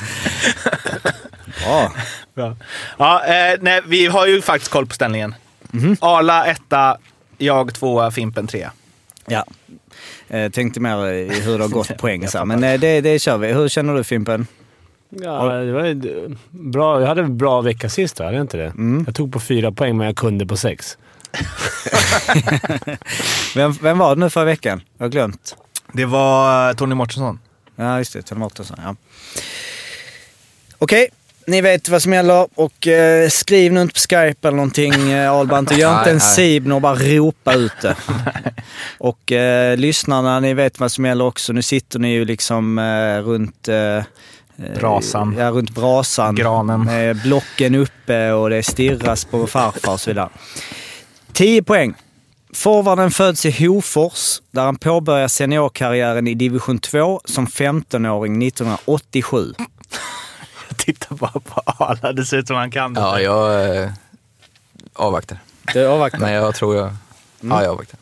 Bra. 1.65 1.93
Bra. 2.35 2.57
Ja, 2.99 3.25
eh, 3.25 3.55
nej, 3.61 3.81
vi 3.87 4.07
har 4.07 4.27
ju 4.27 4.43
faktiskt 4.43 4.71
koll 4.73 4.87
på 4.87 4.95
ställningen. 4.95 5.35
Arla 6.01 6.47
etta, 6.47 6.97
jag 7.39 7.75
tvåa, 7.75 8.11
Fimpen 8.11 8.47
trea. 8.47 8.73
Ja. 9.27 9.45
Eh, 10.29 10.51
tänkte 10.51 10.81
mer 10.81 11.07
i 11.13 11.41
hur 11.41 11.59
det 11.59 11.65
har 11.65 11.69
gått 11.69 11.97
poäng. 11.99 12.29
Så. 12.29 12.45
Men 12.45 12.65
eh, 12.65 12.81
det, 12.81 13.01
det 13.01 13.19
kör 13.19 13.39
vi. 13.39 13.53
Hur 13.53 13.69
känner 13.69 13.95
du 13.95 14.05
Fimpen? 14.05 14.47
Ja, 15.09 15.53
det 15.53 15.73
var 15.73 15.95
bra. 16.71 17.01
Jag 17.01 17.09
hade 17.09 17.23
en 17.23 17.39
bra 17.39 17.61
vecka 17.61 17.89
sist, 17.89 18.19
hade 18.19 18.33
jag 18.33 18.41
inte 18.45 18.57
det? 18.57 18.73
Jag 19.07 19.15
tog 19.15 19.33
på 19.33 19.41
fyra 19.41 19.73
poäng, 19.73 19.97
men 19.97 20.07
jag 20.07 20.17
kunde 20.17 20.47
på 20.47 20.57
sex. 20.57 20.99
Vem, 23.55 23.73
vem 23.73 23.99
var 23.99 24.15
det 24.15 24.21
nu 24.21 24.31
förra 24.31 24.45
veckan? 24.45 24.81
Jag 24.99 25.05
har 25.05 25.11
glömt. 25.11 25.57
Det 25.93 26.05
var 26.05 26.69
eh, 26.69 26.75
Tony 26.75 26.95
Mårtensson. 26.95 27.39
Ja, 27.77 27.99
just 27.99 28.13
det. 28.13 28.23
Tony 28.23 28.39
Mårtensson. 28.39 28.77
Ja. 28.85 28.97
Okej, 30.79 31.09
ni 31.47 31.61
vet 31.61 31.89
vad 31.89 32.03
som 32.03 32.13
gäller 32.13 32.49
och 32.55 32.87
eh, 32.87 33.29
skriv 33.29 33.73
nu 33.73 33.83
inte 33.83 33.95
på 33.95 34.01
Skype 34.01 34.49
eller 34.49 34.57
någonting 34.57 35.13
eh, 35.13 35.33
Albant 35.33 35.71
och 35.71 35.79
gör 35.79 35.99
inte 35.99 36.11
en 36.11 36.17
Nej, 36.17 36.27
nej. 36.27 36.35
sib 36.35 36.73
och 36.73 36.81
bara 36.81 36.95
ropa 36.95 37.55
ut 37.55 37.81
det. 37.83 37.97
och 38.99 39.33
eh, 39.33 39.77
lyssnarna, 39.77 40.41
ni 40.41 40.55
vet 40.55 40.81
vad 40.81 40.93
som 40.93 41.05
gäller 41.05 41.25
också. 41.25 41.53
Nu 41.53 41.63
sitter 41.63 41.99
ni 41.99 42.13
ju 42.13 42.25
liksom 42.25 42.79
eh, 42.79 43.23
runt 43.23 43.69
eh, 43.69 44.03
Brasan. 44.75 45.37
Ja, 45.39 45.51
runt 45.51 45.71
brasan. 45.71 46.35
Granen. 46.35 46.85
Med 46.85 47.23
blocken 47.23 47.75
uppe 47.75 48.33
och 48.33 48.51
det 48.51 48.63
stirras 48.63 49.25
på 49.25 49.47
farfar 49.47 49.93
och 49.93 50.01
så 50.01 50.11
vidare. 50.11 50.29
10 51.33 51.63
poäng. 51.63 51.95
Forwarden 52.55 53.11
föds 53.11 53.47
i 53.47 53.67
Hofors 53.67 54.41
där 54.51 54.63
han 54.63 54.77
påbörjar 54.77 55.29
seniorkarriären 55.29 56.29
i 56.29 56.35
division 56.35 56.79
2 56.79 57.21
som 57.25 57.47
15-åring 57.47 58.43
1987. 58.47 59.53
Jag 60.87 60.95
tittar 60.95 61.17
bara 61.17 61.41
på 61.41 61.63
Arla, 61.67 62.13
det 62.13 62.25
ser 62.25 62.37
ut 62.37 62.47
som 62.47 62.57
han 62.57 62.71
kan 62.71 62.95
det. 62.95 63.01
Ja, 63.01 63.21
jag 63.21 63.77
eh, 63.83 63.91
avvaktar. 64.93 65.39
Det 65.75 65.87
avvaktar. 65.87 66.19
Men 66.19 66.33
jag 66.33 66.55
tror 66.55 66.77
jag... 66.77 66.91
Ja, 67.41 67.63
jag 67.63 67.71
avvaktar. 67.71 67.99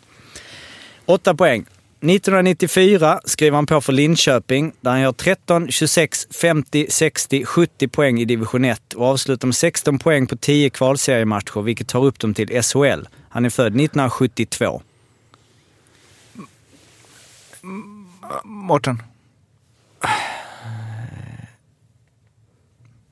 8 1.07 1.35
poäng. 1.35 1.67
1994 2.01 3.21
skriver 3.25 3.57
han 3.57 3.67
på 3.67 3.81
för 3.81 3.93
Linköping 3.93 4.73
där 4.81 4.91
han 4.91 5.01
gör 5.01 5.13
13, 5.13 5.71
26, 5.71 6.27
50, 6.31 6.87
60, 6.91 7.45
70 7.45 7.89
poäng 7.89 8.21
i 8.21 8.25
division 8.25 8.65
1 8.65 8.93
och 8.93 9.07
avslutar 9.07 9.47
med 9.47 9.57
16 9.57 9.99
poäng 9.99 10.27
på 10.27 10.37
10 10.37 10.71
kvalseriematcher 10.71 11.63
vilket 11.63 11.89
tar 11.89 12.05
upp 12.05 12.19
dem 12.19 12.35
till 12.35 12.63
SHL. 12.63 13.09
Han 13.29 13.45
är 13.45 13.51
född 13.51 13.67
1972. 13.67 14.83
Mårten. 18.45 19.03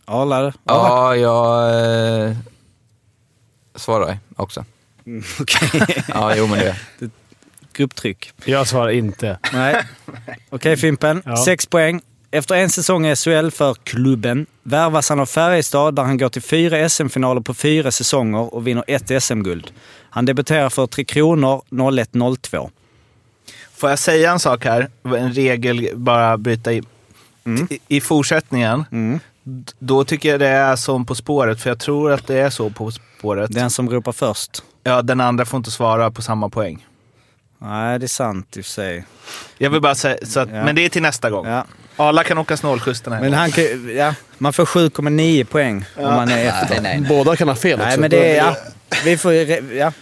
Arla? 0.05 0.53
Ja, 0.65 1.17
jag 1.17 1.71
eh, 2.29 2.37
svarar 3.75 4.19
också. 4.37 4.65
Okej. 5.41 6.05
Ja, 6.09 6.35
jo 6.37 6.47
men 6.47 6.59
det. 6.59 6.77
Grupptryck. 7.73 8.33
Jag 8.45 8.69
svarar 8.69 8.91
inte. 8.91 9.39
Nej. 9.53 9.77
Okej 10.51 10.77
Fimpen. 10.77 11.23
Ja. 11.25 11.37
6 11.45 11.67
poäng. 11.67 12.01
Efter 12.31 12.55
en 12.55 12.71
säsong 12.71 13.07
i 13.07 13.17
SHL 13.17 13.51
för 13.51 13.75
klubben 13.75 14.47
värvas 14.63 15.09
han 15.09 15.21
av 15.21 15.27
Färjestad 15.27 15.95
där 15.95 16.03
han 16.03 16.19
går 16.19 16.29
till 16.29 16.43
fyra 16.43 16.89
SM-finaler 16.89 17.41
på 17.41 17.55
fyra 17.55 17.91
säsonger 17.91 18.55
och 18.55 18.67
vinner 18.67 18.85
ett 18.87 19.23
SM-guld. 19.23 19.73
Han 20.11 20.25
debuterar 20.25 20.69
för 20.71 20.87
Tre 20.87 21.05
Kronor 21.05 21.63
01-02. 21.71 22.71
Får 23.77 23.91
jag 23.91 23.99
säga 23.99 24.33
en 24.33 24.39
sak 24.41 24.65
här? 24.65 24.89
En 25.05 25.33
regel, 25.33 25.89
bara 25.95 26.39
bryta 26.39 26.73
i. 26.73 26.83
I, 27.71 27.81
I 27.89 28.01
fortsättningen, 28.01 28.85
d- 28.91 29.19
då 29.79 30.05
tycker 30.05 30.29
jag 30.29 30.41
det 30.41 30.49
är 30.49 30.77
som 30.77 31.07
På 31.07 31.15
spåret, 31.15 31.61
för 31.61 31.71
jag 31.71 31.79
tror 31.79 32.13
att 32.13 32.27
det 32.27 32.39
är 32.39 32.51
så 32.51 32.71
På 32.71 32.91
spåret. 32.91 33.51
Den 33.55 33.71
som 33.71 33.91
ropar 33.91 34.13
först. 34.13 34.63
Ja, 34.85 35.03
den 35.03 35.21
andra 35.21 35.45
får 35.45 35.57
inte 35.59 35.71
svara 35.71 36.11
på 36.11 36.23
samma 36.23 36.49
poäng. 36.49 36.87
Nej, 37.59 37.99
det 37.99 38.07
är 38.07 38.09
sant 38.09 38.57
i 38.57 38.61
och 38.61 38.65
för 38.65 38.71
sig. 38.73 39.05
Jag 39.59 39.71
vill 39.71 39.81
bara 39.81 39.95
säga, 39.95 40.17
så 40.23 40.41
att, 40.41 40.49
Ja. 40.49 40.65
men 40.65 40.75
det 40.75 40.85
är 40.85 40.89
till 40.89 41.03
nästa 41.03 41.31
gång. 41.31 41.47
Ja. 41.47 41.65
Alla 41.97 42.25
kan 42.25 42.39
åka 42.39 42.57
snålskjuts 42.57 43.01
den 43.01 43.13
här 43.13 43.21
Men 43.21 43.33
han 43.35 43.51
kan, 43.53 43.65
ja, 43.97 44.15
man 44.39 44.53
får 44.53 44.65
7,9 44.65 45.45
poäng 45.45 45.85
om 45.97 46.03
man 46.05 46.29
är 46.29 46.47
efter. 46.49 46.69
Nej, 46.71 46.81
nej, 46.83 47.01
nej. 47.01 47.09
Båda 47.09 47.37
kan 47.37 47.49
ha 47.49 47.55
fel 47.55 47.75
också. 47.81 47.89
Nej, 47.89 47.99
men 47.99 48.11
det 48.11 48.37
är... 48.39 48.45
Ja, 48.47 48.57
vi 49.05 49.19
får... 49.19 49.31
re- 49.33 49.93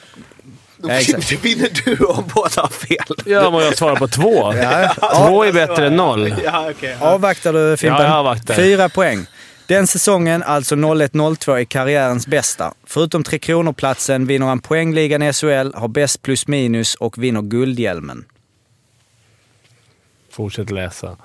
Ja, 0.83 0.91
exakt. 0.91 1.45
vinner 1.45 1.69
du 1.85 2.05
om 2.05 2.25
båda 2.35 2.63
har 2.63 2.69
fel. 2.69 3.17
Ja, 3.27 3.51
men 3.51 3.61
jag 3.61 3.77
svarar 3.79 3.97
på 3.97 4.09
två. 4.09 4.55
Ja. 4.55 4.95
Två 5.29 5.45
är 5.45 5.53
bättre 5.53 5.87
än 5.87 5.97
noll. 5.97 6.35
Ja, 6.45 6.71
okej. 6.71 6.97
Avvaktar 7.01 7.53
du 7.53 7.77
Fimpen? 7.77 7.99
Ja, 8.03 8.09
jag 8.09 8.17
avvaktar. 8.19 8.55
Fyra 8.55 8.89
poäng. 8.89 9.27
Den 9.67 9.87
säsongen, 9.87 10.43
alltså 10.43 10.75
01-02, 10.75 11.57
är 11.61 11.65
karriärens 11.65 12.27
bästa. 12.27 12.75
Förutom 12.85 13.25
Tre 13.25 13.39
Kronor-platsen 13.39 14.27
vinner 14.27 14.47
han 14.47 14.61
poängligan 14.61 15.23
i 15.23 15.33
SHL, 15.33 15.73
har 15.75 15.89
bäst 15.89 16.23
plus 16.23 16.47
minus 16.47 16.95
och 16.95 17.23
vinner 17.23 17.43
Guldhjälmen. 17.43 18.25
Fortsätt 20.33 20.71
läsa. 20.71 21.17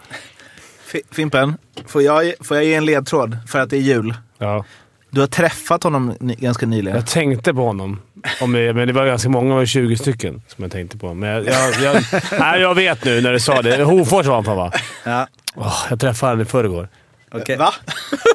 Fi- 0.86 1.02
Fimpen, 1.12 1.58
får 1.88 2.02
jag, 2.02 2.34
får 2.42 2.58
jag 2.58 2.66
ge 2.66 2.74
en 2.74 2.86
ledtråd 2.86 3.38
för 3.48 3.60
att 3.60 3.70
det 3.70 3.78
är 3.78 3.82
jul? 3.82 4.14
Ja. 4.38 4.66
Du 5.10 5.20
har 5.22 5.28
träffat 5.28 5.84
honom 5.84 6.16
ganska 6.20 6.66
nyligen. 6.66 6.96
Jag 6.98 7.08
tänkte 7.08 7.54
på 7.54 7.62
honom. 7.66 8.02
Om 8.42 8.52
det, 8.54 8.74
men 8.74 8.88
det 8.88 8.94
var 8.94 9.06
ganska 9.06 9.30
många, 9.30 9.50
det 9.50 9.56
var 9.56 9.66
20 9.66 9.98
stycken 9.98 10.42
som 10.48 10.64
jag 10.64 10.72
tänkte 10.72 10.98
på. 10.98 11.14
Men 11.14 11.30
jag, 11.30 11.46
jag, 11.46 11.74
jag, 11.96 12.04
nej, 12.40 12.62
jag 12.62 12.76
vet 12.76 13.06
nu 13.06 13.22
när 13.22 13.34
du 13.34 13.40
sa 13.40 13.62
det. 13.62 13.84
Hofors 13.84 14.26
var 14.26 14.36
han 14.36 14.44
från 14.44 14.58
va? 14.58 14.72
Ja, 15.04 15.28
Åh, 15.56 15.86
jag 15.90 16.00
träffade 16.00 16.32
honom 16.32 16.42
i 16.42 16.46
förrgår. 16.46 16.88
okej. 17.32 17.58
Va? 17.58 17.74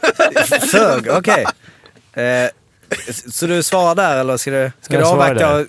Sög, 0.71 1.09
okej. 1.11 1.45
Eh, 2.13 2.51
så 3.31 3.47
du 3.47 3.63
svarar 3.63 3.95
där 3.95 4.17
eller 4.21 4.37
ska 4.37 4.51
du, 4.51 4.73
ska 4.81 4.95
Jag 4.95 5.03
du 5.03 5.07
avvakta? 5.07 5.57
och- 5.57 5.67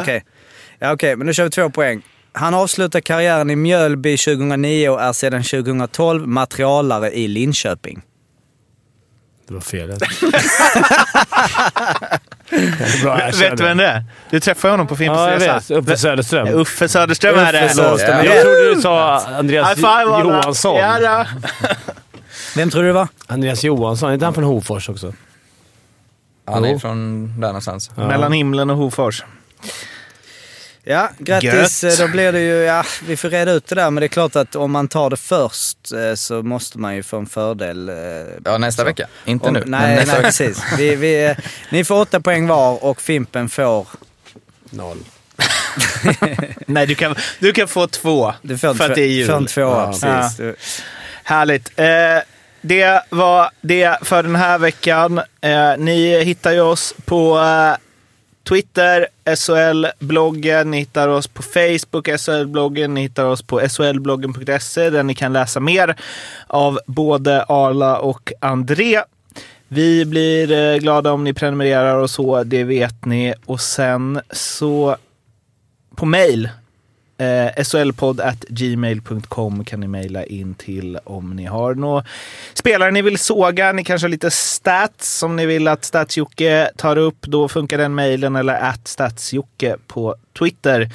Okej, 0.00 0.24
ja, 0.78 0.92
okej, 0.92 1.16
men 1.16 1.26
då 1.26 1.32
kör 1.32 1.44
vi 1.44 1.50
två 1.50 1.70
poäng. 1.70 2.02
Han 2.32 2.54
avslutar 2.54 3.00
karriären 3.00 3.50
i 3.50 3.56
Mjölby 3.56 4.16
2009 4.16 4.88
och 4.88 5.02
är 5.02 5.12
sedan 5.12 5.42
2012 5.42 6.26
materialare 6.28 7.10
i 7.10 7.28
Linköping. 7.28 8.02
Det 9.48 9.54
var 9.54 9.60
fel. 9.60 9.88
Vet 13.40 13.56
du 13.56 13.64
vem 13.64 13.76
det 13.76 13.86
är? 13.86 14.04
Du 14.30 14.40
träffade 14.40 14.72
honom 14.72 14.86
på 14.86 14.96
Fimpens 14.96 15.18
Ja, 15.18 15.30
jag 15.30 15.42
Resa. 15.42 15.52
vet. 15.54 15.70
Uffe 15.70 15.96
Söderström. 15.96 16.48
Uffe 16.48 16.88
Söderström 16.88 17.38
är 17.38 17.52
det. 17.52 17.68
Söderström. 17.68 18.24
Jag 18.24 18.42
trodde 18.42 18.74
du 18.74 18.80
sa 18.80 19.18
Andreas. 19.26 19.78
Johansson. 19.78 20.76
Ja, 20.76 20.98
då. 21.00 21.24
Vem 22.56 22.70
tror 22.70 22.82
du 22.82 22.88
det 22.88 22.94
var? 22.94 23.08
Andreas 23.26 23.64
Johansson, 23.64 24.10
är 24.10 24.14
inte 24.14 24.26
han 24.26 24.34
från 24.34 24.44
Hofors 24.44 24.88
också? 24.88 25.12
Han 26.46 26.64
är 26.64 26.78
från 26.78 27.26
där 27.40 27.46
någonstans. 27.48 27.90
Ja. 27.96 28.06
Mellan 28.08 28.32
himlen 28.32 28.70
och 28.70 28.76
Hofors. 28.76 29.24
Ja, 30.84 31.10
grattis. 31.18 31.84
Gött. 31.84 31.98
Då 31.98 32.08
blir 32.08 32.32
det 32.32 32.40
ju, 32.40 32.54
ja, 32.62 32.84
vi 33.06 33.16
får 33.16 33.30
reda 33.30 33.52
ut 33.52 33.66
det 33.66 33.74
där, 33.74 33.90
men 33.90 34.00
det 34.00 34.06
är 34.06 34.08
klart 34.08 34.36
att 34.36 34.56
om 34.56 34.72
man 34.72 34.88
tar 34.88 35.10
det 35.10 35.16
först 35.16 35.92
eh, 35.92 36.14
så 36.14 36.42
måste 36.42 36.78
man 36.78 36.96
ju 36.96 37.02
få 37.02 37.16
en 37.16 37.26
fördel. 37.26 37.88
eh, 37.88 37.94
Ja, 38.44 38.58
nästa 38.58 38.82
så. 38.82 38.86
vecka. 38.86 39.06
Inte 39.24 39.48
Om- 39.48 39.54
nu, 39.54 39.60
men 39.66 39.70
Nej, 39.70 39.96
nästa 39.96 40.06
nej 40.06 40.16
vecka. 40.16 40.28
precis. 40.28 40.62
Vi, 40.78 40.96
vi, 40.96 41.24
eh, 41.24 41.36
ni 41.70 41.84
får 41.84 42.00
åtta 42.00 42.20
poäng 42.20 42.46
var 42.46 42.84
och 42.84 43.00
Fimpen 43.00 43.48
får... 43.48 43.86
Noll. 44.70 44.98
Nej, 46.66 46.86
du 46.86 46.94
kan, 46.94 47.14
du 47.38 47.52
kan 47.52 47.68
få 47.68 47.86
två. 47.86 48.34
Du 48.42 48.58
får 48.58 48.74
för 48.74 48.84
att 48.90 48.94
det 48.94 49.02
är 49.02 49.06
jul. 49.06 49.26
får 49.26 49.36
en 49.36 49.46
tvåa, 49.46 49.94
Ja. 50.02 50.20
precis. 50.22 50.36
Du- 50.36 50.56
Härligt. 51.24 51.70
Eh, 51.76 51.86
det 52.60 53.00
var 53.10 53.50
det 53.60 53.98
för 54.02 54.22
den 54.22 54.36
här 54.36 54.58
veckan. 54.58 55.18
Eh, 55.40 55.72
ni 55.78 56.24
hittar 56.24 56.52
ju 56.52 56.60
oss 56.60 56.94
på 57.04 57.38
eh, 57.40 57.74
Twitter, 58.48 59.06
SHL-bloggen. 59.36 60.70
Ni 60.70 60.78
hittar 60.78 61.08
oss 61.08 61.28
på 61.28 61.42
Facebook, 61.42 62.08
SHL-bloggen. 62.08 62.94
Ni 62.94 63.00
hittar 63.02 63.24
oss 63.24 63.42
på 63.42 63.68
shlbloggen.se 63.68 64.90
där 64.90 65.02
ni 65.02 65.14
kan 65.14 65.32
läsa 65.32 65.60
mer 65.60 65.96
av 66.46 66.78
både 66.86 67.42
Arla 67.42 67.98
och 67.98 68.32
André. 68.40 69.02
Vi 69.68 70.04
blir 70.04 70.52
eh, 70.52 70.78
glada 70.78 71.12
om 71.12 71.24
ni 71.24 71.34
prenumererar 71.34 71.96
och 71.96 72.10
så, 72.10 72.44
det 72.44 72.64
vet 72.64 73.04
ni. 73.04 73.34
Och 73.46 73.60
sen 73.60 74.20
så 74.30 74.96
på 75.96 76.06
mail 76.06 76.48
Eh, 77.22 77.62
solpodd.gmail.com 77.62 79.64
kan 79.64 79.80
ni 79.80 79.88
mejla 79.88 80.24
in 80.24 80.54
till 80.54 80.98
om 81.04 81.36
ni 81.36 81.44
har 81.44 81.74
några 81.74 82.04
spelare 82.54 82.90
ni 82.90 83.02
vill 83.02 83.18
såga. 83.18 83.72
Ni 83.72 83.84
kanske 83.84 84.04
har 84.04 84.10
lite 84.10 84.30
stats 84.30 85.18
som 85.18 85.36
ni 85.36 85.46
vill 85.46 85.68
att 85.68 85.84
Statsjocke 85.84 86.70
tar 86.76 86.98
upp. 86.98 87.20
Då 87.20 87.48
funkar 87.48 87.78
den 87.78 87.94
mejlen 87.94 88.36
eller 88.36 88.54
att 88.54 88.88
Statsjocke 88.88 89.76
på 89.86 90.14
Twitter. 90.38 90.90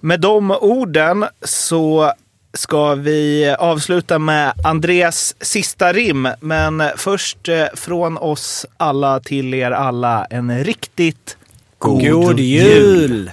Med 0.00 0.20
de 0.20 0.50
orden 0.50 1.24
så 1.42 2.12
ska 2.52 2.94
vi 2.94 3.54
avsluta 3.58 4.18
med 4.18 4.52
Andreas 4.64 5.36
sista 5.40 5.92
rim. 5.92 6.28
Men 6.40 6.82
först 6.96 7.48
eh, 7.48 7.66
från 7.74 8.18
oss 8.18 8.66
alla 8.76 9.20
till 9.20 9.54
er 9.54 9.70
alla 9.70 10.24
en 10.24 10.64
riktigt 10.64 11.36
god, 11.78 12.10
God 12.10 12.40
jul! 12.40 13.30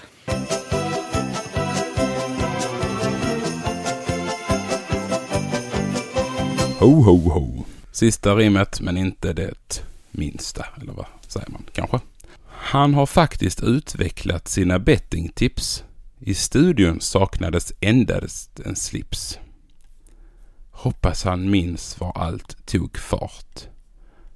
Ho, 6.79 7.01
ho, 7.01 7.29
ho. 7.29 7.65
Sista 7.91 8.35
rimmet, 8.35 8.81
men 8.81 8.97
inte 8.97 9.33
det 9.33 9.83
minsta. 10.11 10.65
Eller 10.81 10.93
vad 10.93 11.05
säger 11.27 11.49
man 11.49 11.63
kanske? 11.73 11.99
Han 12.47 12.93
har 12.93 13.05
faktiskt 13.05 13.63
utvecklat 13.63 14.47
sina 14.47 14.79
bettingtips. 14.79 15.83
I 16.19 16.33
studion 16.33 17.01
saknades 17.01 17.73
endast 17.79 18.59
en 18.59 18.75
slips. 18.75 19.39
Hoppas 20.71 21.23
han 21.23 21.49
minns 21.49 21.99
var 21.99 22.11
allt 22.15 22.65
tog 22.65 22.97
fart. 22.97 23.67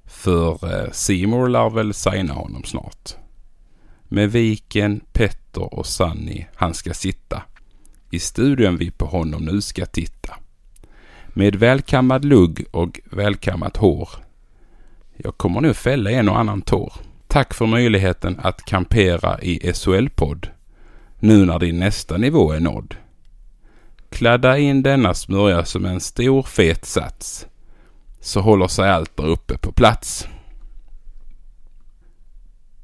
För 0.05 0.73
eh, 0.73 0.91
Seymour 0.91 1.49
lär 1.49 1.69
väl 1.69 1.93
signa 1.93 2.33
honom 2.33 2.63
snart. 2.63 3.15
Med 4.03 4.31
Viken, 4.31 5.01
Petter 5.13 5.73
och 5.73 5.87
Sunny 5.87 6.45
han 6.55 6.73
ska 6.73 6.93
sitta. 6.93 7.43
I 8.11 8.19
studion 8.19 8.77
vi 8.77 8.91
på 8.91 9.05
honom 9.05 9.45
nu 9.45 9.61
ska 9.61 9.85
titta. 9.85 10.37
Med 11.33 11.55
välkammad 11.55 12.25
lugg 12.25 12.65
och 12.71 12.99
välkammat 13.05 13.77
hår 13.77 14.09
Jag 15.17 15.37
kommer 15.37 15.61
nu 15.61 15.73
fälla 15.73 16.11
en 16.11 16.29
och 16.29 16.39
annan 16.39 16.61
tår. 16.61 16.93
Tack 17.27 17.53
för 17.53 17.65
möjligheten 17.65 18.39
att 18.43 18.65
kampera 18.65 19.41
i 19.41 19.73
SHL-podd. 19.73 20.47
Nu 21.19 21.45
när 21.45 21.59
din 21.59 21.79
nästa 21.79 22.17
nivå 22.17 22.51
är 22.51 22.59
nådd. 22.59 22.95
Kladda 24.09 24.57
in 24.57 24.83
denna 24.83 25.13
smörja 25.13 25.65
som 25.65 25.85
en 25.85 25.99
stor 25.99 26.43
fet 26.43 26.85
sats. 26.85 27.47
Så 28.19 28.41
håller 28.41 28.67
sig 28.67 28.89
allt 28.89 29.17
där 29.17 29.27
uppe 29.27 29.57
på 29.57 29.71
plats. 29.71 30.27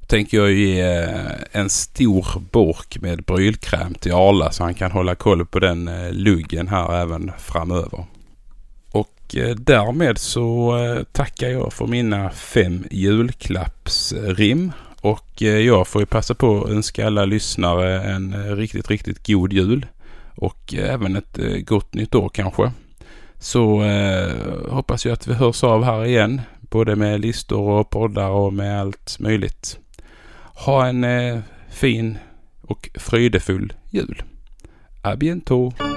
Tänker 0.07 0.37
jag 0.37 0.51
ge 0.51 0.81
eh, 0.81 1.31
en 1.51 1.69
stor 1.69 2.25
burk 2.51 2.97
med 3.01 3.23
brylkräm 3.23 3.93
till 3.93 4.13
Arla 4.13 4.51
så 4.51 4.63
han 4.63 4.73
kan 4.73 4.91
hålla 4.91 5.15
koll 5.15 5.45
på 5.45 5.59
den 5.59 5.87
eh, 5.87 6.11
luggen 6.11 6.67
här 6.67 7.01
även 7.01 7.31
framöver. 7.37 8.05
Och 9.27 9.35
eh, 9.35 9.55
därmed 9.55 10.17
så 10.17 10.77
eh, 10.77 11.03
tackar 11.03 11.47
jag 11.47 11.73
för 11.73 11.87
mina 11.87 12.29
fem 12.29 12.85
julklappsrim. 12.91 14.71
Och 15.01 15.43
eh, 15.43 15.57
jag 15.57 15.87
får 15.87 16.01
ju 16.01 16.05
passa 16.05 16.35
på 16.35 16.63
att 16.63 16.69
önska 16.69 17.07
alla 17.07 17.25
lyssnare 17.25 18.01
en 18.01 18.55
riktigt, 18.55 18.89
riktigt 18.89 19.27
god 19.27 19.53
jul. 19.53 19.85
Och 20.35 20.73
även 20.73 21.15
ett 21.15 21.39
gott 21.65 21.93
nytt 21.93 22.15
år 22.15 22.29
kanske. 22.29 22.71
Så 23.39 23.83
eh, 23.83 24.31
hoppas 24.69 25.05
jag 25.05 25.13
att 25.13 25.27
vi 25.27 25.33
hörs 25.33 25.63
av 25.63 25.83
här 25.83 26.05
igen. 26.05 26.41
Både 26.59 26.95
med 26.95 27.21
listor 27.21 27.69
och 27.69 27.89
poddar 27.89 28.29
och 28.29 28.53
med 28.53 28.81
allt 28.81 29.19
möjligt. 29.19 29.79
Ha 30.53 30.85
en 30.87 31.03
eh, 31.03 31.39
fin 31.69 32.17
och 32.61 32.89
fröjdefull 32.93 33.73
jul. 33.91 34.23
A 35.01 35.15
bientôt! 35.15 35.96